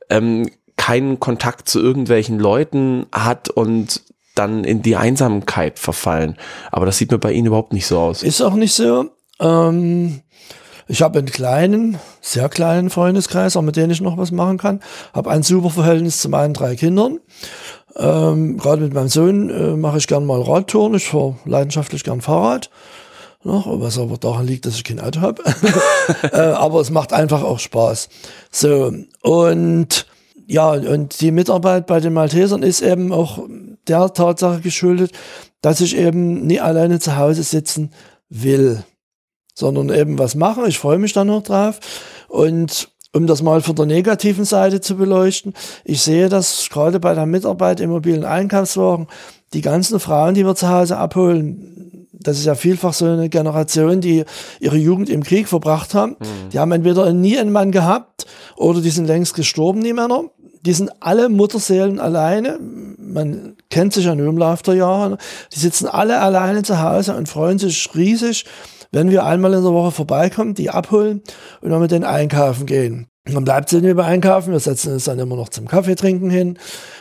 ähm, 0.09 0.49
keinen 0.75 1.19
Kontakt 1.19 1.69
zu 1.69 1.79
irgendwelchen 1.79 2.39
Leuten 2.39 3.05
hat 3.11 3.49
und 3.49 4.01
dann 4.35 4.63
in 4.63 4.81
die 4.81 4.95
Einsamkeit 4.95 5.79
verfallen. 5.79 6.37
Aber 6.71 6.85
das 6.85 6.97
sieht 6.97 7.11
mir 7.11 7.19
bei 7.19 7.33
Ihnen 7.33 7.47
überhaupt 7.47 7.73
nicht 7.73 7.85
so 7.85 7.99
aus. 7.99 8.23
Ist 8.23 8.41
auch 8.41 8.53
nicht 8.53 8.73
so. 8.73 9.09
Ähm, 9.39 10.21
Ich 10.91 11.03
habe 11.03 11.19
einen 11.19 11.27
kleinen, 11.27 11.99
sehr 12.19 12.49
kleinen 12.49 12.89
Freundeskreis, 12.89 13.55
auch 13.55 13.61
mit 13.61 13.75
dem 13.75 13.91
ich 13.91 14.01
noch 14.01 14.17
was 14.17 14.31
machen 14.31 14.57
kann. 14.57 14.79
Habe 15.13 15.29
ein 15.29 15.43
super 15.43 15.69
Verhältnis 15.69 16.19
zu 16.19 16.29
meinen 16.29 16.55
drei 16.55 16.75
Kindern. 16.75 17.19
Ähm, 17.95 18.57
Gerade 18.57 18.81
mit 18.81 18.95
meinem 18.95 19.07
Sohn 19.07 19.51
äh, 19.51 19.75
mache 19.75 19.99
ich 19.99 20.07
gern 20.07 20.25
mal 20.25 20.41
Radtouren. 20.41 20.95
Ich 20.95 21.09
fahre 21.09 21.35
leidenschaftlich 21.45 22.03
gern 22.03 22.21
Fahrrad. 22.21 22.71
Noch, 23.43 23.67
was 23.79 23.99
aber 23.99 24.17
daran 24.17 24.47
liegt, 24.47 24.65
dass 24.65 24.77
ich 24.77 24.83
kein 24.83 24.99
Auto 24.99 25.21
habe. 25.21 25.43
äh, 26.33 26.37
aber 26.37 26.81
es 26.81 26.89
macht 26.89 27.13
einfach 27.13 27.43
auch 27.43 27.59
Spaß. 27.59 28.09
So, 28.51 28.91
und 29.21 30.07
ja, 30.47 30.71
und 30.71 31.21
die 31.21 31.31
Mitarbeit 31.31 31.85
bei 31.85 31.99
den 31.99 32.13
Maltesern 32.13 32.63
ist 32.63 32.81
eben 32.81 33.13
auch 33.13 33.43
der 33.87 34.11
Tatsache 34.11 34.61
geschuldet, 34.61 35.11
dass 35.61 35.81
ich 35.81 35.95
eben 35.95 36.47
nie 36.47 36.59
alleine 36.59 36.99
zu 36.99 37.15
Hause 37.15 37.43
sitzen 37.43 37.91
will, 38.29 38.83
sondern 39.59 39.89
eben 39.89 40.17
was 40.17 40.35
machen. 40.35 40.63
Ich 40.67 40.79
freue 40.79 40.97
mich 40.97 41.11
da 41.11 41.25
noch 41.25 41.43
drauf. 41.43 41.79
Und 42.29 42.87
um 43.11 43.27
das 43.27 43.41
mal 43.41 43.59
von 43.59 43.75
der 43.75 43.87
negativen 43.87 44.45
Seite 44.45 44.79
zu 44.79 44.95
beleuchten, 44.95 45.53
ich 45.83 46.01
sehe 46.01 46.29
das 46.29 46.69
gerade 46.71 47.01
bei 47.01 47.13
der 47.13 47.25
Mitarbeit 47.25 47.81
im 47.81 47.89
mobilen 47.89 48.23
Einkaufswagen, 48.23 49.07
die 49.51 49.61
ganzen 49.61 49.99
Frauen, 49.99 50.33
die 50.33 50.45
wir 50.45 50.55
zu 50.55 50.69
Hause 50.69 50.97
abholen, 50.97 52.07
das 52.13 52.37
ist 52.37 52.45
ja 52.45 52.55
vielfach 52.55 52.93
so 52.93 53.05
eine 53.05 53.27
Generation, 53.27 53.99
die 53.99 54.23
ihre 54.61 54.77
Jugend 54.77 55.09
im 55.09 55.23
Krieg 55.23 55.49
verbracht 55.49 55.93
haben. 55.93 56.15
Mhm. 56.19 56.49
Die 56.53 56.59
haben 56.59 56.71
entweder 56.71 57.11
nie 57.11 57.37
einen 57.37 57.51
Mann 57.51 57.71
gehabt 57.71 58.27
oder 58.55 58.79
die 58.79 58.89
sind 58.89 59.07
längst 59.07 59.33
gestorben, 59.33 59.83
die 59.83 59.93
Männer 59.93 60.25
die 60.61 60.73
sind 60.73 60.91
alle 60.99 61.29
Mutterseelen 61.29 61.99
alleine. 61.99 62.59
Man 62.97 63.55
kennt 63.69 63.93
sich 63.93 64.05
ja 64.05 64.15
nur 64.15 64.27
im 64.27 64.37
Laufe 64.37 64.63
der 64.63 64.75
Jahre. 64.75 65.17
Die 65.53 65.59
sitzen 65.59 65.87
alle 65.87 66.19
alleine 66.19 66.63
zu 66.63 66.81
Hause 66.81 67.15
und 67.15 67.29
freuen 67.29 67.59
sich 67.59 67.89
riesig, 67.95 68.45
wenn 68.91 69.11
wir 69.11 69.25
einmal 69.25 69.53
in 69.53 69.63
der 69.63 69.73
Woche 69.73 69.91
vorbeikommen, 69.91 70.53
die 70.53 70.69
abholen 70.69 71.21
und 71.61 71.69
dann 71.69 71.81
mit 71.81 71.91
denen 71.91 72.05
einkaufen 72.05 72.65
gehen. 72.65 73.07
Und 73.27 73.35
dann 73.35 73.43
bleibt 73.45 73.69
sie 73.69 73.81
nicht 73.81 73.95
mehr 73.95 74.05
einkaufen. 74.05 74.51
Wir 74.51 74.59
setzen 74.59 74.93
uns 74.93 75.03
dann 75.03 75.19
immer 75.19 75.35
noch 75.35 75.49
zum 75.49 75.67
Kaffee 75.67 75.95
trinken 75.95 76.29
hin. 76.29 76.57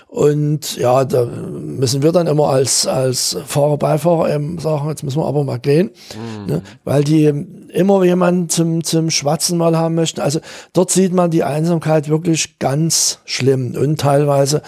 Und 0.09 0.77
ja, 0.77 1.05
da 1.05 1.25
müssen 1.25 2.03
wir 2.03 2.13
dann 2.13 2.27
immer 2.27 2.49
als, 2.49 2.87
als 2.87 3.37
Fahrer, 3.47 3.79
Beifahrer 3.79 4.35
eben 4.35 4.59
sagen, 4.59 4.89
jetzt 4.89 5.03
müssen 5.03 5.21
wir 5.21 5.27
aber 5.27 5.45
mal 5.45 5.59
gehen. 5.59 5.91
Mhm. 6.15 6.47
Ne? 6.47 6.63
Weil 6.85 7.05
die 7.05 7.25
immer 7.73 8.05
jemanden 8.05 8.49
zum, 8.49 8.85
zum 8.85 9.11
Schwatzen 9.11 9.57
mal 9.59 9.77
haben 9.77 9.95
möchten. 9.95 10.21
Also 10.21 10.41
dort 10.73 10.91
sieht 10.91 11.15
man 11.15 11.31
die 11.31 11.45
Einsamkeit 11.45 12.09
wirklich 12.09 12.59
ganz 12.59 13.21
schlimm 13.25 13.75
und 13.75 14.01
teilweise 14.01 14.63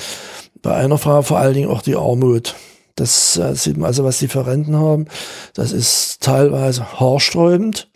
bei 0.63 0.75
einer 0.75 0.99
Frau 0.99 1.23
vor 1.23 1.39
allen 1.39 1.55
Dingen 1.55 1.71
auch 1.71 1.83
die 1.83 1.97
Armut. 1.97 2.55
Das 3.01 3.39
äh, 3.39 3.55
sieht 3.55 3.79
man 3.79 3.87
also, 3.87 4.05
was 4.05 4.19
die 4.19 4.29
für 4.29 4.47
Renten 4.47 4.77
haben. 4.77 5.07
Das 5.55 5.73
ist 5.73 6.23
teilweise 6.23 7.01
haarsträubend, 7.01 7.89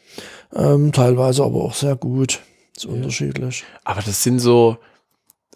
ähm, 0.54 0.92
teilweise 0.92 1.44
aber 1.44 1.62
auch 1.62 1.74
sehr 1.74 1.94
gut. 1.94 2.40
Das 2.74 2.84
ist 2.84 2.90
ja. 2.90 2.96
unterschiedlich. 2.96 3.64
Aber 3.84 4.00
das 4.00 4.22
sind 4.22 4.38
so, 4.38 4.78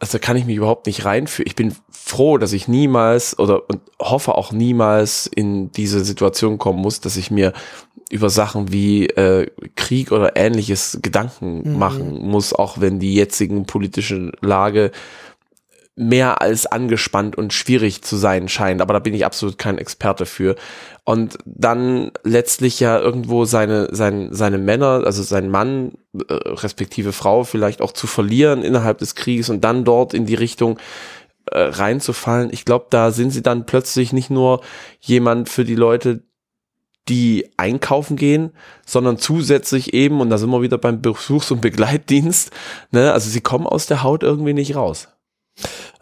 also 0.01 0.19
kann 0.19 0.37
ich 0.37 0.45
mich 0.45 0.57
überhaupt 0.57 0.87
nicht 0.87 1.07
reinführen. 1.07 1.49
Ich 1.49 1.57
bin 1.57 1.75
froh, 1.91 2.37
dass 2.37 2.53
ich 2.53 2.69
niemals 2.69 3.39
oder 3.39 3.69
und 3.71 3.81
hoffe 3.99 4.35
auch 4.35 4.53
niemals 4.53 5.27
in 5.27 5.73
diese 5.73 6.05
Situation 6.05 6.59
kommen 6.59 6.81
muss, 6.81 7.01
dass 7.01 7.17
ich 7.17 7.31
mir 7.31 7.55
über 8.11 8.29
Sachen 8.29 8.71
wie 8.71 9.07
äh, 9.07 9.51
Krieg 9.77 10.13
oder 10.13 10.37
ähnliches 10.37 10.99
Gedanken 11.03 11.73
mhm. 11.73 11.79
machen 11.79 12.29
muss, 12.29 12.53
auch 12.53 12.81
wenn 12.81 12.99
die 12.99 13.15
jetzigen 13.15 13.65
politische 13.65 14.33
Lage 14.41 14.93
mehr 15.99 16.41
als 16.41 16.67
angespannt 16.67 17.37
und 17.37 17.53
schwierig 17.53 18.03
zu 18.03 18.17
sein 18.17 18.49
scheint, 18.49 18.81
aber 18.81 18.95
da 18.95 19.01
bin 19.01 19.15
ich 19.15 19.25
absolut 19.25 19.59
kein 19.59 19.79
Experte 19.79 20.27
für. 20.27 20.57
Und 21.05 21.39
dann 21.45 22.13
letztlich 22.23 22.81
ja 22.81 22.99
irgendwo 22.99 23.45
seine, 23.45 23.89
seine, 23.93 24.35
seine 24.35 24.59
Männer, 24.59 25.03
also 25.05 25.23
sein 25.23 25.51
Mann, 25.51 25.93
äh, 26.29 26.33
respektive 26.33 27.13
Frau 27.13 27.45
vielleicht 27.45 27.83
auch 27.83 27.93
zu 27.93 28.07
verlieren 28.07 28.63
innerhalb 28.63 28.99
des 28.99 29.15
Krieges 29.15 29.51
und 29.51 29.63
dann 29.65 29.85
dort 29.85 30.15
in 30.15 30.27
die 30.27 30.35
Richtung 30.35 30.79
äh, 31.47 31.61
reinzufallen. 31.61 32.51
Ich 32.53 32.65
glaube, 32.65 32.87
da 32.91 33.11
sind 33.11 33.31
sie 33.31 33.43
dann 33.43 33.67
plötzlich 33.67 34.13
nicht 34.13 34.31
nur 34.31 34.61
jemand 35.01 35.49
für 35.49 35.65
die 35.65 35.75
Leute, 35.75 36.23
die 37.09 37.51
einkaufen 37.57 38.17
gehen, 38.17 38.53
sondern 38.87 39.19
zusätzlich 39.19 39.95
eben, 39.95 40.21
und 40.21 40.31
da 40.31 40.39
sind 40.39 40.51
wir 40.51 40.63
wieder 40.63 40.79
beim 40.79 41.01
Besuchs- 41.01 41.51
und 41.51 41.61
Begleitdienst, 41.61 42.51
ne, 42.93 43.13
also 43.13 43.31
sie 43.31 43.41
kommen 43.41 43.67
aus 43.67 43.87
der 43.87 44.03
Haut 44.03 44.23
irgendwie 44.23 44.53
nicht 44.53 44.77
raus. 44.77 45.09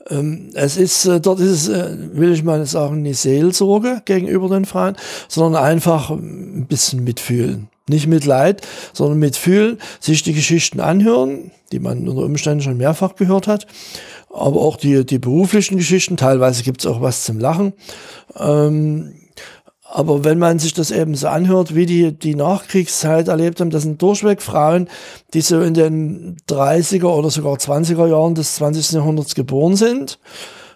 Ähm, 0.08 0.50
es 0.54 0.76
ist, 0.76 1.04
äh, 1.06 1.20
dort 1.20 1.40
ist 1.40 1.50
es, 1.50 1.68
äh, 1.68 1.96
will 2.12 2.32
ich 2.32 2.44
mal 2.44 2.64
sagen, 2.66 3.02
nicht 3.02 3.18
Seelsorge 3.18 4.02
gegenüber 4.04 4.48
den 4.48 4.64
Frauen, 4.64 4.96
sondern 5.28 5.62
einfach 5.62 6.10
ein 6.10 6.66
bisschen 6.68 7.04
mitfühlen. 7.04 7.68
Nicht 7.88 8.06
Mitleid, 8.06 8.66
sondern 8.92 9.18
mitfühlen, 9.18 9.78
sich 10.00 10.22
die 10.22 10.32
Geschichten 10.32 10.80
anhören, 10.80 11.52
die 11.72 11.78
man 11.78 12.08
unter 12.08 12.22
Umständen 12.22 12.62
schon 12.62 12.76
mehrfach 12.76 13.14
gehört 13.14 13.46
hat, 13.46 13.66
aber 14.32 14.60
auch 14.60 14.76
die, 14.76 15.06
die 15.06 15.18
beruflichen 15.18 15.76
Geschichten, 15.76 16.16
teilweise 16.16 16.62
gibt 16.62 16.80
es 16.80 16.86
auch 16.86 17.00
was 17.00 17.24
zum 17.24 17.38
Lachen. 17.38 17.72
Ähm, 18.36 19.14
aber 19.96 20.24
wenn 20.24 20.38
man 20.38 20.58
sich 20.58 20.74
das 20.74 20.90
eben 20.90 21.14
so 21.14 21.28
anhört, 21.28 21.74
wie 21.74 21.86
die 21.86 22.12
die 22.12 22.34
Nachkriegszeit 22.34 23.28
erlebt 23.28 23.62
haben, 23.62 23.70
das 23.70 23.84
sind 23.84 24.02
durchweg 24.02 24.42
Frauen, 24.42 24.90
die 25.32 25.40
so 25.40 25.62
in 25.62 25.72
den 25.72 26.36
30er 26.50 27.06
oder 27.06 27.30
sogar 27.30 27.54
20er 27.54 28.06
Jahren 28.06 28.34
des 28.34 28.56
20. 28.56 28.92
Jahrhunderts 28.92 29.34
geboren 29.34 29.74
sind. 29.74 30.18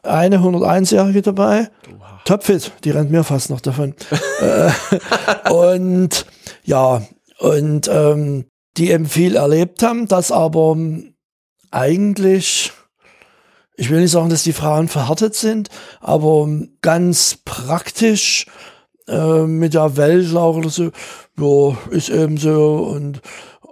Eine 0.03 0.39
101-Jährige 0.39 1.21
dabei. 1.21 1.69
Wow. 1.99 2.07
Topfit, 2.25 2.73
die 2.83 2.93
rennt 2.93 3.11
mir 3.11 3.23
fast 3.23 3.51
noch 3.51 3.61
davon. 3.61 3.95
Äh, 4.41 5.51
und 5.53 6.25
ja, 6.65 7.03
und 7.41 7.91
ähm, 7.93 8.47
die 8.79 8.91
eben 8.91 9.05
viel 9.05 9.37
erlebt 9.37 9.83
haben, 9.83 10.09
das 10.09 10.33
aber 10.33 10.79
eigentlich 11.71 12.73
ich 13.77 13.89
will 13.89 14.03
nicht 14.03 14.11
sagen, 14.11 14.29
dass 14.29 14.43
die 14.43 14.53
Frauen 14.53 14.89
verhärtet 14.89 15.35
sind, 15.35 15.71
aber 16.01 16.47
ganz 16.83 17.39
praktisch 17.47 18.47
äh, 19.11 19.47
mit 19.47 19.75
der 19.75 19.97
Weltlauch 19.97 20.57
oder 20.57 20.71
so, 20.71 20.91
ja, 21.39 21.77
ist 21.91 22.09
eben 22.09 22.37
so 22.37 22.77
und 22.77 23.21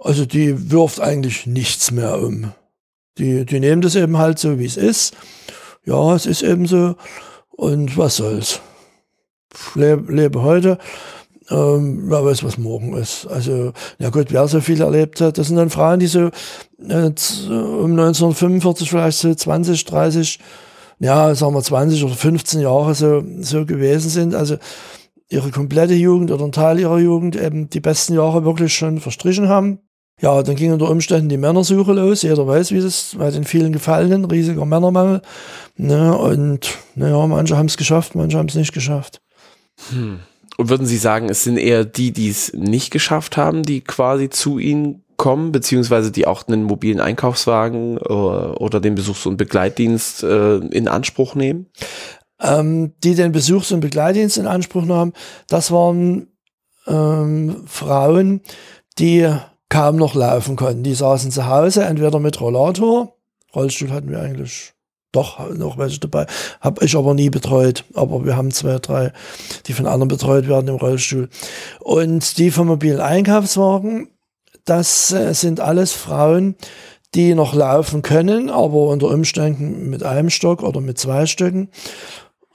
also 0.03 0.25
die 0.25 0.71
wirft 0.71 0.99
eigentlich 0.99 1.45
nichts 1.45 1.91
mehr 1.91 2.21
um. 2.21 2.53
Die, 3.17 3.45
die 3.45 3.59
nehmen 3.59 3.81
das 3.81 3.95
eben 3.95 4.17
halt 4.17 4.39
so, 4.39 4.59
wie 4.59 4.65
es 4.65 4.77
ist. 4.77 5.15
Ja, 5.85 6.15
es 6.15 6.25
ist 6.25 6.41
eben 6.41 6.67
so 6.67 6.95
und 7.51 7.97
was 7.97 8.17
soll's. 8.17 8.61
Lebe, 9.75 10.11
lebe 10.11 10.41
heute. 10.41 10.77
Ähm, 11.49 12.03
wer 12.09 12.23
weiß, 12.23 12.43
was 12.43 12.57
morgen 12.57 12.95
ist. 12.95 13.25
Also, 13.25 13.73
ja 13.97 14.09
gut, 14.11 14.27
wer 14.31 14.47
so 14.47 14.61
viel 14.61 14.81
erlebt 14.81 15.19
hat, 15.19 15.37
das 15.37 15.47
sind 15.47 15.55
dann 15.55 15.71
Frauen, 15.71 15.99
die 15.99 16.07
so 16.07 16.29
äh, 16.87 17.11
um 17.49 17.91
1945 17.91 18.89
vielleicht 18.89 19.17
so 19.17 19.33
20, 19.33 19.83
30, 19.83 20.39
ja, 20.99 21.33
sagen 21.33 21.55
wir 21.55 21.63
20 21.63 22.03
oder 22.03 22.13
15 22.13 22.61
Jahre 22.61 22.93
so, 22.93 23.23
so 23.39 23.65
gewesen 23.65 24.09
sind. 24.09 24.35
Also 24.35 24.57
ihre 25.29 25.51
komplette 25.51 25.93
Jugend 25.93 26.31
oder 26.31 26.43
einen 26.43 26.51
Teil 26.51 26.79
ihrer 26.79 26.99
Jugend 26.99 27.35
eben 27.35 27.69
die 27.69 27.79
besten 27.79 28.15
Jahre 28.15 28.43
wirklich 28.45 28.73
schon 28.73 28.99
verstrichen 28.99 29.47
haben. 29.47 29.79
Ja, 30.21 30.43
dann 30.43 30.55
ging 30.55 30.73
unter 30.73 30.89
Umständen 30.89 31.29
die 31.29 31.37
Männersuche 31.37 31.93
los. 31.93 32.23
Jeder 32.23 32.45
weiß, 32.45 32.71
wie 32.71 32.81
das 32.81 33.15
bei 33.17 33.31
den 33.31 33.45
vielen 33.45 33.71
Gefallenen, 33.71 34.25
riesiger 34.25 34.65
Männermangel. 34.65 35.21
Ne, 35.77 36.17
und 36.17 36.77
naja, 36.95 37.25
manche 37.25 37.55
haben 37.55 37.67
es 37.67 37.77
geschafft, 37.77 38.15
manche 38.15 38.37
haben 38.37 38.49
es 38.49 38.55
nicht 38.55 38.73
geschafft. 38.73 39.21
Hm. 39.91 40.19
Und 40.57 40.69
würden 40.69 40.87
Sie 40.87 40.97
sagen, 40.97 41.29
es 41.29 41.45
sind 41.45 41.57
eher 41.57 41.85
die, 41.85 42.11
die 42.11 42.27
es 42.27 42.51
nicht 42.51 42.91
geschafft 42.91 43.37
haben, 43.37 43.63
die 43.63 43.79
quasi 43.79 44.29
zu 44.29 44.59
Ihnen 44.59 45.03
kommen, 45.15 45.53
beziehungsweise 45.53 46.11
die 46.11 46.27
auch 46.27 46.47
einen 46.47 46.63
mobilen 46.63 46.99
Einkaufswagen 46.99 47.97
oder, 47.99 48.55
äh, 48.55 48.57
oder 48.57 48.79
den 48.81 48.95
Besuchs- 48.95 49.25
und 49.25 49.37
Begleitdienst 49.37 50.23
äh, 50.23 50.57
in 50.57 50.89
Anspruch 50.89 51.35
nehmen? 51.35 51.67
Ähm, 52.41 52.93
die 53.03 53.15
den 53.15 53.31
Besuchs- 53.31 53.71
und 53.71 53.79
Begleitdienst 53.79 54.37
in 54.37 54.47
Anspruch 54.47 54.85
nahmen, 54.85 55.13
das 55.47 55.71
waren 55.71 56.27
ähm, 56.87 57.63
Frauen, 57.65 58.41
die 58.97 59.29
kaum 59.69 59.97
noch 59.97 60.15
laufen 60.15 60.55
konnten. 60.55 60.83
Die 60.83 60.95
saßen 60.95 61.31
zu 61.31 61.47
Hause, 61.47 61.83
entweder 61.83 62.19
mit 62.19 62.41
Rollator, 62.41 63.15
Rollstuhl 63.55 63.91
hatten 63.91 64.09
wir 64.09 64.19
eigentlich 64.19 64.73
doch 65.11 65.49
noch 65.55 65.77
welche 65.77 65.99
dabei, 65.99 66.27
habe 66.61 66.85
ich 66.85 66.95
aber 66.95 67.13
nie 67.13 67.29
betreut, 67.31 67.83
aber 67.95 68.25
wir 68.25 68.37
haben 68.37 68.51
zwei, 68.51 68.77
drei, 68.77 69.11
die 69.65 69.73
von 69.73 69.87
anderen 69.87 70.07
betreut 70.07 70.47
werden 70.47 70.67
im 70.67 70.75
Rollstuhl. 70.75 71.29
Und 71.79 72.37
die 72.37 72.51
vom 72.51 72.67
mobilen 72.67 72.99
Einkaufswagen, 72.99 74.09
das 74.65 75.11
äh, 75.11 75.33
sind 75.33 75.61
alles 75.61 75.93
Frauen, 75.93 76.55
die 77.15 77.33
noch 77.33 77.55
laufen 77.55 78.03
können, 78.03 78.51
aber 78.51 78.87
unter 78.87 79.07
Umständen 79.07 79.89
mit 79.89 80.03
einem 80.03 80.29
Stock 80.29 80.61
oder 80.61 80.79
mit 80.79 80.99
zwei 80.99 81.25
Stöcken 81.25 81.69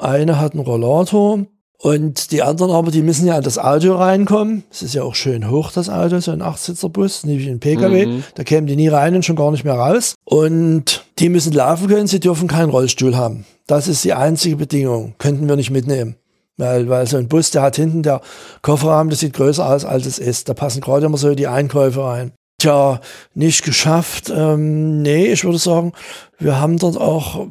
eine 0.05 0.41
hat 0.41 0.53
einen 0.53 0.63
Rollator 0.63 1.41
und 1.79 2.31
die 2.33 2.43
anderen 2.43 2.73
aber, 2.73 2.91
die 2.91 3.03
müssen 3.03 3.27
ja 3.27 3.37
an 3.37 3.43
das 3.43 3.59
Auto 3.59 3.95
reinkommen. 3.95 4.65
Es 4.71 4.81
ist 4.81 4.95
ja 4.95 5.03
auch 5.03 5.15
schön 5.15 5.51
hoch, 5.51 5.71
das 5.71 5.91
Auto, 5.91 6.19
so 6.21 6.31
ein 6.31 6.41
Achtsitzerbus, 6.41 7.27
nicht 7.27 7.45
wie 7.45 7.51
ein 7.51 7.61
Pkw. 7.61 8.07
Mhm. 8.07 8.25
Da 8.35 8.43
kämen 8.43 8.67
die 8.67 8.77
nie 8.77 8.89
rein 8.89 9.15
und 9.15 9.25
schon 9.25 9.37
gar 9.37 9.51
nicht 9.51 9.65
mehr 9.65 9.75
raus. 9.75 10.15
Und 10.25 11.05
die 11.19 11.29
müssen 11.29 11.53
laufen 11.53 11.89
können, 11.89 12.07
sie 12.07 12.21
dürfen 12.21 12.49
keinen 12.49 12.71
Rollstuhl 12.71 13.17
haben. 13.17 13.45
Das 13.67 13.87
ist 13.87 14.03
die 14.03 14.15
einzige 14.15 14.57
Bedingung. 14.57 15.15
Könnten 15.19 15.47
wir 15.47 15.57
nicht 15.57 15.71
mitnehmen. 15.71 16.17
Weil, 16.57 16.89
weil 16.89 17.07
so 17.07 17.17
ein 17.17 17.29
Bus, 17.29 17.51
der 17.51 17.61
hat 17.61 17.77
hinten 17.77 18.03
der 18.03 18.21
Kofferraum, 18.63 19.11
das 19.11 19.21
sieht 19.21 19.35
größer 19.35 19.69
aus, 19.69 19.85
als 19.85 20.07
es 20.07 20.19
ist. 20.19 20.49
Da 20.49 20.55
passen 20.55 20.81
gerade 20.81 21.05
immer 21.05 21.19
so 21.19 21.35
die 21.35 21.49
Einkäufe 21.49 22.03
rein. 22.03 22.33
Tja, 22.59 23.01
nicht 23.35 23.63
geschafft. 23.63 24.33
Ähm, 24.35 25.03
nee, 25.03 25.27
ich 25.27 25.45
würde 25.45 25.59
sagen, 25.59 25.93
wir 26.39 26.61
haben 26.61 26.79
dort 26.79 26.97
auch 26.97 27.47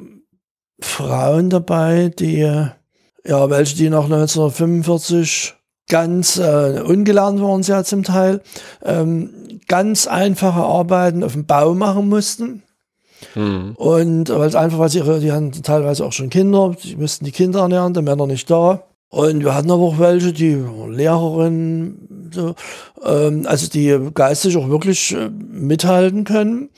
Frauen 0.80 1.50
dabei, 1.50 2.10
die, 2.10 2.40
ja, 2.40 3.50
welche, 3.50 3.76
die 3.76 3.90
nach 3.90 4.06
1945 4.06 5.56
ganz 5.88 6.38
äh, 6.38 6.82
ungelernt 6.86 7.42
waren 7.42 7.64
sie 7.64 7.72
ja 7.72 7.84
zum 7.84 8.04
Teil, 8.04 8.42
ähm, 8.84 9.60
ganz 9.68 10.08
einfache 10.08 10.62
Arbeiten 10.62 11.24
auf 11.24 11.34
dem 11.34 11.46
Bau 11.46 11.74
machen 11.74 12.10
mussten. 12.10 12.64
Mhm. 13.36 13.74
Und 13.76 14.30
weil 14.30 14.48
es 14.48 14.56
einfach, 14.56 14.80
weil 14.80 14.90
sie 14.90 15.00
ihre, 15.00 15.20
die 15.20 15.32
haben 15.32 15.52
teilweise 15.52 16.06
auch 16.06 16.12
schon 16.12 16.30
Kinder, 16.30 16.76
die 16.84 16.96
mussten 16.96 17.26
die 17.26 17.32
Kinder 17.32 17.62
ernähren, 17.62 17.94
die 17.94 18.02
Männer 18.02 18.28
nicht 18.28 18.50
da. 18.50 18.84
Und 19.10 19.44
wir 19.44 19.54
hatten 19.54 19.72
aber 19.72 19.84
auch 19.84 20.00
welche, 20.00 20.34
die 20.34 20.56
Lehrerinnen, 20.90 22.32
so, 22.34 22.56
ähm, 23.06 23.46
also 23.46 23.70
die 23.70 24.10
geistig 24.14 24.58
auch 24.58 24.70
wirklich 24.70 25.14
äh, 25.14 25.30
mithalten 25.30 26.24
können, 26.24 26.70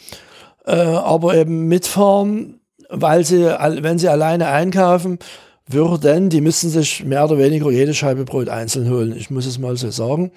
äh, 0.66 0.76
aber 0.76 1.36
eben 1.36 1.68
mitfahren, 1.68 2.60
weil 2.90 3.26
sie, 3.26 3.44
wenn 3.44 4.00
sie 4.00 4.10
alleine 4.10 4.48
einkaufen 4.48 5.20
würden, 5.68 6.30
die 6.30 6.42
müssten 6.42 6.70
sich 6.70 7.04
mehr 7.04 7.26
oder 7.26 7.38
weniger 7.38 7.72
jede 7.72 7.94
Scheibe 7.94 8.26
Brot 8.26 8.50
einzeln 8.50 8.90
holen. 8.90 9.16
Ich 9.16 9.30
muss 9.30 9.46
es 9.46 9.58
mal 9.58 9.78
so 9.78 9.90
sagen, 9.90 10.32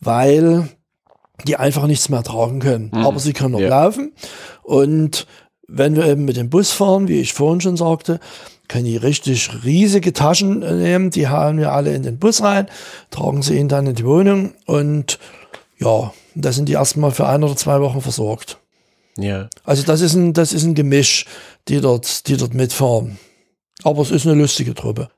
weil 0.00 0.68
die 1.46 1.56
einfach 1.56 1.86
nichts 1.86 2.08
mehr 2.08 2.22
tragen 2.22 2.60
können. 2.60 2.90
Mhm. 2.94 3.04
Aber 3.04 3.18
sie 3.18 3.32
können 3.32 3.52
noch 3.52 3.60
ja. 3.60 3.68
laufen. 3.68 4.12
Und 4.62 5.26
wenn 5.66 5.96
wir 5.96 6.06
eben 6.06 6.24
mit 6.24 6.36
dem 6.36 6.50
Bus 6.50 6.70
fahren, 6.70 7.08
wie 7.08 7.20
ich 7.20 7.32
vorhin 7.32 7.60
schon 7.60 7.76
sagte, 7.76 8.20
können 8.68 8.84
die 8.84 8.96
richtig 8.96 9.64
riesige 9.64 10.12
Taschen 10.12 10.60
nehmen, 10.60 11.10
die 11.10 11.28
hauen 11.28 11.58
wir 11.58 11.72
alle 11.72 11.94
in 11.94 12.02
den 12.02 12.18
Bus 12.18 12.42
rein, 12.42 12.66
tragen 13.10 13.42
sie 13.42 13.58
ihn 13.58 13.68
dann 13.68 13.86
in 13.86 13.94
die 13.94 14.06
Wohnung 14.06 14.54
und 14.66 15.18
ja, 15.78 16.12
da 16.34 16.52
sind 16.52 16.68
die 16.68 16.74
erstmal 16.74 17.10
für 17.10 17.26
ein 17.26 17.44
oder 17.44 17.56
zwei 17.56 17.80
Wochen 17.80 18.00
versorgt. 18.00 18.58
Ja. 19.16 19.48
Also 19.64 19.84
das 19.84 20.00
ist 20.00 20.14
ein, 20.14 20.32
das 20.32 20.52
ist 20.52 20.64
ein 20.64 20.74
Gemisch, 20.74 21.26
die 21.68 21.80
dort, 21.80 22.26
die 22.28 22.36
dort 22.36 22.54
mitfahren. 22.54 23.18
Aber 23.82 24.02
es 24.02 24.10
ist 24.10 24.26
eine 24.26 24.40
lustige 24.40 24.74
Truppe. 24.74 25.10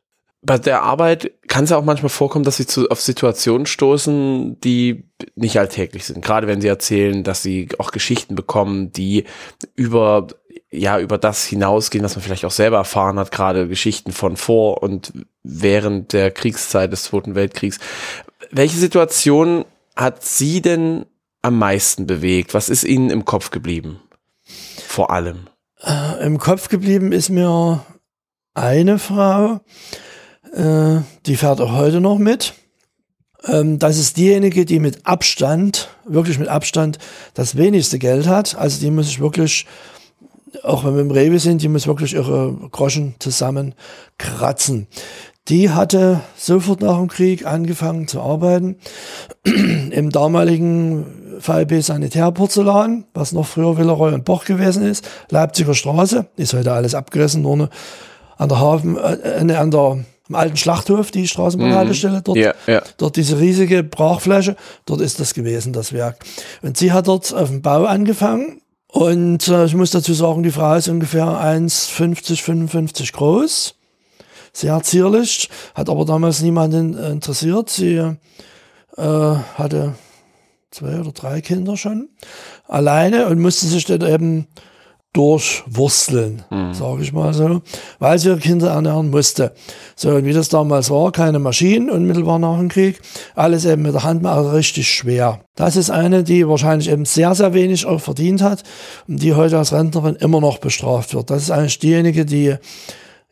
Bei 0.42 0.58
der 0.58 0.82
Arbeit 0.82 1.32
kann 1.48 1.64
es 1.64 1.70
ja 1.70 1.76
auch 1.76 1.84
manchmal 1.84 2.10
vorkommen, 2.10 2.44
dass 2.44 2.56
sie 2.56 2.66
zu, 2.66 2.88
auf 2.90 3.00
Situationen 3.00 3.66
stoßen, 3.66 4.60
die 4.60 5.04
nicht 5.34 5.58
alltäglich 5.58 6.04
sind. 6.04 6.24
Gerade 6.24 6.46
wenn 6.46 6.60
sie 6.60 6.68
erzählen, 6.68 7.24
dass 7.24 7.42
sie 7.42 7.68
auch 7.78 7.90
Geschichten 7.90 8.34
bekommen, 8.34 8.92
die 8.92 9.24
über 9.74 10.28
ja 10.70 10.98
über 10.98 11.18
das 11.18 11.44
hinausgehen, 11.44 12.04
was 12.04 12.16
man 12.16 12.22
vielleicht 12.22 12.44
auch 12.44 12.50
selber 12.50 12.76
erfahren 12.76 13.18
hat, 13.18 13.30
gerade 13.30 13.68
Geschichten 13.68 14.12
von 14.12 14.36
vor 14.36 14.82
und 14.82 15.12
während 15.42 16.12
der 16.12 16.30
Kriegszeit 16.30 16.92
des 16.92 17.04
Zweiten 17.04 17.34
Weltkriegs. 17.34 17.78
Welche 18.50 18.76
Situation 18.76 19.64
hat 19.94 20.24
Sie 20.24 20.60
denn 20.60 21.06
am 21.46 21.58
meisten 21.58 22.06
bewegt? 22.06 22.54
Was 22.54 22.68
ist 22.68 22.84
Ihnen 22.84 23.10
im 23.10 23.24
Kopf 23.24 23.50
geblieben? 23.50 24.00
Vor 24.86 25.10
allem. 25.10 25.46
Äh, 25.82 26.26
Im 26.26 26.38
Kopf 26.38 26.68
geblieben 26.68 27.12
ist 27.12 27.28
mir 27.28 27.84
eine 28.54 28.98
Frau, 28.98 29.60
äh, 30.52 31.00
die 31.26 31.36
fährt 31.36 31.60
auch 31.60 31.72
heute 31.72 32.00
noch 32.00 32.18
mit. 32.18 32.54
Ähm, 33.44 33.78
das 33.78 33.98
ist 33.98 34.16
diejenige, 34.16 34.64
die 34.64 34.80
mit 34.80 35.06
Abstand, 35.06 35.88
wirklich 36.04 36.38
mit 36.38 36.48
Abstand, 36.48 36.98
das 37.34 37.56
wenigste 37.56 37.98
Geld 37.98 38.26
hat. 38.26 38.56
Also 38.56 38.80
die 38.80 38.90
muss 38.90 39.08
ich 39.08 39.20
wirklich 39.20 39.66
auch 40.62 40.84
wenn 40.84 40.94
wir 40.94 41.02
im 41.02 41.10
Rewe 41.10 41.38
sind, 41.38 41.62
die 41.62 41.68
muss 41.68 41.86
wirklich 41.86 42.14
ihre 42.14 42.54
Groschen 42.70 43.14
zusammen 43.18 43.74
kratzen. 44.18 44.86
Die 45.48 45.70
hatte 45.70 46.20
sofort 46.36 46.80
nach 46.80 46.98
dem 46.98 47.08
Krieg 47.08 47.46
angefangen 47.46 48.08
zu 48.08 48.20
arbeiten 48.20 48.76
im 49.44 50.10
damaligen 50.10 51.25
VLB 51.40 51.82
Sanitärporzellan, 51.82 53.04
was 53.14 53.32
noch 53.32 53.46
früher 53.46 53.76
Villeroy 53.76 54.12
und 54.14 54.24
Boch 54.24 54.44
gewesen 54.44 54.84
ist, 54.84 55.08
Leipziger 55.30 55.74
Straße, 55.74 56.26
ist 56.36 56.54
heute 56.54 56.72
alles 56.72 56.94
abgerissen, 56.94 57.42
nur 57.42 57.70
an 58.36 58.48
der 58.48 58.60
Hafen, 58.60 58.96
äh, 58.96 59.42
äh 59.42 59.54
an 59.54 59.70
der 59.70 59.98
am 60.28 60.34
alten 60.34 60.56
Schlachthof, 60.56 61.10
die 61.10 61.28
Straßenbahnhaltestelle, 61.28 62.20
dort, 62.22 62.36
ja, 62.36 62.52
ja. 62.66 62.82
dort 62.96 63.16
diese 63.16 63.38
riesige 63.38 63.84
Brachfläche, 63.84 64.56
dort 64.84 65.00
ist 65.00 65.20
das 65.20 65.34
gewesen, 65.34 65.72
das 65.72 65.92
Werk. 65.92 66.16
Und 66.62 66.76
sie 66.76 66.92
hat 66.92 67.06
dort 67.06 67.32
auf 67.32 67.48
dem 67.48 67.62
Bau 67.62 67.84
angefangen 67.84 68.60
und 68.88 69.46
äh, 69.48 69.66
ich 69.66 69.74
muss 69.74 69.90
dazu 69.90 70.14
sagen, 70.14 70.42
die 70.42 70.50
Frau 70.50 70.74
ist 70.74 70.88
ungefähr 70.88 71.26
1,50, 71.26 72.42
55 72.42 73.12
groß. 73.12 73.74
Sehr 74.52 74.82
zierlich, 74.82 75.50
hat 75.74 75.90
aber 75.90 76.04
damals 76.06 76.40
niemanden 76.40 76.96
interessiert. 76.96 77.68
Sie 77.68 77.96
äh, 77.96 78.16
hatte 78.96 79.94
zwei 80.76 81.00
oder 81.00 81.12
drei 81.12 81.40
Kinder 81.40 81.76
schon 81.76 82.10
alleine 82.68 83.28
und 83.28 83.40
musste 83.40 83.66
sich 83.66 83.86
dann 83.86 84.02
eben 84.02 84.46
durchwursteln, 85.14 86.42
mhm. 86.50 86.74
sage 86.74 87.02
ich 87.02 87.14
mal 87.14 87.32
so, 87.32 87.62
weil 87.98 88.18
sie 88.18 88.28
ihre 88.28 88.38
Kinder 88.38 88.68
ernähren 88.68 89.08
musste. 89.08 89.54
So, 89.94 90.10
und 90.10 90.26
wie 90.26 90.34
das 90.34 90.50
damals 90.50 90.90
war, 90.90 91.10
keine 91.12 91.38
Maschinen, 91.38 91.88
unmittelbar 91.88 92.38
nach 92.38 92.58
dem 92.58 92.68
Krieg, 92.68 93.00
alles 93.34 93.64
eben 93.64 93.80
mit 93.80 93.94
der 93.94 94.02
Hand, 94.02 94.26
also 94.26 94.50
richtig 94.50 94.90
schwer. 94.90 95.40
Das 95.54 95.76
ist 95.76 95.88
eine, 95.88 96.22
die 96.22 96.46
wahrscheinlich 96.46 96.90
eben 96.90 97.06
sehr, 97.06 97.34
sehr 97.34 97.54
wenig 97.54 97.86
auch 97.86 98.00
verdient 98.02 98.42
hat 98.42 98.62
und 99.08 99.22
die 99.22 99.32
heute 99.32 99.56
als 99.56 99.72
Rentnerin 99.72 100.16
immer 100.16 100.42
noch 100.42 100.58
bestraft 100.58 101.14
wird. 101.14 101.30
Das 101.30 101.44
ist 101.44 101.50
eigentlich 101.50 101.78
diejenige, 101.78 102.26
die 102.26 102.56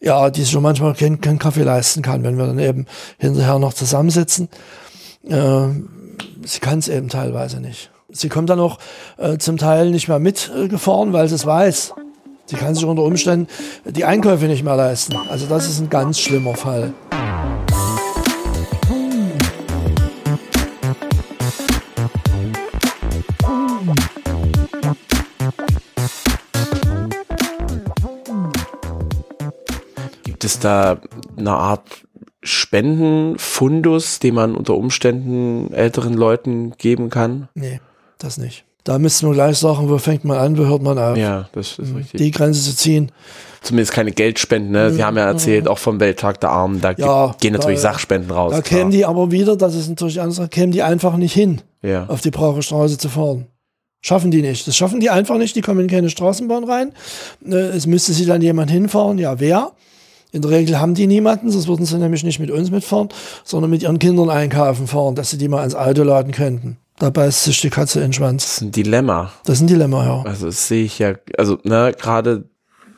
ja, 0.01 0.31
die 0.31 0.41
sich 0.43 0.51
schon 0.51 0.63
manchmal 0.63 0.95
keinen, 0.95 1.21
keinen 1.21 1.39
Kaffee 1.39 1.63
leisten 1.63 2.03
kann, 2.03 2.23
wenn 2.25 2.39
wir 2.39 2.47
dann 2.47 2.59
eben 2.59 2.87
hinterher 3.19 3.59
noch 3.59 3.75
zusammensitzen. 3.75 4.49
Äh, 5.27 5.69
sie 6.45 6.61
kann 6.61 6.79
es 6.79 6.89
eben 6.89 7.09
teilweise 7.09 7.61
nicht. 7.61 7.91
Sie 8.11 8.29
kommt 8.29 8.51
dann 8.51 8.61
auch 8.61 8.79
äh, 9.17 9.39
zum 9.39 9.57
Teil 9.57 9.91
nicht 9.91 10.09
mehr 10.09 10.19
mitgefahren, 10.19 11.13
weil 11.13 11.29
sie 11.29 11.35
es 11.35 11.47
weiß. 11.47 11.95
Sie 12.47 12.57
kann 12.57 12.75
sich 12.75 12.85
unter 12.85 13.03
Umständen 13.03 13.49
die 13.85 14.05
Einkäufe 14.05 14.45
nicht 14.45 14.63
mehr 14.63 14.77
leisten. 14.77 15.17
Also 15.31 15.47
das 15.47 15.67
ist 15.67 15.81
ein 15.81 15.89
ganz 15.89 16.21
schlimmer 16.21 16.55
Fall. 16.55 16.93
Gibt 30.23 30.45
es 30.45 30.59
da 30.59 30.99
eine 31.39 31.53
Art 31.53 32.04
Spendenfundus, 32.45 34.21
den 34.21 34.35
man 34.35 34.55
unter 34.55 34.75
Umständen 34.75 35.73
älteren 35.73 36.15
Leuten 36.15 36.73
geben 36.79 37.11
kann? 37.11 37.49
Nee 37.55 37.81
das 38.25 38.39
nicht. 38.39 38.65
Da 38.83 38.99
müssten 38.99 39.27
wir 39.27 39.33
gleich 39.33 39.57
sagen, 39.57 39.89
wo 39.89 39.97
fängt 39.97 40.25
man 40.25 40.37
an, 40.37 40.59
wo 40.59 40.67
hört 40.67 40.83
man 40.83 40.99
auf. 40.99 41.17
Ja, 41.17 41.49
das 41.53 41.79
ist 41.79 41.91
mhm. 41.91 41.97
richtig. 41.97 42.19
Die 42.19 42.31
Grenze 42.31 42.63
zu 42.63 42.77
ziehen. 42.77 43.13
Zumindest 43.63 43.93
keine 43.93 44.13
Geldspenden, 44.13 44.73
ne? 44.73 44.91
Sie 44.91 44.99
mhm. 44.99 45.05
haben 45.05 45.17
ja 45.17 45.25
erzählt, 45.25 45.69
auch 45.69 45.79
vom 45.79 46.01
Welttag 46.01 46.41
der 46.41 46.51
Armen, 46.51 46.83
da 46.83 46.93
ja, 46.93 47.35
gehen 47.41 47.55
natürlich 47.55 47.81
da, 47.81 47.93
Sachspenden 47.93 48.31
raus. 48.31 48.53
Da 48.53 48.61
kämen 48.61 48.91
die 48.91 49.07
aber 49.07 49.31
wieder, 49.31 49.57
das 49.57 49.75
ist 49.75 49.89
natürlich 49.89 50.21
anders, 50.21 50.51
kämen 50.51 50.73
die 50.73 50.83
einfach 50.83 51.17
nicht 51.17 51.33
hin, 51.33 51.63
ja. 51.81 52.05
auf 52.09 52.21
die 52.21 52.31
Brauche 52.31 52.63
Straße 52.63 52.99
zu 52.99 53.09
fahren. 53.09 53.47
Schaffen 54.03 54.31
die 54.31 54.43
nicht. 54.43 54.69
Das 54.69 54.77
schaffen 54.77 55.01
die 55.01 55.09
einfach 55.09 55.39
nicht, 55.39 55.57
die 55.57 55.63
kommen 55.63 55.81
in 55.81 55.87
keine 55.87 56.11
Straßenbahn 56.11 56.65
rein. 56.65 56.93
Äh, 57.43 57.55
es 57.55 57.87
müsste 57.87 58.13
sie 58.13 58.27
dann 58.27 58.43
jemand 58.43 58.71
hinfahren, 58.71 59.17
ja, 59.17 59.41
wer? 59.41 59.73
In 60.35 60.43
der 60.43 60.51
Regel 60.51 60.81
haben 60.81 60.95
die 60.95 61.07
niemanden, 61.07 61.49
sonst 61.49 61.69
würden 61.69 61.87
sie 61.87 61.97
nämlich 61.97 62.25
nicht 62.25 62.41
mit 62.41 62.51
uns 62.51 62.73
mitfahren, 62.73 63.09
sondern 63.45 63.71
mit 63.71 63.85
ihren 63.85 64.01
Kindern 64.01 64.31
einkaufen 64.31 64.89
fahren, 64.89 65.15
dass 65.15 65.31
sie 65.31 65.39
die 65.39 65.47
mal 65.47 65.61
ans 65.61 65.77
Auto 65.77 66.03
laden 66.03 66.33
könnten. 66.33 66.77
Da 66.99 67.11
beißt 67.11 67.45
sich 67.45 67.61
die 67.61 67.71
Katze 67.71 68.01
in 68.01 68.07
den 68.07 68.13
Schwanz. 68.13 68.43
Das 68.43 68.53
ist 68.55 68.61
ein 68.63 68.73
Dilemma. 68.73 69.31
Das 69.45 69.59
ist 69.59 69.63
ein 69.63 69.69
Dilemma, 69.69 70.05
ja. 70.05 70.23
Also 70.25 70.47
das 70.47 70.67
sehe 70.67 70.85
ich 70.85 70.99
ja, 70.99 71.15
also 71.39 71.59
ne, 71.63 71.95
gerade 71.97 72.49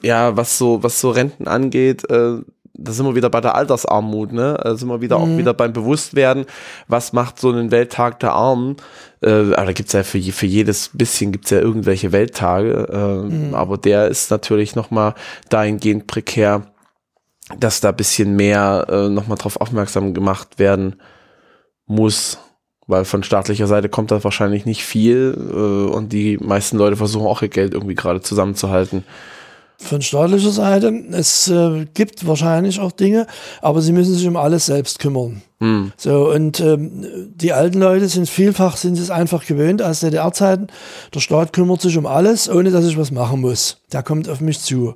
ja, 0.01 0.35
was 0.35 0.57
so, 0.57 0.83
was 0.83 0.99
so 0.99 1.11
Renten 1.11 1.47
angeht, 1.47 2.09
äh, 2.11 2.39
da 2.73 2.93
sind 2.93 3.05
wir 3.05 3.15
wieder 3.15 3.29
bei 3.29 3.43
der 3.43 3.55
Altersarmut, 3.55 4.33
ne? 4.33 4.59
Da 4.63 4.75
sind 4.75 4.89
wir 4.89 5.03
wieder 5.03 5.19
mhm. 5.19 5.25
auch 5.25 5.39
wieder 5.39 5.53
beim 5.53 5.75
Bewusstwerden, 5.75 6.47
was 6.89 7.13
macht 7.13 7.39
so 7.39 7.51
einen 7.51 7.71
Welttag 7.71 8.21
der 8.21 8.33
Armen? 8.33 8.77
Äh, 9.23 9.29
aber 9.29 9.67
da 9.67 9.73
gibt's 9.73 9.93
ja 9.93 10.05
für, 10.05 10.21
für 10.23 10.47
jedes 10.47 10.91
bisschen 10.95 11.33
gibt's 11.33 11.51
ja 11.51 11.59
irgendwelche 11.59 12.13
Welttage, 12.13 12.89
äh, 12.91 13.29
mhm. 13.29 13.55
aber 13.55 13.77
der 13.77 14.09
ist 14.09 14.31
natürlich 14.31 14.75
nochmal 14.75 15.15
dahingehend 15.51 16.07
prekär, 16.07 16.63
dass 17.59 17.81
da 17.81 17.93
bisschen 17.93 18.35
mehr 18.37 18.87
äh, 18.89 19.09
nochmal 19.09 19.39
drauf 19.39 19.61
aufmerksam 19.61 20.15
gemacht 20.15 20.59
werden 20.59 20.97
muss. 21.87 22.39
Weil 22.89 23.05
von 23.05 23.25
staatlicher 23.25 23.67
Seite 23.67 23.89
kommt 23.89 24.11
da 24.11 24.23
wahrscheinlich 24.23 24.65
nicht 24.65 24.85
viel 24.85 25.35
äh, 25.37 25.93
und 25.93 26.13
die 26.13 26.39
meisten 26.39 26.77
Leute 26.77 26.97
versuchen 26.97 27.27
auch 27.27 27.43
ihr 27.43 27.49
Geld 27.49 27.75
irgendwie 27.75 27.95
gerade 27.95 28.21
zusammenzuhalten. 28.21 29.05
Von 29.79 30.01
staatlicher 30.01 30.53
Seite, 30.53 30.89
es 31.13 31.49
äh, 31.49 31.87
gibt 31.93 32.27
wahrscheinlich 32.27 32.81
auch 32.81 32.93
Dinge, 32.93 33.27
aber 33.61 33.83
sie 33.83 33.93
müssen 33.93 34.15
sich 34.15 34.27
um 34.27 34.37
alles 34.37 34.67
selbst 34.67 34.99
kümmern. 34.99 35.43
Hm. 35.61 35.93
So, 35.99 36.31
und 36.31 36.61
ähm, 36.61 37.07
die 37.35 37.53
alten 37.53 37.79
Leute 37.79 38.09
sind 38.09 38.29
vielfach, 38.29 38.79
sind 38.79 38.99
es 38.99 39.11
einfach 39.11 39.45
gewöhnt 39.45 39.83
aus 39.83 40.01
DDR-Zeiten. 40.01 40.69
Der 41.15 41.21
Staat 41.21 41.53
kümmert 41.53 41.83
sich 41.83 41.97
um 41.99 42.07
alles, 42.07 42.49
ohne 42.49 42.71
dass 42.71 42.87
ich 42.87 42.97
was 42.97 43.11
machen 43.11 43.43
muss. 43.43 43.79
Der 43.93 44.03
kommt 44.03 44.29
auf 44.31 44.41
mich 44.41 44.61
zu. 44.61 44.95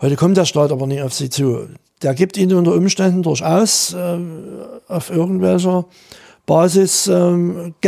Heute 0.00 0.16
kommt 0.16 0.36
der 0.36 0.44
Staat 0.44 0.72
aber 0.72 0.86
nicht 0.88 1.02
auf 1.02 1.14
sie 1.14 1.30
zu. 1.30 1.68
Der 2.02 2.14
gibt 2.14 2.36
ihnen 2.36 2.56
unter 2.56 2.74
Umständen 2.74 3.22
durchaus 3.22 3.94
äh, 3.94 4.18
auf 4.88 5.10
irgendwelcher 5.10 5.86
Basisgeld, 6.46 7.08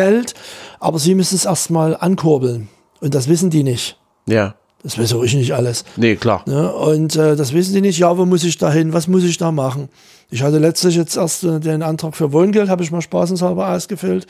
ähm, 0.00 0.34
aber 0.80 0.98
sie 0.98 1.14
müssen 1.14 1.34
es 1.34 1.44
erstmal 1.44 1.96
ankurbeln. 1.96 2.68
Und 3.00 3.14
das 3.14 3.28
wissen 3.28 3.50
die 3.50 3.62
nicht. 3.62 3.98
Ja. 4.26 4.54
Das 4.82 4.98
weiß 4.98 5.14
auch 5.14 5.24
ich 5.24 5.34
nicht 5.34 5.54
alles. 5.54 5.84
Nee, 5.96 6.16
klar. 6.16 6.44
Ja, 6.46 6.68
und 6.68 7.16
äh, 7.16 7.34
das 7.34 7.52
wissen 7.52 7.74
die 7.74 7.80
nicht. 7.80 7.98
Ja, 7.98 8.16
wo 8.16 8.24
muss 8.24 8.44
ich 8.44 8.58
da 8.58 8.70
hin? 8.70 8.92
Was 8.92 9.08
muss 9.08 9.24
ich 9.24 9.36
da 9.36 9.50
machen? 9.50 9.88
Ich 10.30 10.42
hatte 10.42 10.58
letztlich 10.58 10.94
jetzt 10.94 11.16
erst 11.16 11.44
äh, 11.44 11.58
den 11.58 11.82
Antrag 11.82 12.14
für 12.14 12.32
Wohngeld, 12.32 12.68
habe 12.68 12.82
ich 12.82 12.90
mal 12.90 13.02
spaßenshalber 13.02 13.68
ausgefüllt. 13.70 14.26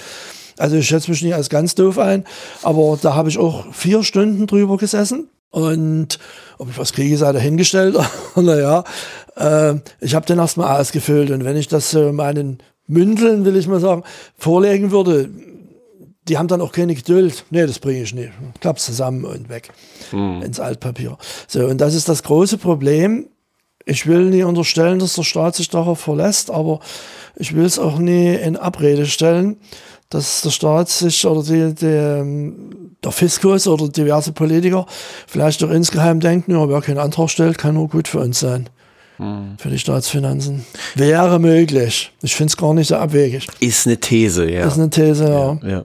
Also 0.57 0.77
ich 0.77 0.89
schätze 0.89 1.11
mich 1.11 1.23
nicht 1.23 1.35
als 1.35 1.51
ganz 1.51 1.75
doof 1.75 1.99
ein, 1.99 2.25
aber 2.63 2.99
da 3.01 3.15
habe 3.15 3.29
ich 3.29 3.39
auch 3.39 3.73
vier 3.73 4.03
Stunden 4.03 4.47
drüber 4.47 4.77
gesessen. 4.77 5.29
Und 5.51 6.19
ob 6.59 6.71
ich 6.71 6.79
was 6.79 6.93
kriege, 6.93 7.17
sei 7.17 7.33
dahingestellt. 7.33 7.97
naja, 8.37 8.85
äh, 9.37 9.75
ich 10.01 10.15
habe 10.15 10.27
den 10.27 10.39
erstmal 10.39 10.81
ausgefüllt. 10.81 11.31
Und 11.31 11.45
wenn 11.45 11.57
ich 11.57 11.69
das 11.69 11.95
äh, 11.95 12.13
meinen 12.13 12.59
Mündeln, 12.87 13.45
will 13.45 13.57
ich 13.57 13.67
mal 13.67 13.81
sagen, 13.81 14.03
vorlegen 14.37 14.91
würde, 14.91 15.31
die 16.29 16.39
haben 16.39 16.49
dann 16.49 16.61
auch 16.61 16.73
keine 16.73 16.95
Geduld. 16.95 17.45
Nee, 17.51 17.67
das 17.67 17.79
bringe 17.79 18.03
ich 18.03 18.15
nicht. 18.15 18.31
Klapp's 18.61 18.85
zusammen 18.85 19.25
und 19.25 19.49
weg 19.49 19.71
hm. 20.11 20.43
ins 20.43 20.61
Altpapier. 20.61 21.17
So, 21.47 21.67
und 21.67 21.81
das 21.81 21.95
ist 21.95 22.09
das 22.09 22.23
große 22.23 22.59
Problem. 22.59 23.29
Ich 23.85 24.07
will 24.07 24.27
nie 24.27 24.43
unterstellen, 24.43 24.99
dass 24.99 25.15
der 25.15 25.23
Staat 25.23 25.57
sich 25.57 25.71
darauf 25.71 26.01
verlässt, 26.01 26.51
aber 26.51 26.81
ich 27.37 27.55
will 27.57 27.65
es 27.65 27.79
auch 27.79 27.99
nie 27.99 28.35
in 28.35 28.57
Abrede 28.57 29.07
stellen, 29.07 29.57
dass 30.11 30.43
der 30.43 30.51
Staat 30.51 30.91
sich 30.91 31.27
oder 31.27 31.43
die, 31.43 31.75
die, 31.75 32.53
der 33.03 33.13
Fiskus 33.13 33.67
oder 33.67 33.89
diverse 33.89 34.33
Politiker 34.33 34.87
vielleicht 35.27 35.65
auch 35.65 35.71
insgeheim 35.71 36.21
denken, 36.21 36.53
ja, 36.53 36.69
wer 36.69 36.83
keinen 36.83 36.99
Antrag 36.99 37.31
stellt, 37.31 37.57
kann 37.57 37.75
nur 37.75 37.89
gut 37.89 38.09
für 38.09 38.19
uns 38.21 38.41
sein. 38.41 38.69
Hm. 39.17 39.57
Für 39.59 39.71
die 39.71 39.79
Staatsfinanzen. 39.79 40.65
Wäre 40.95 41.41
möglich. 41.41 42.13
Ich 42.23 42.37
finde 42.37 42.51
es 42.51 42.57
gar 42.57 42.75
nicht 42.75 42.89
so 42.89 42.97
abwegig. 42.97 43.49
Ist 43.59 43.87
eine 43.87 43.99
These, 43.99 44.49
ja. 44.49 44.67
Ist 44.67 44.79
eine 44.79 44.91
These, 44.91 45.25
ja. 45.25 45.59
ja, 45.63 45.69
ja 45.69 45.85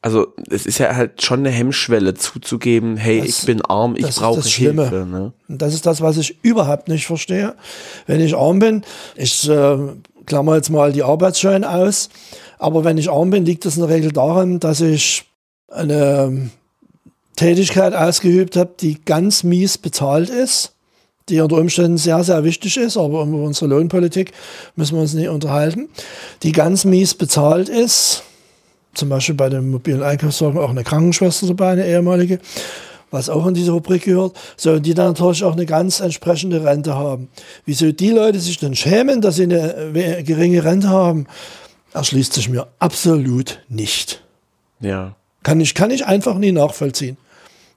also 0.00 0.28
es 0.48 0.64
ist 0.64 0.78
ja 0.78 0.94
halt 0.94 1.22
schon 1.22 1.40
eine 1.40 1.50
Hemmschwelle 1.50 2.14
zuzugeben, 2.14 2.96
hey, 2.96 3.20
das, 3.20 3.40
ich 3.40 3.46
bin 3.46 3.62
arm, 3.62 3.96
ich 3.96 4.06
brauche 4.14 4.42
Hilfe. 4.42 5.06
Ne? 5.10 5.32
Das 5.48 5.74
ist 5.74 5.86
das, 5.86 6.00
was 6.00 6.16
ich 6.16 6.38
überhaupt 6.42 6.88
nicht 6.88 7.06
verstehe. 7.06 7.54
Wenn 8.06 8.20
ich 8.20 8.36
arm 8.36 8.60
bin, 8.60 8.84
ich 9.16 9.48
äh, 9.48 9.76
klammer 10.26 10.56
jetzt 10.56 10.70
mal 10.70 10.92
die 10.92 11.02
Arbeitsschein 11.02 11.64
aus, 11.64 12.10
aber 12.58 12.84
wenn 12.84 12.98
ich 12.98 13.10
arm 13.10 13.30
bin, 13.30 13.44
liegt 13.44 13.64
das 13.64 13.76
in 13.76 13.82
der 13.82 13.90
Regel 13.90 14.12
daran, 14.12 14.60
dass 14.60 14.80
ich 14.80 15.24
eine 15.68 16.50
Tätigkeit 17.36 17.94
ausgeübt 17.94 18.56
habe, 18.56 18.74
die 18.80 19.02
ganz 19.04 19.42
mies 19.42 19.78
bezahlt 19.78 20.30
ist, 20.30 20.74
die 21.28 21.40
unter 21.40 21.56
Umständen 21.56 21.98
sehr, 21.98 22.22
sehr 22.24 22.44
wichtig 22.44 22.76
ist, 22.76 22.96
aber 22.96 23.24
über 23.24 23.42
unsere 23.42 23.66
Lohnpolitik 23.66 24.32
müssen 24.76 24.94
wir 24.94 25.02
uns 25.02 25.14
nicht 25.14 25.28
unterhalten, 25.28 25.88
die 26.42 26.52
ganz 26.52 26.84
mies 26.84 27.14
bezahlt 27.14 27.68
ist, 27.68 28.22
zum 28.94 29.08
Beispiel 29.08 29.34
bei 29.34 29.48
den 29.48 29.70
mobilen 29.70 30.02
Einkaufswagen 30.02 30.58
auch 30.58 30.70
eine 30.70 30.84
Krankenschwester 30.84 31.46
dabei, 31.46 31.72
eine 31.72 31.86
ehemalige, 31.86 32.40
was 33.10 33.28
auch 33.28 33.46
in 33.46 33.54
diese 33.54 33.72
Rubrik 33.72 34.04
gehört, 34.04 34.36
so, 34.56 34.78
die 34.78 34.94
dann 34.94 35.08
natürlich 35.08 35.44
auch 35.44 35.52
eine 35.52 35.66
ganz 35.66 36.00
entsprechende 36.00 36.64
Rente 36.64 36.94
haben. 36.94 37.28
Wieso 37.64 37.92
die 37.92 38.10
Leute 38.10 38.40
sich 38.40 38.58
dann 38.58 38.74
schämen, 38.74 39.20
dass 39.20 39.36
sie 39.36 39.44
eine 39.44 39.92
äh, 39.94 40.22
geringe 40.22 40.64
Rente 40.64 40.88
haben, 40.88 41.26
erschließt 41.94 42.32
sich 42.32 42.48
mir 42.48 42.66
absolut 42.78 43.60
nicht. 43.68 44.22
Ja. 44.80 45.14
Kann 45.42 45.60
ich, 45.60 45.74
kann 45.74 45.90
ich 45.90 46.06
einfach 46.06 46.36
nie 46.36 46.52
nachvollziehen. 46.52 47.16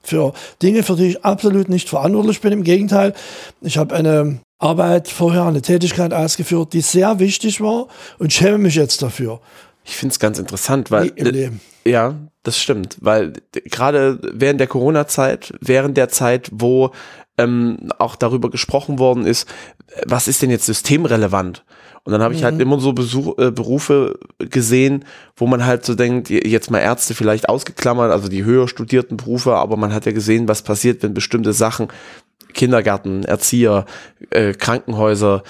Für 0.02 0.34
Dinge, 0.60 0.82
für 0.82 0.96
die 0.96 1.10
ich 1.10 1.24
absolut 1.24 1.68
nicht 1.68 1.88
verantwortlich 1.88 2.40
bin. 2.40 2.52
Im 2.52 2.64
Gegenteil, 2.64 3.14
ich 3.60 3.78
habe 3.78 3.94
eine 3.94 4.40
Arbeit 4.58 5.08
vorher, 5.08 5.44
eine 5.44 5.62
Tätigkeit 5.62 6.12
ausgeführt, 6.12 6.72
die 6.72 6.80
sehr 6.80 7.18
wichtig 7.18 7.60
war 7.60 7.86
und 8.18 8.32
schäme 8.32 8.58
mich 8.58 8.74
jetzt 8.74 9.02
dafür. 9.02 9.40
Ich 9.84 9.96
finde 9.96 10.12
es 10.12 10.18
ganz 10.18 10.38
interessant, 10.38 10.90
weil 10.90 11.12
ja, 11.84 12.14
das 12.42 12.58
stimmt, 12.58 12.96
weil 13.00 13.32
gerade 13.52 14.18
während 14.22 14.60
der 14.60 14.68
Corona-Zeit, 14.68 15.52
während 15.60 15.96
der 15.96 16.08
Zeit, 16.08 16.50
wo 16.52 16.92
ähm, 17.38 17.90
auch 17.98 18.16
darüber 18.16 18.50
gesprochen 18.50 18.98
worden 18.98 19.26
ist, 19.26 19.48
was 20.06 20.28
ist 20.28 20.42
denn 20.42 20.50
jetzt 20.50 20.66
systemrelevant? 20.66 21.64
Und 22.04 22.12
dann 22.12 22.22
habe 22.22 22.34
ich 22.34 22.42
halt 22.42 22.54
mhm. 22.54 22.58
halt 22.58 22.66
immer 22.66 22.80
so 22.80 22.92
Besuch, 22.92 23.38
äh, 23.38 23.52
Berufe 23.52 24.18
gesehen, 24.38 25.04
wo 25.36 25.46
man 25.46 25.64
halt 25.64 25.84
so 25.84 25.94
denkt, 25.94 26.30
jetzt 26.30 26.70
mal 26.70 26.80
Ärzte 26.80 27.14
vielleicht 27.14 27.48
ausgeklammert, 27.48 28.10
also 28.10 28.28
die 28.28 28.44
höher 28.44 28.66
studierten 28.66 29.16
Berufe, 29.16 29.54
aber 29.54 29.76
man 29.76 29.94
hat 29.94 30.06
ja 30.06 30.12
gesehen, 30.12 30.48
was 30.48 30.62
passiert, 30.62 31.02
wenn 31.02 31.14
bestimmte 31.14 31.52
Sachen 31.52 31.88
Kindergärten, 32.54 33.24
Erzieher, 33.24 33.86
äh, 34.30 34.52
Krankenhäuser, 34.52 35.42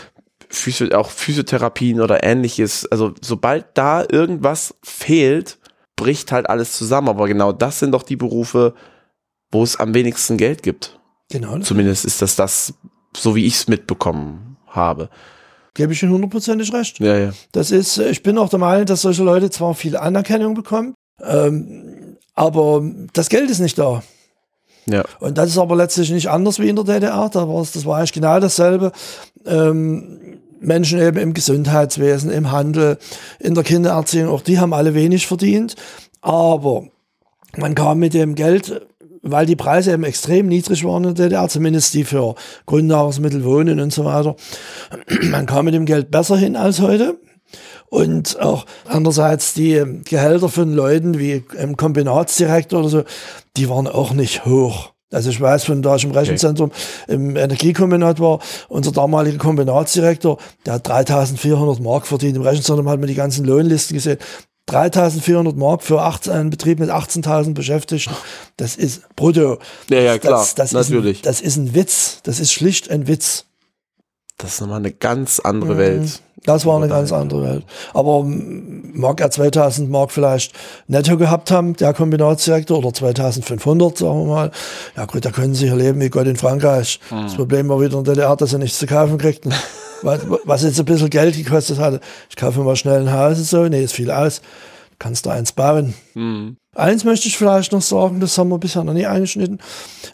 Physio 0.54 0.88
auch 0.96 1.10
Physiotherapien 1.10 2.00
oder 2.00 2.22
ähnliches. 2.22 2.86
Also 2.90 3.14
sobald 3.20 3.66
da 3.74 4.04
irgendwas 4.08 4.74
fehlt, 4.82 5.58
bricht 5.96 6.32
halt 6.32 6.48
alles 6.48 6.72
zusammen. 6.76 7.08
Aber 7.08 7.26
genau 7.26 7.52
das 7.52 7.78
sind 7.78 7.92
doch 7.92 8.02
die 8.02 8.16
Berufe, 8.16 8.74
wo 9.50 9.62
es 9.62 9.76
am 9.76 9.94
wenigsten 9.94 10.36
Geld 10.36 10.62
gibt. 10.62 10.98
Genau. 11.30 11.58
Zumindest 11.58 12.04
ist 12.04 12.22
das 12.22 12.36
das, 12.36 12.74
so 13.16 13.34
wie 13.34 13.46
ich 13.46 13.54
es 13.54 13.68
mitbekommen 13.68 14.56
habe. 14.66 15.08
Gebe 15.74 15.94
ich 15.94 16.02
Ihnen 16.02 16.12
hundertprozentig 16.12 16.72
recht. 16.74 17.00
Ja, 17.00 17.16
ja. 17.16 17.32
Das 17.52 17.70
ist, 17.70 17.96
ich 17.98 18.22
bin 18.22 18.36
auch 18.36 18.50
der 18.50 18.58
Meinung, 18.58 18.84
dass 18.84 19.02
solche 19.02 19.22
Leute 19.22 19.48
zwar 19.50 19.74
viel 19.74 19.96
Anerkennung 19.96 20.54
bekommen, 20.54 20.94
ähm, 21.22 22.18
aber 22.34 22.82
das 23.14 23.30
Geld 23.30 23.50
ist 23.50 23.60
nicht 23.60 23.78
da. 23.78 24.02
Ja. 24.86 25.04
Und 25.20 25.38
das 25.38 25.50
ist 25.50 25.58
aber 25.58 25.76
letztlich 25.76 26.10
nicht 26.10 26.28
anders 26.28 26.58
wie 26.58 26.68
in 26.68 26.76
der 26.76 26.84
DDR. 26.84 27.28
Da 27.32 27.48
war 27.48 27.62
es, 27.62 27.72
das 27.72 27.86
war 27.86 27.98
eigentlich 27.98 28.12
genau 28.12 28.40
dasselbe. 28.40 28.92
Ähm, 29.46 30.40
Menschen 30.60 31.00
eben 31.00 31.18
im 31.18 31.34
Gesundheitswesen, 31.34 32.30
im 32.30 32.52
Handel, 32.52 32.98
in 33.40 33.54
der 33.54 33.64
Kindererziehung, 33.64 34.28
auch 34.28 34.42
die 34.42 34.58
haben 34.58 34.72
alle 34.72 34.94
wenig 34.94 35.26
verdient. 35.26 35.74
Aber 36.20 36.86
man 37.56 37.74
kam 37.74 37.98
mit 37.98 38.14
dem 38.14 38.34
Geld, 38.34 38.86
weil 39.22 39.46
die 39.46 39.56
Preise 39.56 39.92
eben 39.92 40.04
extrem 40.04 40.46
niedrig 40.46 40.84
waren 40.84 41.04
in 41.04 41.14
der 41.14 41.26
DDR, 41.26 41.48
zumindest 41.48 41.94
die 41.94 42.04
für 42.04 42.34
Grundnahrungsmittel, 42.66 43.44
Wohnen 43.44 43.80
und 43.80 43.92
so 43.92 44.04
weiter, 44.04 44.36
man 45.30 45.46
kam 45.46 45.64
mit 45.64 45.74
dem 45.74 45.84
Geld 45.84 46.10
besser 46.10 46.36
hin 46.36 46.56
als 46.56 46.80
heute. 46.80 47.18
Und 47.92 48.40
auch 48.40 48.64
andererseits 48.86 49.52
die 49.52 49.84
Gehälter 50.06 50.48
von 50.48 50.72
Leuten 50.72 51.18
wie 51.18 51.44
im 51.58 51.76
Kombinatsdirektor 51.76 52.80
oder 52.80 52.88
so, 52.88 53.02
die 53.58 53.68
waren 53.68 53.86
auch 53.86 54.14
nicht 54.14 54.46
hoch. 54.46 54.92
Also 55.10 55.28
ich 55.28 55.38
weiß 55.38 55.64
von 55.64 55.82
da 55.82 55.96
ich 55.96 56.04
im 56.04 56.12
Rechenzentrum 56.12 56.70
okay. 56.70 57.14
im 57.14 57.36
Energiekombinat 57.36 58.18
war, 58.18 58.38
unser 58.70 58.92
damaliger 58.92 59.36
Kombinatsdirektor, 59.36 60.38
der 60.64 60.72
hat 60.72 60.88
3400 60.88 61.80
Mark 61.80 62.06
verdient. 62.06 62.34
Im 62.36 62.42
Rechenzentrum 62.42 62.88
hat 62.88 62.98
man 62.98 63.08
die 63.08 63.14
ganzen 63.14 63.44
Lohnlisten 63.44 63.94
gesehen. 63.94 64.16
3400 64.68 65.54
Mark 65.54 65.82
für 65.82 66.00
18, 66.00 66.32
einen 66.32 66.48
Betrieb 66.48 66.78
mit 66.78 66.88
18.000 66.88 67.52
Beschäftigten, 67.52 68.14
das 68.56 68.74
ist 68.74 69.02
brutto. 69.16 69.58
Ja, 69.90 70.00
ja, 70.00 70.18
klar, 70.18 70.38
das, 70.38 70.54
das 70.54 70.72
natürlich. 70.72 71.18
Ist 71.18 71.26
ein, 71.26 71.30
das 71.30 71.40
ist 71.42 71.56
ein 71.58 71.74
Witz, 71.74 72.20
das 72.22 72.40
ist 72.40 72.52
schlicht 72.54 72.90
ein 72.90 73.06
Witz. 73.06 73.44
Das 74.38 74.54
ist 74.54 74.60
nochmal 74.60 74.78
eine 74.78 74.92
ganz 74.92 75.40
andere 75.40 75.74
mhm. 75.74 75.78
Welt. 75.78 76.22
Das 76.44 76.66
war 76.66 76.76
eine 76.76 76.88
ganz 76.88 77.12
andere 77.12 77.42
Welt. 77.44 77.64
Aber 77.94 78.24
mag 78.24 79.20
er 79.20 79.30
2000 79.30 79.88
Mark 79.88 80.10
vielleicht 80.10 80.52
netto 80.88 81.16
gehabt 81.16 81.52
haben, 81.52 81.76
der 81.76 81.94
Kombinatsdirektor, 81.94 82.78
oder 82.78 82.92
2500, 82.92 83.98
sagen 83.98 84.26
wir 84.26 84.34
mal. 84.34 84.50
Ja 84.96 85.04
gut, 85.04 85.24
da 85.24 85.30
können 85.30 85.54
sie 85.54 85.66
hier 85.66 85.76
leben 85.76 86.00
wie 86.00 86.10
Gott 86.10 86.26
in 86.26 86.36
Frankreich. 86.36 86.98
Mhm. 87.10 87.22
Das 87.22 87.34
Problem 87.36 87.68
war 87.68 87.80
wieder 87.80 87.98
in 87.98 88.04
der 88.04 88.14
DDR, 88.14 88.34
dass 88.34 88.52
er 88.52 88.58
nichts 88.58 88.78
zu 88.78 88.86
kaufen 88.86 89.18
kriegten. 89.18 89.54
was, 90.02 90.20
was 90.44 90.62
jetzt 90.64 90.80
ein 90.80 90.84
bisschen 90.84 91.10
Geld 91.10 91.36
gekostet 91.36 91.78
hatte. 91.78 92.00
Ich 92.28 92.36
kaufe 92.36 92.60
mal 92.60 92.74
schnell 92.74 93.02
ein 93.02 93.12
Haus 93.12 93.38
und 93.38 93.44
so. 93.44 93.68
Nee, 93.68 93.84
ist 93.84 93.94
viel 93.94 94.10
aus. 94.10 94.42
Kannst 94.98 95.26
du 95.26 95.30
eins 95.30 95.52
bauen. 95.52 95.94
Mhm. 96.14 96.56
Eins 96.74 97.04
möchte 97.04 97.28
ich 97.28 97.36
vielleicht 97.36 97.72
noch 97.72 97.82
sagen, 97.82 98.18
das 98.20 98.38
haben 98.38 98.48
wir 98.48 98.56
bisher 98.56 98.82
noch 98.82 98.94
nie 98.94 99.04
eingeschnitten. 99.04 99.58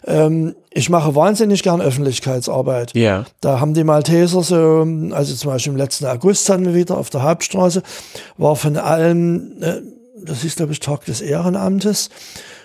Ähm, 0.05 0.55
ich 0.71 0.89
mache 0.89 1.15
wahnsinnig 1.15 1.63
gern 1.63 1.79
Öffentlichkeitsarbeit. 1.79 2.93
Ja. 2.95 3.23
Da 3.39 3.61
haben 3.61 3.73
die 3.73 3.85
Malteser 3.85 4.43
so, 4.43 4.85
also 5.11 5.35
zum 5.35 5.51
Beispiel 5.51 5.71
im 5.71 5.77
letzten 5.77 6.05
August 6.05 6.49
hatten 6.49 6.65
wir 6.65 6.75
wieder 6.75 6.97
auf 6.97 7.09
der 7.09 7.23
Hauptstraße, 7.23 7.81
war 8.37 8.57
von 8.57 8.75
allen, 8.75 9.61
äh, 9.61 9.81
das 10.21 10.43
ist 10.43 10.57
glaube 10.57 10.73
ich 10.73 10.81
Tag 10.81 11.05
des 11.05 11.21
Ehrenamtes, 11.21 12.09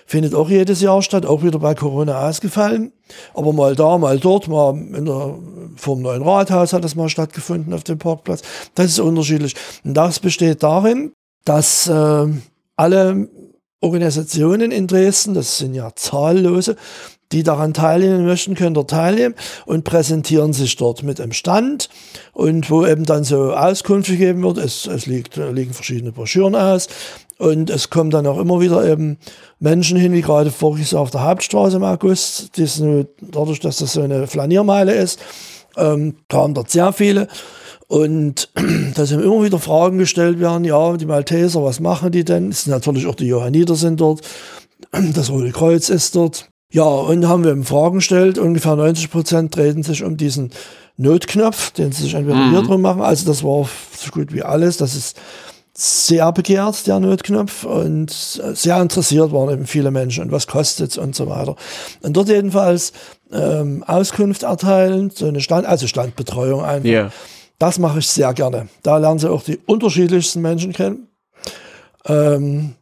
findet 0.05 0.35
auch 0.35 0.49
jedes 0.49 0.81
Jahr 0.81 1.01
statt, 1.01 1.25
auch 1.25 1.41
wieder 1.41 1.59
bei 1.59 1.73
Corona 1.73 2.27
ausgefallen. 2.27 2.91
Aber 3.33 3.53
mal 3.53 3.75
da, 3.75 3.97
mal 3.97 4.19
dort, 4.19 4.49
mal 4.49 4.75
in 4.75 5.05
der, 5.05 5.39
vom 5.77 6.01
neuen 6.01 6.21
Rathaus 6.21 6.73
hat 6.73 6.83
das 6.83 6.95
mal 6.95 7.07
stattgefunden 7.07 7.73
auf 7.73 7.85
dem 7.85 7.97
Parkplatz. 7.97 8.41
Das 8.75 8.87
ist 8.87 8.99
unterschiedlich. 8.99 9.55
Und 9.85 9.93
das 9.93 10.19
besteht 10.19 10.63
darin, 10.63 11.13
dass 11.45 11.87
äh, 11.87 12.27
alle 12.75 13.29
Organisationen 13.81 14.71
in 14.71 14.87
Dresden, 14.87 15.33
das 15.33 15.57
sind 15.57 15.73
ja 15.73 15.91
zahllose, 15.95 16.75
die 17.31 17.43
daran 17.43 17.73
teilnehmen 17.73 18.25
möchten, 18.25 18.55
können 18.55 18.73
dort 18.73 18.91
teilnehmen 18.91 19.35
und 19.65 19.83
präsentieren 19.83 20.53
sich 20.53 20.75
dort 20.75 21.03
mit 21.03 21.19
einem 21.19 21.33
Stand 21.33 21.89
und 22.33 22.69
wo 22.69 22.85
eben 22.85 23.05
dann 23.05 23.23
so 23.23 23.53
Auskunft 23.53 24.09
gegeben 24.09 24.43
wird. 24.43 24.57
Es, 24.57 24.85
es 24.85 25.05
liegt, 25.05 25.35
liegen 25.35 25.73
verschiedene 25.73 26.11
Broschüren 26.11 26.55
aus 26.55 26.87
und 27.37 27.69
es 27.69 27.89
kommen 27.89 28.11
dann 28.11 28.27
auch 28.27 28.37
immer 28.37 28.61
wieder 28.61 28.85
eben 28.85 29.17
Menschen 29.59 29.97
hin, 29.97 30.13
wie 30.13 30.21
gerade 30.21 30.51
voriges 30.51 30.91
Jahr 30.91 31.01
auf 31.01 31.11
der 31.11 31.23
Hauptstraße 31.23 31.77
im 31.77 31.83
August, 31.83 32.57
die 32.57 33.05
dadurch, 33.21 33.59
dass 33.59 33.77
das 33.77 33.93
so 33.93 34.01
eine 34.01 34.27
Flaniermeile 34.27 34.93
ist, 34.93 35.19
ähm, 35.77 36.15
kamen 36.29 36.53
dort 36.53 36.69
sehr 36.69 36.93
viele 36.93 37.27
Und 37.87 38.49
dass 38.95 39.11
ihm 39.11 39.21
immer 39.21 39.43
wieder 39.43 39.59
Fragen 39.59 39.97
gestellt 39.97 40.39
werden, 40.39 40.63
ja, 40.63 40.97
die 40.97 41.05
Malteser, 41.05 41.63
was 41.63 41.79
machen 41.79 42.11
die 42.11 42.25
denn? 42.25 42.49
Es 42.49 42.63
sind 42.63 42.71
natürlich 42.71 43.07
auch 43.07 43.15
die 43.15 43.27
Johanniter 43.27 43.75
sind 43.75 43.99
dort, 43.99 44.21
das 45.13 45.29
Rote 45.29 45.51
Kreuz 45.51 45.89
ist 45.89 46.15
dort. 46.15 46.49
Ja, 46.71 46.83
und 46.83 47.27
haben 47.27 47.43
wir 47.43 47.51
ihm 47.51 47.63
Fragen 47.63 47.97
gestellt, 47.97 48.37
ungefähr 48.37 48.75
90 48.75 49.11
Prozent 49.11 49.55
drehten 49.55 49.83
sich 49.83 50.03
um 50.03 50.17
diesen 50.17 50.51
Notknopf, 50.97 51.71
den 51.71 51.91
sie 51.91 52.03
sich 52.03 52.15
entweder 52.15 52.37
mhm. 52.37 52.51
hier 52.51 52.61
drum 52.63 52.81
machen. 52.81 53.01
Also 53.01 53.25
das 53.25 53.43
war 53.43 53.69
so 53.97 54.11
gut 54.11 54.33
wie 54.33 54.43
alles. 54.43 54.77
Das 54.77 54.95
ist 54.95 55.17
sehr 55.77 56.31
begehrt, 56.31 56.87
der 56.87 56.99
Notknopf, 57.01 57.65
und 57.65 58.09
sehr 58.09 58.81
interessiert 58.81 59.33
waren 59.33 59.53
eben 59.53 59.67
viele 59.67 59.91
Menschen 59.91 60.23
und 60.23 60.31
was 60.31 60.47
kostet 60.47 60.91
es 60.91 60.97
und 60.97 61.15
so 61.15 61.27
weiter. 61.27 61.57
Und 62.01 62.15
dort 62.15 62.29
jedenfalls 62.29 62.93
ähm, 63.31 63.83
Auskunft 63.85 64.43
erteilen, 64.43 65.11
so 65.13 65.27
eine 65.27 65.41
Stand, 65.41 65.67
also 65.67 65.87
Standbetreuung 65.87 66.63
einfach. 66.63 66.89
Yeah. 66.89 67.11
Das 67.59 67.79
mache 67.79 67.99
ich 67.99 68.07
sehr 68.07 68.33
gerne. 68.33 68.67
Da 68.83 68.97
lernen 68.97 69.19
sie 69.19 69.29
auch 69.29 69.43
die 69.43 69.59
unterschiedlichsten 69.65 70.41
Menschen 70.41 70.73
kennen. 70.73 71.07
Ähm, 72.05 72.75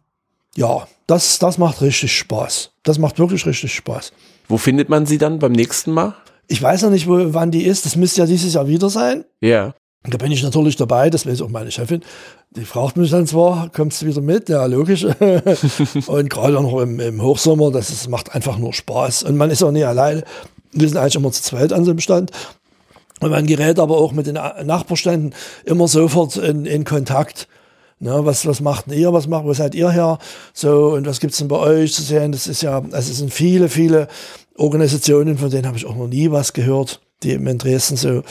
ja, 0.56 0.88
das, 1.08 1.40
das 1.40 1.58
macht 1.58 1.82
richtig 1.82 2.16
Spaß. 2.18 2.72
Das 2.84 2.98
macht 2.98 3.20
wirklich 3.20 3.46
richtig 3.46 3.74
Spaß. 3.74 4.14
Wo 4.48 4.58
findet 4.58 4.90
man 4.90 5.06
sie 5.06 5.18
dann 5.18 5.40
beim 5.40 5.52
nächsten 5.52 5.92
Mal? 5.92 6.16
Ich 6.48 6.62
weiß 6.62 6.84
noch 6.84 6.90
nicht, 6.90 7.08
wo, 7.08 7.34
wann 7.34 7.52
die 7.52 7.64
ist. 7.64 7.86
Das 7.86 7.96
müsste 7.96 8.22
ja 8.22 8.28
dieses 8.28 8.54
Jahr 8.54 8.68
wieder 8.68 8.90
sein. 8.90 9.26
Ja. 9.42 9.74
Da 10.06 10.18
bin 10.18 10.32
ich 10.32 10.44
natürlich 10.44 10.76
dabei, 10.76 11.10
das 11.10 11.26
weiß 11.26 11.42
auch 11.42 11.50
meine 11.50 11.72
Chefin. 11.72 12.02
Die 12.52 12.66
fragt 12.66 12.98
mich 12.98 13.10
dann 13.10 13.26
zwar, 13.26 13.70
kommst 13.70 14.02
du 14.02 14.06
wieder 14.06 14.22
mit? 14.22 14.50
Ja, 14.50 14.66
logisch. 14.66 15.06
und 16.08 16.30
gerade 16.30 16.54
noch 16.54 16.82
im, 16.82 17.00
im, 17.00 17.22
Hochsommer, 17.22 17.72
das 17.72 17.90
ist, 17.90 18.10
macht 18.10 18.36
einfach 18.36 18.58
nur 18.58 18.74
Spaß. 18.74 19.24
Und 19.24 19.38
man 19.38 19.50
ist 19.50 19.64
auch 19.64 19.72
nie 19.72 19.86
alleine. 19.86 20.24
Wir 20.74 20.90
sind 20.90 20.98
eigentlich 20.98 21.16
immer 21.16 21.32
zu 21.32 21.42
zweit 21.42 21.72
an 21.72 21.86
so 21.86 21.92
einem 21.92 22.02
Stand. 22.02 22.32
Und 23.20 23.32
man 23.32 23.45
gerät 23.45 23.80
aber 23.80 23.97
auch 23.97 24.11
mit 24.11 24.28
den 24.28 24.36
Nachbarständen 24.36 25.34
immer 25.66 25.88
sofort 25.88 26.38
in, 26.38 26.66
in 26.66 26.84
Kontakt. 26.84 27.47
Na, 27.99 28.26
was, 28.26 28.45
was 28.45 28.59
macht 28.59 28.88
ihr? 28.91 29.14
Was 29.14 29.28
macht, 29.28 29.45
wo 29.45 29.53
seid 29.53 29.76
ihr 29.76 29.89
her? 29.89 30.18
So, 30.53 30.93
und 30.93 31.05
was 31.05 31.20
gibt's 31.20 31.38
denn 31.38 31.47
bei 31.47 31.57
euch 31.57 31.93
zu 31.93 32.01
sehen? 32.01 32.34
Das 32.34 32.47
ist 32.47 32.61
ja, 32.61 32.80
also 32.80 33.11
es 33.11 33.18
sind 33.18 33.34
viele, 33.34 33.70
viele 33.70 34.07
Organisationen, 34.57 35.38
von 35.38 35.49
denen 35.49 35.68
habe 35.68 35.78
ich 35.78 35.86
auch 35.86 35.95
noch 35.95 36.07
nie 36.07 36.30
was 36.30 36.53
gehört, 36.53 37.01
die 37.24 37.32
in 37.32 37.57
Dresden 37.57 37.95
so 37.95 38.24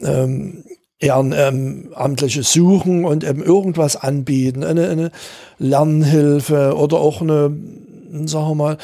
ähm, 0.00 0.64
ehrenamtliche 0.98 2.40
ähm, 2.40 2.44
suchen 2.44 3.04
und 3.04 3.24
eben 3.24 3.42
irgendwas 3.42 3.96
anbieten, 3.96 4.64
eine, 4.64 4.88
eine 4.88 5.10
Lernhilfe 5.58 6.76
oder 6.76 6.98
auch 6.98 7.20
eine, 7.20 7.56
sagen 8.24 8.48
wir 8.48 8.54
mal, 8.54 8.78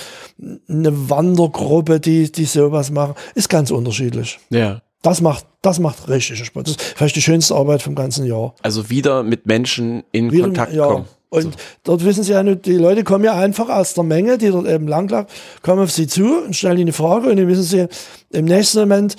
eine 0.69 1.11
Wandergruppe, 1.11 2.01
die, 2.01 2.31
die 2.31 2.45
sowas 2.45 2.91
machen, 2.91 3.15
ist 3.35 3.49
ganz 3.49 3.71
unterschiedlich. 3.71 4.39
Ja. 4.51 4.83
Das 5.03 5.21
macht, 5.21 5.47
das 5.63 5.79
macht 5.79 6.09
richtig 6.09 6.45
Spaß. 6.45 6.65
Das 6.65 6.73
ist 6.73 6.83
vielleicht 6.97 7.17
die 7.17 7.23
schönste 7.23 7.55
Arbeit 7.55 7.83
vom 7.83 7.95
ganzen 7.95 8.27
Jahr. 8.27 8.55
Also 8.63 8.91
wieder 8.91 9.23
mit 9.23 9.47
Menschen 9.47 10.03
in 10.13 10.33
wieder, 10.33 10.45
Kontakt 10.45 10.73
ja. 10.73 10.87
kommen. 10.87 11.05
Und 11.31 11.43
so. 11.43 11.51
dort 11.85 12.05
wissen 12.05 12.25
sie 12.25 12.33
ja 12.33 12.43
nicht, 12.43 12.65
die 12.67 12.77
Leute 12.77 13.05
kommen 13.05 13.25
ja 13.25 13.35
einfach 13.35 13.69
aus 13.69 13.95
der 13.95 14.05
Menge, 14.05 14.39
die 14.39 14.49
dort 14.49 14.67
eben 14.67 14.89
langlaufen, 14.89 15.29
kommen 15.63 15.83
auf 15.83 15.91
sie 15.91 16.07
zu 16.07 16.43
und 16.45 16.57
stellen 16.57 16.79
ihnen 16.79 16.89
eine 16.89 16.93
Frage 16.95 17.29
und 17.29 17.37
dann 17.37 17.47
müssen 17.47 17.63
sie 17.63 17.87
im 18.31 18.47
nächsten 18.47 18.81
Moment 18.81 19.17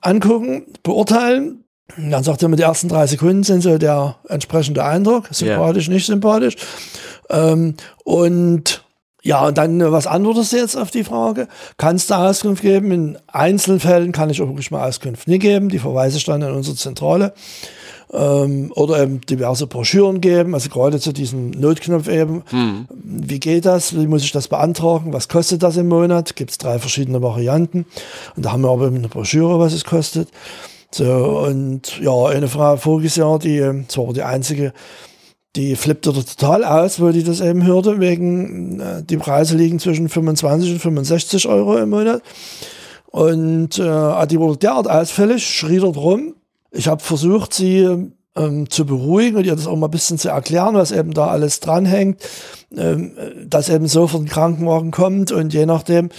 angucken, 0.00 0.66
beurteilen, 0.82 1.64
und 1.96 2.10
dann 2.10 2.22
sagt 2.22 2.42
er, 2.42 2.48
mit 2.48 2.58
den 2.58 2.66
ersten 2.66 2.88
drei 2.88 3.06
Sekunden 3.06 3.42
sind 3.44 3.62
so 3.62 3.78
der 3.78 4.16
entsprechende 4.28 4.84
Eindruck, 4.84 5.28
sympathisch, 5.30 5.88
yeah. 5.88 5.94
nicht 5.94 6.06
sympathisch. 6.06 6.56
Ähm, 7.30 7.74
und 8.04 8.84
ja, 9.28 9.46
und 9.46 9.58
dann, 9.58 9.92
was 9.92 10.06
antwortest 10.06 10.54
du 10.54 10.56
jetzt 10.56 10.74
auf 10.74 10.90
die 10.90 11.04
Frage? 11.04 11.48
Kannst 11.76 12.08
du 12.08 12.14
Auskunft 12.14 12.62
geben? 12.62 12.92
In 12.92 13.18
Einzelfällen 13.26 14.10
kann 14.10 14.30
ich 14.30 14.40
auch 14.40 14.46
wirklich 14.46 14.70
mal 14.70 14.88
Auskunft 14.88 15.28
nicht 15.28 15.42
geben. 15.42 15.68
Die 15.68 15.78
verweise 15.78 16.16
ich 16.16 16.24
dann 16.24 16.42
an 16.42 16.54
unsere 16.54 16.76
Zentrale. 16.76 17.34
Ähm, 18.10 18.72
oder 18.74 19.02
eben 19.02 19.20
diverse 19.20 19.66
Broschüren 19.66 20.22
geben, 20.22 20.54
also 20.54 20.70
gerade 20.70 20.98
zu 20.98 21.12
diesem 21.12 21.50
Notknopf 21.50 22.08
eben. 22.08 22.42
Mhm. 22.50 22.88
Wie 22.88 23.38
geht 23.38 23.66
das? 23.66 23.94
Wie 23.94 24.06
muss 24.06 24.24
ich 24.24 24.32
das 24.32 24.48
beantragen? 24.48 25.12
Was 25.12 25.28
kostet 25.28 25.62
das 25.62 25.76
im 25.76 25.88
Monat? 25.88 26.34
Gibt 26.34 26.52
es 26.52 26.56
drei 26.56 26.78
verschiedene 26.78 27.20
Varianten. 27.20 27.84
Und 28.34 28.46
da 28.46 28.52
haben 28.52 28.62
wir 28.62 28.70
aber 28.70 28.86
eben 28.86 28.96
eine 28.96 29.08
Broschüre, 29.08 29.58
was 29.58 29.74
es 29.74 29.84
kostet. 29.84 30.30
So, 30.90 31.44
und 31.46 32.00
ja, 32.00 32.28
eine 32.28 32.48
Frau 32.48 32.78
voriges 32.78 33.16
Jahr, 33.16 33.38
die, 33.38 33.58
ähm, 33.58 33.90
zwar 33.90 34.10
die 34.14 34.22
einzige, 34.22 34.72
die 35.58 35.74
flippte 35.74 36.12
total 36.12 36.64
aus, 36.64 37.00
wo 37.00 37.10
die 37.10 37.24
das 37.24 37.40
eben 37.40 37.66
hörte, 37.66 37.98
wegen, 37.98 38.80
äh, 38.80 39.02
die 39.02 39.16
Preise 39.16 39.56
liegen 39.56 39.80
zwischen 39.80 40.08
25 40.08 40.72
und 40.72 40.78
65 40.78 41.48
Euro 41.48 41.76
im 41.76 41.90
Monat. 41.90 42.22
Und 43.06 43.78
äh, 43.78 44.26
die 44.26 44.38
wurde 44.38 44.58
derart 44.58 44.88
ausfällig, 44.88 45.44
schrie 45.46 45.78
dort 45.78 45.96
rum. 45.96 46.34
Ich 46.70 46.86
habe 46.86 47.02
versucht, 47.02 47.54
sie 47.54 48.10
ähm, 48.36 48.70
zu 48.70 48.86
beruhigen 48.86 49.36
und 49.36 49.46
ihr 49.46 49.56
das 49.56 49.66
auch 49.66 49.76
mal 49.76 49.88
ein 49.88 49.90
bisschen 49.90 50.18
zu 50.18 50.28
erklären, 50.28 50.74
was 50.74 50.92
eben 50.92 51.12
da 51.12 51.26
alles 51.26 51.58
dranhängt, 51.58 52.22
ähm, 52.76 53.16
dass 53.44 53.68
eben 53.68 53.88
sofort 53.88 54.22
ein 54.22 54.28
Krankenwagen 54.28 54.92
kommt 54.92 55.32
und 55.32 55.52
je 55.52 55.66
nachdem, 55.66 56.10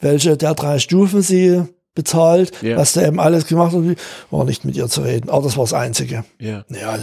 welche 0.00 0.36
der 0.36 0.54
drei 0.54 0.78
Stufen 0.78 1.20
sie 1.20 1.64
bezahlt, 1.94 2.52
yeah. 2.62 2.78
was 2.78 2.92
der 2.92 3.08
eben 3.08 3.18
alles 3.18 3.46
gemacht 3.46 3.74
hat, 3.74 3.82
war 4.30 4.44
nicht 4.44 4.64
mit 4.64 4.76
ihr 4.76 4.88
zu 4.88 5.00
reden. 5.02 5.28
Aber 5.28 5.42
das 5.42 5.56
war 5.56 5.64
das 5.64 5.72
Einzige. 5.72 6.24
Yeah. 6.40 6.64
Ja, 6.68 6.98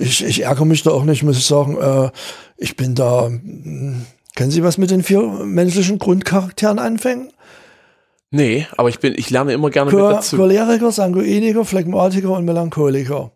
ich, 0.00 0.24
ich 0.24 0.42
ärgere 0.42 0.64
mich 0.64 0.82
da 0.82 0.90
auch 0.90 1.04
nicht, 1.04 1.22
muss 1.22 1.38
ich 1.38 1.46
sagen. 1.46 1.76
Äh, 1.76 2.10
ich 2.56 2.76
bin 2.76 2.94
da. 2.94 3.28
Mh, 3.28 3.40
hm, 3.42 4.06
können 4.36 4.50
Sie 4.50 4.62
was 4.62 4.78
mit 4.78 4.90
den 4.90 5.02
vier 5.02 5.22
menschlichen 5.22 5.98
Grundcharakteren 5.98 6.78
anfangen? 6.78 7.30
Nee, 8.30 8.66
aber 8.76 8.88
ich 8.88 9.00
bin, 9.00 9.14
ich 9.16 9.28
lerne 9.30 9.52
immer 9.52 9.70
gerne 9.70 9.90
Chor 9.90 10.08
mit 10.08 10.18
dazu. 10.18 10.36
Choleriker, 10.36 10.92
Sanguiniker, 10.92 11.64
Phlegmatiker 11.64 12.30
und 12.30 12.44
Melancholiker. 12.44 13.32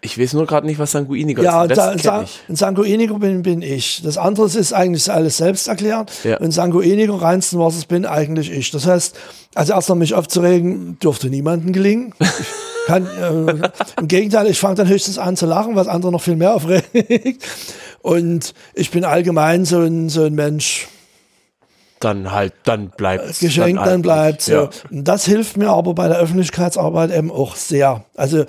Ich 0.00 0.18
weiß 0.18 0.34
nur 0.34 0.46
gerade 0.46 0.66
nicht, 0.66 0.78
was 0.78 0.92
Sanguiniker 0.92 1.42
ja, 1.42 1.64
ist. 1.64 1.76
Ja, 1.76 1.98
Sa 1.98 2.24
ein 2.48 2.56
Sanguiniker 2.56 3.18
bin, 3.18 3.42
bin 3.42 3.62
ich. 3.62 4.00
Das 4.02 4.16
andere 4.16 4.46
ist 4.46 4.72
eigentlich 4.72 5.10
alles 5.10 5.36
selbst 5.36 5.66
erklärt. 5.66 6.12
Ja. 6.24 6.38
Und 6.38 6.52
Sanguiniker, 6.52 7.20
reinsten 7.20 7.58
was 7.58 7.76
es 7.76 7.84
bin, 7.84 8.06
eigentlich 8.06 8.50
ich. 8.50 8.70
Das 8.70 8.86
heißt, 8.86 9.16
also 9.54 9.72
erst 9.72 9.94
mich 9.96 10.14
aufzuregen, 10.14 10.98
dürfte 11.00 11.28
niemandem 11.28 11.72
gelingen. 11.72 12.14
Kann, 12.88 13.06
äh, 13.06 13.68
Im 14.00 14.08
Gegenteil, 14.08 14.46
ich 14.46 14.58
fange 14.58 14.76
dann 14.76 14.88
höchstens 14.88 15.18
an 15.18 15.36
zu 15.36 15.44
lachen, 15.44 15.76
was 15.76 15.88
andere 15.88 16.10
noch 16.10 16.22
viel 16.22 16.36
mehr 16.36 16.54
aufregt. 16.54 17.46
Und 18.00 18.54
ich 18.72 18.90
bin 18.90 19.04
allgemein 19.04 19.66
so 19.66 19.80
ein, 19.80 20.08
so 20.08 20.24
ein 20.24 20.34
Mensch, 20.34 20.88
dann 22.00 22.32
halt, 22.32 22.54
dann 22.64 22.88
bleibt 22.88 23.40
Geschenkt, 23.40 23.78
dann, 23.80 23.86
dann 23.86 24.02
bleibt 24.02 24.40
so. 24.40 24.52
Ja. 24.52 24.70
Das 24.90 25.26
hilft 25.26 25.58
mir 25.58 25.68
aber 25.68 25.92
bei 25.92 26.08
der 26.08 26.16
Öffentlichkeitsarbeit 26.16 27.10
eben 27.10 27.30
auch 27.30 27.56
sehr. 27.56 28.04
Also 28.14 28.46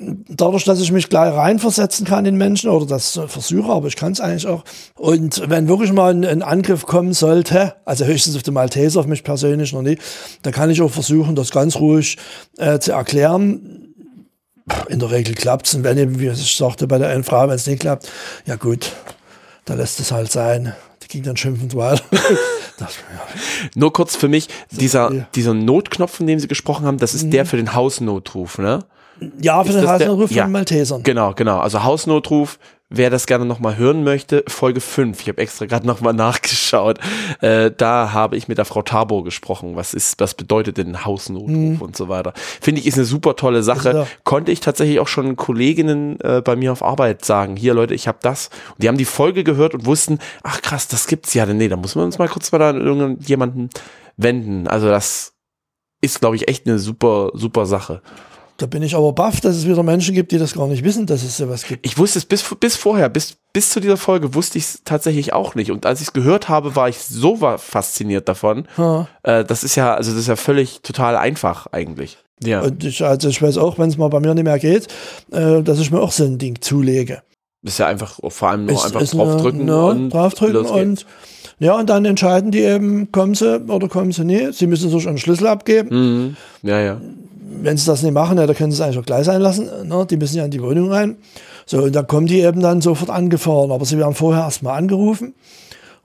dadurch, 0.00 0.64
dass 0.64 0.80
ich 0.80 0.92
mich 0.92 1.08
gleich 1.08 1.34
reinversetzen 1.34 2.06
kann 2.06 2.24
in 2.24 2.36
Menschen 2.36 2.70
oder 2.70 2.86
das 2.86 3.20
versuche, 3.26 3.70
aber 3.70 3.88
ich 3.88 3.96
kann 3.96 4.12
es 4.12 4.20
eigentlich 4.20 4.46
auch. 4.46 4.64
Und 4.94 5.48
wenn 5.48 5.68
wirklich 5.68 5.92
mal 5.92 6.14
ein, 6.14 6.24
ein, 6.24 6.42
Angriff 6.42 6.86
kommen 6.86 7.12
sollte, 7.12 7.74
also 7.84 8.04
höchstens 8.04 8.36
auf 8.36 8.42
den 8.42 8.54
Malteser, 8.54 9.00
auf 9.00 9.06
mich 9.06 9.24
persönlich 9.24 9.72
noch 9.72 9.82
nicht, 9.82 10.00
dann 10.42 10.52
kann 10.52 10.70
ich 10.70 10.80
auch 10.80 10.90
versuchen, 10.90 11.34
das 11.34 11.50
ganz 11.50 11.76
ruhig 11.76 12.16
äh, 12.58 12.78
zu 12.78 12.92
erklären. 12.92 13.94
In 14.88 15.00
der 15.00 15.10
Regel 15.10 15.34
klappt 15.34 15.66
es. 15.66 15.74
Und 15.74 15.84
wenn 15.84 15.98
eben, 15.98 16.20
wie 16.20 16.28
ich 16.28 16.56
sagte, 16.56 16.86
bei 16.86 16.98
der 16.98 17.08
einen 17.08 17.24
Frau, 17.24 17.48
wenn 17.48 17.54
es 17.54 17.66
nicht 17.66 17.80
klappt, 17.80 18.08
ja 18.46 18.56
gut, 18.56 18.92
da 19.64 19.74
lässt 19.74 19.98
es 19.98 20.12
halt 20.12 20.30
sein. 20.30 20.74
Die 21.02 21.08
ging 21.08 21.22
dann 21.22 21.36
schimpfend 21.36 21.74
weiter. 21.74 22.04
das, 22.78 22.96
ja. 22.96 23.40
Nur 23.74 23.92
kurz 23.92 24.14
für 24.14 24.28
mich, 24.28 24.48
dieser, 24.70 25.26
dieser 25.34 25.54
Notknopf, 25.54 26.16
von 26.16 26.26
dem 26.26 26.38
Sie 26.38 26.48
gesprochen 26.48 26.86
haben, 26.86 26.98
das 26.98 27.14
ist 27.14 27.24
mhm. 27.24 27.30
der 27.30 27.46
für 27.46 27.56
den 27.56 27.74
Hausnotruf, 27.74 28.58
ne? 28.58 28.84
Ja, 29.40 29.62
für 29.62 29.70
ist 29.70 29.80
den 29.80 29.88
Hausnotruf 29.88 30.32
von 30.32 30.52
Maltesern. 30.52 31.02
Genau, 31.02 31.32
genau. 31.34 31.58
Also 31.58 31.82
Hausnotruf, 31.82 32.58
wer 32.88 33.10
das 33.10 33.26
gerne 33.26 33.44
nochmal 33.44 33.76
hören 33.76 34.04
möchte, 34.04 34.44
Folge 34.46 34.80
5. 34.80 35.20
Ich 35.20 35.28
habe 35.28 35.38
extra 35.38 35.66
gerade 35.66 35.86
nochmal 35.86 36.12
nachgeschaut. 36.14 36.98
Äh, 37.40 37.70
da 37.76 38.12
habe 38.12 38.36
ich 38.36 38.48
mit 38.48 38.58
der 38.58 38.64
Frau 38.64 38.82
Tabor 38.82 39.24
gesprochen. 39.24 39.76
Was 39.76 39.94
ist, 39.94 40.20
was 40.20 40.34
bedeutet 40.34 40.78
denn 40.78 41.04
Hausnotruf 41.04 41.50
mhm. 41.50 41.80
und 41.80 41.96
so 41.96 42.08
weiter. 42.08 42.32
Finde 42.60 42.80
ich, 42.80 42.86
ist 42.86 42.96
eine 42.96 43.04
super 43.04 43.36
tolle 43.36 43.62
Sache. 43.62 43.92
Ja. 43.92 44.06
Konnte 44.24 44.52
ich 44.52 44.60
tatsächlich 44.60 45.00
auch 45.00 45.08
schon 45.08 45.36
Kolleginnen 45.36 46.20
äh, 46.20 46.40
bei 46.42 46.56
mir 46.56 46.72
auf 46.72 46.82
Arbeit 46.82 47.24
sagen, 47.24 47.56
hier 47.56 47.74
Leute, 47.74 47.94
ich 47.94 48.08
habe 48.08 48.18
das. 48.22 48.50
Und 48.70 48.82
die 48.82 48.88
haben 48.88 48.98
die 48.98 49.04
Folge 49.04 49.44
gehört 49.44 49.74
und 49.74 49.86
wussten, 49.86 50.18
ach 50.42 50.62
krass, 50.62 50.88
das 50.88 51.06
gibt's 51.06 51.34
ja. 51.34 51.46
Nee, 51.46 51.68
da 51.68 51.76
muss 51.76 51.94
man 51.94 52.04
uns 52.04 52.18
mal 52.18 52.28
kurz 52.28 52.52
mal 52.52 52.62
an 52.62 52.80
irgendjemanden 52.80 53.70
wenden. 54.16 54.66
Also 54.66 54.88
das 54.88 55.32
ist, 56.00 56.20
glaube 56.20 56.36
ich, 56.36 56.48
echt 56.48 56.66
eine 56.66 56.78
super, 56.78 57.30
super 57.34 57.66
Sache. 57.66 58.02
Da 58.58 58.66
bin 58.66 58.82
ich 58.82 58.96
aber 58.96 59.12
baff, 59.12 59.40
dass 59.40 59.54
es 59.54 59.68
wieder 59.68 59.84
Menschen 59.84 60.16
gibt, 60.16 60.32
die 60.32 60.38
das 60.38 60.54
gar 60.54 60.66
nicht 60.66 60.82
wissen, 60.82 61.06
dass 61.06 61.22
es 61.22 61.36
sowas 61.36 61.62
gibt. 61.62 61.86
Ich 61.86 61.96
wusste 61.96 62.18
es 62.18 62.24
bis, 62.24 62.44
bis 62.58 62.74
vorher, 62.74 63.08
bis, 63.08 63.36
bis 63.52 63.70
zu 63.70 63.78
dieser 63.78 63.96
Folge 63.96 64.34
wusste 64.34 64.58
ich 64.58 64.64
es 64.64 64.82
tatsächlich 64.84 65.32
auch 65.32 65.54
nicht. 65.54 65.70
Und 65.70 65.86
als 65.86 66.00
ich 66.00 66.08
es 66.08 66.12
gehört 66.12 66.48
habe, 66.48 66.74
war 66.74 66.88
ich 66.88 66.98
so 66.98 67.36
fasziniert 67.36 68.28
davon. 68.28 68.66
Äh, 69.22 69.44
das 69.44 69.62
ist 69.62 69.76
ja, 69.76 69.94
also 69.94 70.10
das 70.10 70.22
ist 70.22 70.26
ja 70.26 70.34
völlig 70.34 70.80
total 70.82 71.16
einfach 71.16 71.68
eigentlich. 71.70 72.18
Ja. 72.42 72.62
Und 72.62 72.82
ich, 72.82 73.04
also 73.04 73.28
ich 73.28 73.40
weiß 73.40 73.58
auch, 73.58 73.78
wenn 73.78 73.90
es 73.90 73.96
mal 73.96 74.08
bei 74.08 74.18
mir 74.18 74.34
nicht 74.34 74.42
mehr 74.42 74.58
geht, 74.58 74.88
äh, 75.30 75.62
dass 75.62 75.78
ich 75.78 75.92
mir 75.92 76.00
auch 76.00 76.12
so 76.12 76.24
ein 76.24 76.38
Ding 76.38 76.60
zulege. 76.60 77.22
Das 77.62 77.74
ist 77.74 77.78
ja 77.78 77.86
einfach 77.86 78.18
vor 78.28 78.48
allem 78.48 78.66
nur 78.66 78.74
ist, 78.74 78.86
einfach 78.86 79.02
ist 79.02 79.14
draufdrücken 79.14 79.62
eine, 79.62 79.84
und 79.84 80.10
draufdrücken 80.10 80.66
und 80.66 81.06
ja, 81.60 81.76
und 81.76 81.90
dann 81.90 82.04
entscheiden 82.04 82.50
die 82.52 82.60
eben, 82.60 83.10
kommen 83.12 83.34
sie 83.34 83.60
oder 83.60 83.88
kommen 83.88 84.12
sie 84.12 84.24
nicht. 84.24 84.54
Sie 84.54 84.68
müssen 84.68 84.90
sich 84.90 85.08
einen 85.08 85.18
Schlüssel 85.18 85.46
abgeben. 85.46 85.88
Mhm. 85.90 86.36
Ja, 86.62 86.80
ja 86.80 87.00
wenn 87.50 87.76
sie 87.76 87.86
das 87.86 88.02
nicht 88.02 88.12
machen, 88.12 88.38
ja, 88.38 88.46
dann 88.46 88.56
können 88.56 88.72
sie 88.72 88.76
es 88.76 88.80
eigentlich 88.80 88.98
auch 88.98 89.06
gleich 89.06 89.24
sein 89.24 89.40
lassen. 89.40 89.68
Ne? 89.84 90.06
Die 90.08 90.16
müssen 90.16 90.36
ja 90.36 90.44
in 90.44 90.50
die 90.50 90.62
Wohnung 90.62 90.90
rein. 90.90 91.16
So, 91.66 91.82
und 91.82 91.94
dann 91.94 92.06
kommen 92.06 92.26
die 92.26 92.40
eben 92.40 92.60
dann 92.60 92.80
sofort 92.80 93.10
angefahren. 93.10 93.70
Aber 93.72 93.84
sie 93.84 93.98
werden 93.98 94.14
vorher 94.14 94.44
erstmal 94.44 94.78
angerufen. 94.78 95.34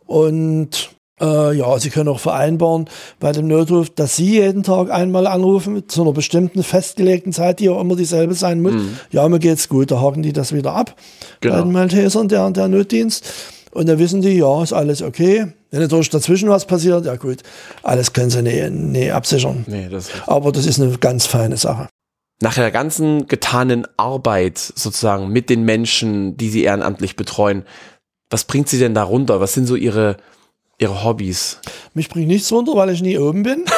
Und 0.05 0.91
äh, 1.21 1.55
ja, 1.55 1.79
Sie 1.79 1.89
können 1.89 2.09
auch 2.09 2.19
vereinbaren 2.19 2.89
bei 3.19 3.31
dem 3.31 3.47
Notruf, 3.47 3.89
dass 3.89 4.15
Sie 4.15 4.31
jeden 4.31 4.63
Tag 4.63 4.91
einmal 4.91 5.27
anrufen, 5.27 5.87
zu 5.87 6.01
einer 6.01 6.11
bestimmten 6.11 6.63
festgelegten 6.63 7.31
Zeit, 7.31 7.59
die 7.59 7.69
auch 7.69 7.79
immer 7.79 7.95
dieselbe 7.95 8.33
sein 8.33 8.61
muss. 8.61 8.73
Mhm. 8.73 8.97
Ja, 9.11 9.27
mir 9.29 9.39
geht's 9.39 9.69
gut, 9.69 9.91
da 9.91 10.01
haken 10.01 10.23
die 10.23 10.33
das 10.33 10.53
wieder 10.53 10.73
ab 10.73 10.95
genau. 11.39 11.55
bei 11.55 11.61
den 11.61 11.71
Maltesern, 11.71 12.27
der, 12.27 12.49
der 12.51 12.67
Notdienst. 12.67 13.31
Und 13.71 13.87
dann 13.87 13.99
wissen 13.99 14.21
die, 14.21 14.37
ja, 14.37 14.63
ist 14.63 14.73
alles 14.73 15.01
okay. 15.01 15.47
Wenn 15.74 15.82
natürlich 15.82 16.11
dazwischen 16.11 16.49
was 16.49 16.67
passiert, 16.67 17.03
ja 17.07 17.15
gut, 17.15 17.41
alles 17.82 18.13
können 18.13 18.30
sie 18.30 18.43
nicht, 18.43 18.71
nicht 18.71 19.11
absichern. 19.11 19.65
Nee, 19.65 19.89
das 19.89 20.11
Aber 20.28 20.51
das 20.51 20.67
ist 20.67 20.80
eine 20.80 20.95
ganz 20.99 21.26
feine 21.26 21.57
Sache. 21.57 21.88
Nach 22.43 22.53
der 22.53 22.69
ganzen 22.69 23.28
getanen 23.28 23.88
Arbeit 23.97 24.59
sozusagen 24.59 25.30
mit 25.30 25.49
den 25.49 25.63
Menschen, 25.63 26.38
die 26.38 26.51
sie 26.51 26.61
ehrenamtlich 26.61 27.15
betreuen, 27.15 27.63
was 28.30 28.43
bringt 28.43 28.69
sie 28.69 28.78
denn 28.78 28.93
da 28.93 29.01
runter? 29.01 29.39
Was 29.39 29.53
sind 29.53 29.65
so 29.65 29.76
ihre, 29.76 30.17
ihre 30.84 31.03
Hobbys? 31.03 31.59
Mich 31.93 32.09
bringt 32.09 32.27
nichts 32.27 32.51
runter, 32.51 32.73
weil 32.75 32.89
ich 32.89 33.01
nie 33.01 33.17
oben 33.17 33.43
bin. 33.43 33.65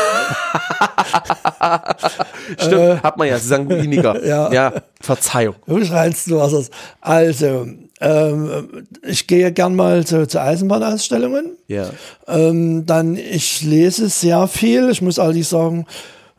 Stimmt, 2.58 2.74
äh, 2.74 2.98
hat 2.98 3.18
man 3.18 3.28
ja, 3.28 3.40
Sanguiniker. 3.40 4.26
ja. 4.28 4.52
ja, 4.52 4.74
Verzeihung. 5.00 5.56
Du 5.68 5.84
schreist 5.86 6.28
du 6.28 6.38
was. 6.38 6.70
Also, 7.02 7.68
ähm, 8.02 8.88
ich 9.04 9.28
gehe 9.28 9.52
gern 9.52 9.76
mal 9.76 10.06
zu, 10.06 10.28
zu 10.28 10.42
Eisenbahnausstellungen. 10.42 11.58
Ja. 11.68 11.90
Ähm, 12.28 12.86
dann, 12.86 13.16
ich 13.18 13.62
lese 13.62 14.10
sehr 14.10 14.48
viel. 14.48 14.90
Ich 14.90 15.02
muss 15.02 15.20
allerdings 15.20 15.50
sagen, 15.50 15.86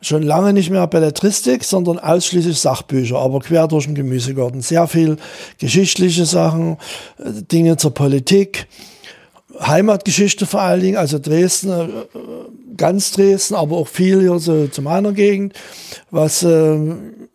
schon 0.01 0.23
lange 0.23 0.53
nicht 0.53 0.69
mehr 0.69 0.85
Belletristik, 0.87 1.63
sondern 1.63 1.97
ausschließlich 1.99 2.59
Sachbücher, 2.59 3.17
aber 3.17 3.39
quer 3.39 3.67
durch 3.67 3.85
den 3.85 3.95
Gemüsegarten. 3.95 4.61
Sehr 4.61 4.87
viel 4.87 5.17
geschichtliche 5.59 6.25
Sachen, 6.25 6.77
äh, 7.17 7.41
Dinge 7.51 7.77
zur 7.77 7.93
Politik, 7.93 8.67
Heimatgeschichte 9.59 10.45
vor 10.45 10.61
allen 10.61 10.81
Dingen, 10.81 10.97
also 10.97 11.19
Dresden, 11.19 11.71
äh, 11.71 11.87
ganz 12.77 13.11
Dresden, 13.11 13.55
aber 13.55 13.77
auch 13.77 13.87
viel 13.87 14.21
hier 14.21 14.37
so 14.39 14.67
zu 14.67 14.81
meiner 14.81 15.13
Gegend. 15.13 15.53
Was 16.11 16.43
äh, 16.43 16.77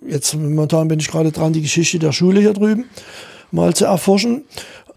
jetzt 0.07 0.35
momentan 0.35 0.89
bin 0.89 1.01
ich 1.01 1.09
gerade 1.09 1.33
dran, 1.33 1.53
die 1.53 1.62
Geschichte 1.62 1.99
der 1.99 2.12
Schule 2.12 2.41
hier 2.41 2.53
drüben 2.53 2.87
mal 3.53 3.75
zu 3.75 3.85
erforschen. 3.85 4.45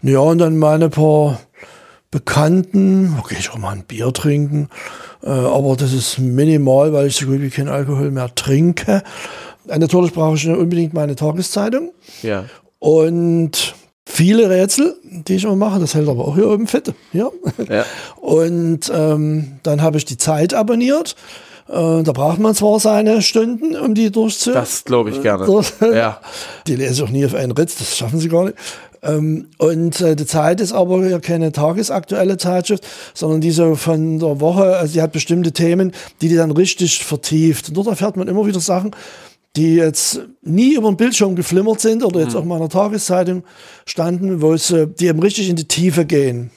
Ja, 0.02 0.18
und 0.20 0.38
dann 0.38 0.58
meine 0.58 0.88
paar 0.88 1.40
Bekannten, 2.10 3.16
okay, 3.20 3.36
ich 3.38 3.50
auch 3.50 3.58
mal 3.58 3.72
ein 3.72 3.84
Bier 3.84 4.12
trinken, 4.12 4.68
äh, 5.22 5.28
aber 5.28 5.76
das 5.76 5.92
ist 5.92 6.18
minimal, 6.18 6.92
weil 6.92 7.08
ich 7.08 7.16
so 7.16 7.26
gut 7.26 7.40
wie 7.40 7.50
keinen 7.50 7.68
Alkohol 7.68 8.10
mehr 8.10 8.34
trinke. 8.34 9.02
Äh, 9.68 9.78
natürlich 9.78 10.12
brauche 10.12 10.36
ich 10.36 10.48
unbedingt 10.48 10.94
meine 10.94 11.16
Tageszeitung. 11.16 11.92
Ja. 12.22 12.46
Und 12.78 13.74
viele 14.06 14.48
Rätsel, 14.48 14.96
die 15.02 15.34
ich 15.34 15.44
immer 15.44 15.56
mache, 15.56 15.80
das 15.80 15.94
hält 15.94 16.08
aber 16.08 16.26
auch 16.26 16.36
hier 16.36 16.48
oben 16.48 16.66
fit. 16.66 16.94
Ja. 17.12 17.28
ja. 17.68 17.84
Und 18.16 18.90
ähm, 18.94 19.58
dann 19.62 19.82
habe 19.82 19.98
ich 19.98 20.04
die 20.04 20.16
Zeit 20.16 20.54
abonniert. 20.54 21.16
Äh, 21.68 22.02
da 22.02 22.12
braucht 22.12 22.38
man 22.38 22.54
zwar 22.54 22.78
seine 22.78 23.20
Stunden, 23.20 23.76
um 23.76 23.94
die 23.94 24.10
durchzu. 24.12 24.52
Das 24.52 24.84
glaube 24.84 25.10
ich 25.10 25.20
gerne. 25.20 25.46
ja. 25.80 26.20
Die 26.68 26.76
lese 26.76 26.92
ich 26.94 27.02
auch 27.02 27.10
nie 27.10 27.26
auf 27.26 27.34
einen 27.34 27.52
Ritz, 27.52 27.76
das 27.76 27.96
schaffen 27.96 28.20
sie 28.20 28.28
gar 28.28 28.44
nicht. 28.44 28.56
Ähm, 29.02 29.48
und 29.58 30.00
äh, 30.00 30.14
die 30.16 30.26
Zeit 30.26 30.60
ist 30.60 30.72
aber 30.72 31.06
ja 31.06 31.18
keine 31.18 31.52
tagesaktuelle 31.52 32.36
Zeitschrift, 32.38 32.86
sondern 33.14 33.40
die 33.40 33.50
so 33.50 33.74
von 33.74 34.20
der 34.20 34.40
Woche, 34.40 34.76
also 34.76 34.94
die 34.94 35.02
hat 35.02 35.12
bestimmte 35.12 35.52
Themen, 35.52 35.92
die 36.20 36.28
die 36.28 36.36
dann 36.36 36.52
richtig 36.52 37.04
vertieft. 37.04 37.68
Und 37.68 37.76
dort 37.76 37.88
erfährt 37.88 38.16
man 38.16 38.28
immer 38.28 38.46
wieder 38.46 38.60
Sachen, 38.60 38.92
die 39.56 39.76
jetzt 39.76 40.20
nie 40.42 40.74
über 40.74 40.88
den 40.88 40.96
Bildschirm 40.96 41.34
geflimmert 41.34 41.80
sind 41.80 42.04
oder 42.04 42.20
jetzt 42.20 42.34
mhm. 42.34 42.40
auch 42.40 42.44
mal 42.44 42.56
in 42.56 42.62
der 42.62 42.70
Tageszeitung 42.70 43.42
standen, 43.86 44.40
wo 44.42 44.52
es, 44.52 44.70
äh, 44.70 44.86
die 44.86 45.06
eben 45.06 45.20
richtig 45.20 45.48
in 45.48 45.56
die 45.56 45.66
Tiefe 45.66 46.04
gehen. 46.04 46.50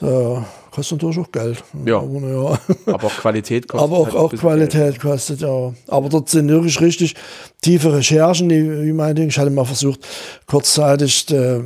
So, 0.00 0.44
kostet 0.70 1.02
natürlich 1.02 1.24
auch 1.24 1.30
Geld. 1.30 1.62
Ja. 1.84 1.98
Aber, 1.98 2.20
ja. 2.20 2.58
aber 2.92 3.06
auch 3.06 3.16
Qualität 3.16 3.68
kostet. 3.68 3.84
Aber 3.84 3.98
auch, 3.98 4.06
halt 4.06 4.16
auch 4.16 4.32
Qualität 4.32 4.80
Geld. 4.80 5.00
kostet, 5.00 5.40
ja. 5.40 5.72
Aber 5.88 6.08
dort 6.08 6.28
sind 6.28 6.48
wirklich 6.48 6.80
richtig 6.80 7.14
tiefe 7.62 7.92
Recherchen, 7.92 8.48
die, 8.48 8.84
wie 8.84 8.92
mein 8.92 9.14
Ding. 9.14 9.28
Ich 9.28 9.38
hatte 9.38 9.50
mal 9.50 9.64
versucht, 9.64 10.00
kurzzeitig 10.46 11.30
äh, 11.30 11.60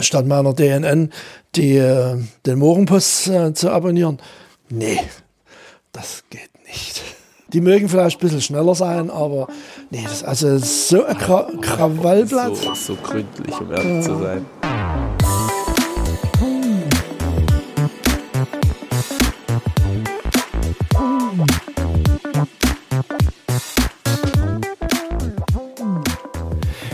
statt 0.00 0.26
meiner 0.26 0.52
DNN 0.52 1.12
die, 1.54 1.76
äh, 1.76 2.16
den 2.46 2.58
Morgenpost 2.58 3.28
äh, 3.28 3.54
zu 3.54 3.70
abonnieren. 3.70 4.18
Nee, 4.68 5.00
das 5.92 6.24
geht 6.30 6.50
nicht. 6.66 7.02
Die 7.52 7.60
mögen 7.60 7.88
vielleicht 7.88 8.18
ein 8.18 8.20
bisschen 8.20 8.40
schneller 8.40 8.76
sein, 8.76 9.10
aber 9.10 9.48
nee, 9.90 10.02
das 10.04 10.12
ist 10.12 10.24
also 10.24 10.58
so 10.58 11.04
ein 11.04 11.18
Kra 11.18 11.50
Krawallblatt. 11.60 12.56
So, 12.56 12.74
so 12.74 12.94
gründlich, 12.94 13.60
um 13.60 13.72
ehrlich 13.72 14.04
zu 14.04 14.18
sein. 14.18 14.46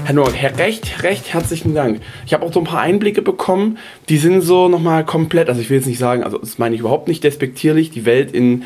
Herr 0.04 0.14
Noack, 0.14 0.34
recht, 0.58 1.02
recht 1.02 1.34
herzlichen 1.34 1.74
Dank. 1.74 2.00
Ich 2.24 2.32
habe 2.32 2.46
auch 2.46 2.52
so 2.52 2.60
ein 2.60 2.64
paar 2.64 2.80
Einblicke 2.80 3.22
bekommen, 3.22 3.76
die 4.08 4.18
sind 4.18 4.40
so 4.40 4.68
nochmal 4.68 5.04
komplett, 5.04 5.48
also 5.48 5.60
ich 5.60 5.68
will 5.68 5.78
jetzt 5.78 5.86
nicht 5.86 5.98
sagen, 5.98 6.22
also 6.22 6.38
das 6.38 6.58
meine 6.58 6.76
ich 6.76 6.80
überhaupt 6.80 7.08
nicht 7.08 7.24
despektierlich, 7.24 7.90
die 7.90 8.06
Welt 8.06 8.30
in 8.30 8.62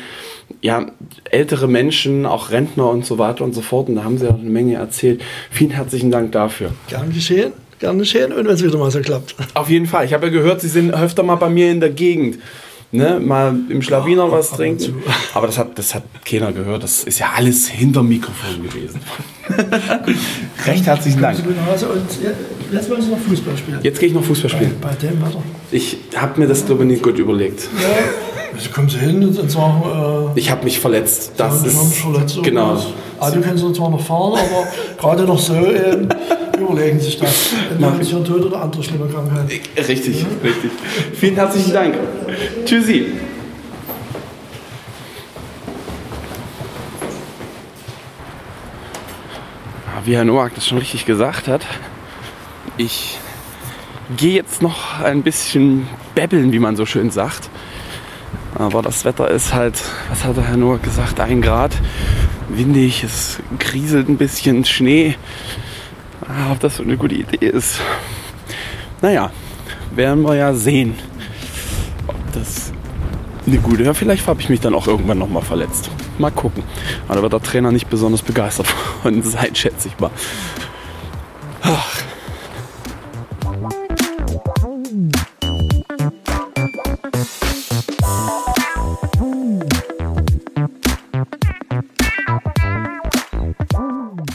ja, 0.61 0.87
ältere 1.29 1.67
Menschen, 1.67 2.25
auch 2.25 2.51
Rentner 2.51 2.89
und 2.89 3.05
so 3.05 3.17
weiter 3.17 3.43
und 3.43 3.53
so 3.53 3.61
fort. 3.61 3.89
Und 3.89 3.95
da 3.95 4.03
haben 4.03 4.17
Sie 4.17 4.27
auch 4.27 4.39
eine 4.39 4.49
Menge 4.49 4.75
erzählt. 4.75 5.21
Vielen 5.49 5.71
herzlichen 5.71 6.11
Dank 6.11 6.31
dafür. 6.31 6.71
Gern 6.87 7.13
geschehen. 7.13 7.53
Gern 7.79 7.97
geschehen 7.97 8.31
und 8.31 8.45
wenn 8.45 8.53
es 8.53 8.63
wieder 8.63 8.77
mal 8.77 8.91
so 8.91 9.01
klappt. 9.01 9.35
Auf 9.55 9.69
jeden 9.69 9.87
Fall. 9.87 10.05
Ich 10.05 10.13
habe 10.13 10.27
ja 10.27 10.31
gehört, 10.31 10.61
Sie 10.61 10.67
sind 10.67 10.93
öfter 10.93 11.23
mal 11.23 11.35
bei 11.35 11.49
mir 11.49 11.71
in 11.71 11.79
der 11.79 11.89
Gegend 11.89 12.37
ne, 12.91 13.19
mal 13.19 13.55
im 13.69 13.81
Schlawiner 13.81 14.27
oh, 14.27 14.31
was 14.31 14.51
trinken. 14.51 15.03
Aber 15.33 15.47
das 15.47 15.57
hat, 15.57 15.77
das 15.77 15.95
hat 15.95 16.03
keiner 16.25 16.51
gehört. 16.51 16.83
Das 16.83 17.03
ist 17.03 17.19
ja 17.19 17.31
alles 17.35 17.67
hinterm 17.67 18.07
Mikrofon 18.07 18.63
gewesen. 18.63 18.99
Recht 20.65 20.85
herzlichen 20.85 21.21
Dank. 21.21 21.37
jetzt 21.37 22.89
wollen 22.89 23.01
Sie 23.01 23.09
noch 23.09 23.19
Fußball 23.19 23.57
spielen. 23.57 23.79
Jetzt 23.81 23.99
gehe 23.99 24.09
ich 24.09 24.15
noch 24.15 24.23
Fußball 24.23 24.49
spielen. 24.49 24.75
Bei, 24.81 24.89
bei 24.89 24.95
dem 24.95 25.21
Wetter. 25.21 25.43
Ich 25.71 25.97
habe 26.15 26.39
mir 26.39 26.47
das, 26.47 26.65
glaube 26.65 26.83
ich, 26.83 26.89
nicht 26.89 27.03
gut 27.03 27.17
überlegt. 27.17 27.67
Ja. 27.81 27.89
Also 28.53 28.69
kommen 28.69 28.89
Sie 28.89 28.97
hin 28.97 29.23
und 29.23 29.51
zwar. 29.51 30.31
Äh, 30.35 30.39
ich 30.39 30.51
habe 30.51 30.63
mich 30.63 30.79
verletzt. 30.79 31.33
Das 31.37 31.63
ist 31.65 31.95
verletzt 31.95 32.39
genau. 32.43 32.81
Also 33.19 33.35
du 33.35 33.41
kannst 33.41 33.75
zwar 33.75 33.89
noch 33.89 34.01
fahren, 34.01 34.33
aber 34.33 34.67
gerade 34.99 35.23
noch 35.23 35.39
so 35.39 35.53
ähm, 35.53 36.09
überlegen 36.59 36.99
sich 36.99 37.17
das. 37.17 37.51
Entweder 37.69 37.99
ist 37.99 38.13
ein 38.13 38.25
Tod 38.25 38.45
oder 38.45 38.61
andere 38.61 38.83
schlimme 38.83 39.07
Krankheit. 39.07 39.49
Richtig, 39.87 40.21
ja? 40.21 40.27
richtig. 40.43 40.71
Vielen 41.13 41.35
herzlichen 41.35 41.73
Dank. 41.73 41.95
Tschüssi. 42.65 43.05
Wie 50.03 50.15
Herr 50.15 50.25
Noack 50.25 50.55
das 50.55 50.67
schon 50.67 50.79
richtig 50.79 51.05
gesagt 51.05 51.47
hat, 51.47 51.61
ich 52.77 53.19
gehe 54.17 54.33
jetzt 54.33 54.61
noch 54.61 54.99
ein 54.99 55.21
bisschen 55.21 55.87
bebbeln, 56.15 56.51
wie 56.51 56.59
man 56.59 56.75
so 56.75 56.87
schön 56.87 57.11
sagt. 57.11 57.49
Aber 58.55 58.81
das 58.81 59.05
Wetter 59.05 59.29
ist 59.29 59.53
halt, 59.53 59.79
was 60.09 60.23
hat 60.23 60.37
der 60.37 60.47
Herr 60.47 60.57
Noack 60.57 60.81
gesagt, 60.81 61.19
ein 61.19 61.41
Grad. 61.41 61.73
Windig, 62.49 63.03
es 63.03 63.39
kriselt 63.59 64.09
ein 64.09 64.17
bisschen 64.17 64.65
Schnee. 64.65 65.15
Ah, 66.27 66.51
ob 66.51 66.59
das 66.59 66.77
so 66.77 66.83
eine 66.83 66.97
gute 66.97 67.15
Idee 67.15 67.45
ist. 67.45 67.79
Naja, 69.01 69.31
werden 69.95 70.23
wir 70.23 70.35
ja 70.35 70.53
sehen, 70.53 70.95
ob 72.07 72.15
das 72.33 72.70
eine 73.51 73.61
gute 73.61 73.83
ist. 73.83 73.97
Vielleicht 73.97 74.27
habe 74.27 74.41
ich 74.41 74.49
mich 74.49 74.59
dann 74.59 74.73
auch 74.73 74.87
irgendwann 74.87 75.17
nochmal 75.17 75.43
verletzt. 75.43 75.89
Mal 76.17 76.31
gucken. 76.31 76.63
Aber 77.07 77.15
da 77.15 77.21
wird 77.23 77.33
der 77.33 77.41
Trainer 77.41 77.71
nicht 77.71 77.89
besonders 77.89 78.21
begeistert 78.21 78.67
von 79.03 79.21
sein, 79.23 79.55
schätze 79.55 79.89
ich 79.89 79.99
mal. 79.99 80.11
Ach. 81.61 82.01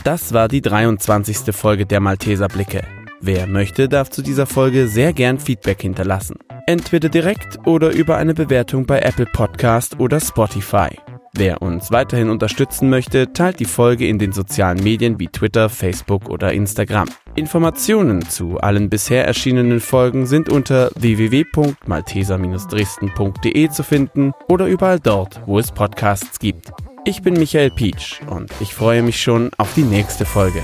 Das 0.05 0.33
war 0.33 0.47
die 0.47 0.62
23. 0.62 1.55
Folge 1.55 1.85
der 1.85 1.99
Malteser 2.01 2.47
Blicke. 2.47 2.85
Wer 3.21 3.49
möchte, 3.49 3.89
darf 3.89 4.09
zu 4.11 4.23
dieser 4.23 4.47
Folge 4.47 4.87
sehr 4.87 5.12
gern 5.12 5.41
Feedback 5.41 5.83
hinterlassen. 5.83 6.37
Entweder 6.69 7.09
direkt 7.09 7.61
oder 7.64 7.91
über 7.91 8.17
eine 8.17 8.35
Bewertung 8.35 8.87
bei 8.87 8.99
Apple 8.99 9.27
Podcast 9.27 10.01
oder 10.01 10.19
Spotify. 10.19 10.89
Wer 11.33 11.62
uns 11.62 11.93
weiterhin 11.93 12.29
unterstützen 12.31 12.91
möchte, 12.91 13.33
teilt 13.33 13.61
die 13.61 13.67
Folge 13.67 14.09
in 14.09 14.19
den 14.19 14.33
sozialen 14.33 14.83
Medien 14.83 15.21
wie 15.21 15.29
Twitter, 15.29 15.69
Facebook 15.69 16.29
oder 16.29 16.53
Instagram. 16.53 17.09
Informationen 17.37 18.29
zu 18.29 18.59
allen 18.59 18.91
bisher 18.91 19.25
erschienenen 19.27 19.79
Folgen 19.81 20.27
sind 20.27 20.49
unter 20.49 20.91
www.malteser-dresden.de 20.97 23.69
zu 23.69 23.85
finden 23.85 24.33
oder 24.49 24.67
überall 24.67 24.99
dort, 24.99 25.41
wo 25.47 25.61
es 25.61 25.71
Podcasts 25.71 26.39
gibt. 26.39 26.71
Ich 27.05 27.21
bin 27.23 27.35
Michael 27.35 27.71
Pietsch 27.71 28.23
und 28.29 28.51
ich 28.61 28.75
freue 28.75 29.03
mich 29.03 29.23
schon 29.23 29.53
auf 29.59 29.75
die 29.75 29.85
nächste 29.85 30.25
Folge. 30.25 30.62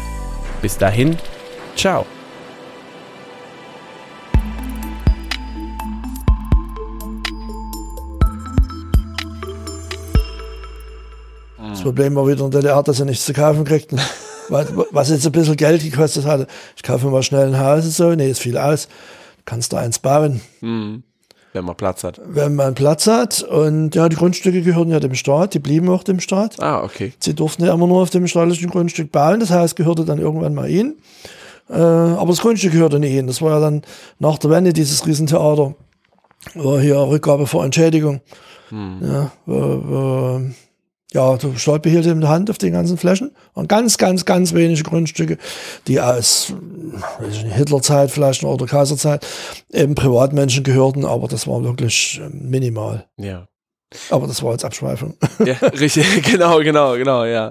Bis 0.63 0.79
dahin, 0.79 1.19
ciao. 1.77 2.07
Das 11.83 11.89
Problem 11.89 12.15
war 12.15 12.29
wieder 12.29 12.45
in 12.45 12.53
der 12.53 12.61
DDR, 12.61 12.81
dass 12.85 12.99
sie 12.99 13.05
nichts 13.05 13.25
zu 13.25 13.33
kaufen 13.33 13.65
kriegten. 13.65 13.99
Was, 14.49 15.09
jetzt 15.09 15.27
ein 15.27 15.33
bisschen 15.33 15.57
Geld 15.57 15.83
gekostet 15.83 16.25
hatte. 16.25 16.47
Ich 16.77 16.85
kaufe 16.85 17.09
mal 17.09 17.25
schnell 17.25 17.49
ein 17.49 17.59
Haus 17.59 17.85
und 17.85 17.91
so. 17.91 18.15
Nee, 18.15 18.31
ist 18.31 18.39
viel 18.39 18.57
aus. 18.57 18.87
Kannst 19.47 19.73
du 19.73 19.79
eins 19.79 19.99
bauen. 19.99 20.41
Mhm. 20.61 21.03
Wenn 21.53 21.65
man 21.65 21.75
Platz 21.75 22.05
hat. 22.05 22.21
Wenn 22.25 22.55
man 22.55 22.75
Platz 22.75 23.09
hat. 23.09 23.43
Und 23.43 23.97
ja, 23.97 24.09
die 24.09 24.15
Grundstücke 24.15 24.63
gehörten 24.63 24.93
ja 24.93 25.01
dem 25.01 25.17
Staat. 25.17 25.55
Die 25.55 25.59
blieben 25.59 25.89
auch 25.89 26.05
dem 26.05 26.21
Staat. 26.21 26.63
Ah, 26.63 26.85
okay. 26.85 27.15
Sie 27.19 27.35
durften 27.35 27.65
ja 27.65 27.75
immer 27.75 27.89
nur 27.89 28.03
auf 28.03 28.11
dem 28.11 28.29
staatlichen 28.29 28.71
Grundstück 28.71 29.11
bauen. 29.11 29.41
Das 29.41 29.51
Haus 29.51 29.75
gehörte 29.75 30.05
dann 30.05 30.21
irgendwann 30.21 30.55
mal 30.55 30.71
ihnen. 30.71 30.95
Äh, 31.69 31.75
aber 31.75 32.29
das 32.29 32.43
Grundstück 32.43 32.71
gehörte 32.71 33.01
nicht 33.01 33.13
ihnen. 33.13 33.27
Das 33.27 33.43
war 33.43 33.51
ja 33.51 33.61
dann 33.61 33.83
nach 34.21 34.39
der 34.39 34.51
Wende 34.51 34.73
dieses 34.73 35.05
Riesentheater. 35.05 35.75
War 36.55 36.81
hier 36.81 36.97
Rückgabe 36.99 37.49
vor 37.49 37.65
Entschädigung. 37.65 38.21
Ja, 38.73 39.31
wo, 39.45 39.83
wo, 39.85 40.41
ja, 41.13 41.39
Staat 41.57 41.83
behielt 41.83 42.07
in 42.07 42.21
der 42.21 42.31
Hand 42.31 42.51
auf 42.51 42.59
den 42.59 42.73
ganzen 42.73 42.97
Flächen. 42.97 43.33
Und 43.55 43.69
ganz, 43.69 43.99
ganz, 43.99 44.25
ganz 44.25 44.55
wenige 44.55 44.83
Grundstücke, 44.83 45.39
die 45.87 46.01
aus 46.01 46.53
Hitlerzeit 47.55 48.11
vielleicht 48.11 48.45
oder 48.45 48.67
Kaiserzeit 48.67 49.27
eben 49.71 49.95
Privatmenschen 49.95 50.65
gehörten, 50.65 51.05
aber 51.05 51.29
das 51.29 51.47
war 51.47 51.63
wirklich 51.63 52.21
ähm, 52.23 52.49
minimal. 52.51 53.07
Ja. 53.19 53.47
Aber 54.11 54.27
das 54.27 54.43
war 54.43 54.53
jetzt 54.53 54.65
Abschweifung. 54.65 55.15
Ja, 55.45 55.55
richtig. 55.79 56.23
genau, 56.31 56.59
genau, 56.61 56.95
genau, 56.95 57.25
ja. 57.25 57.51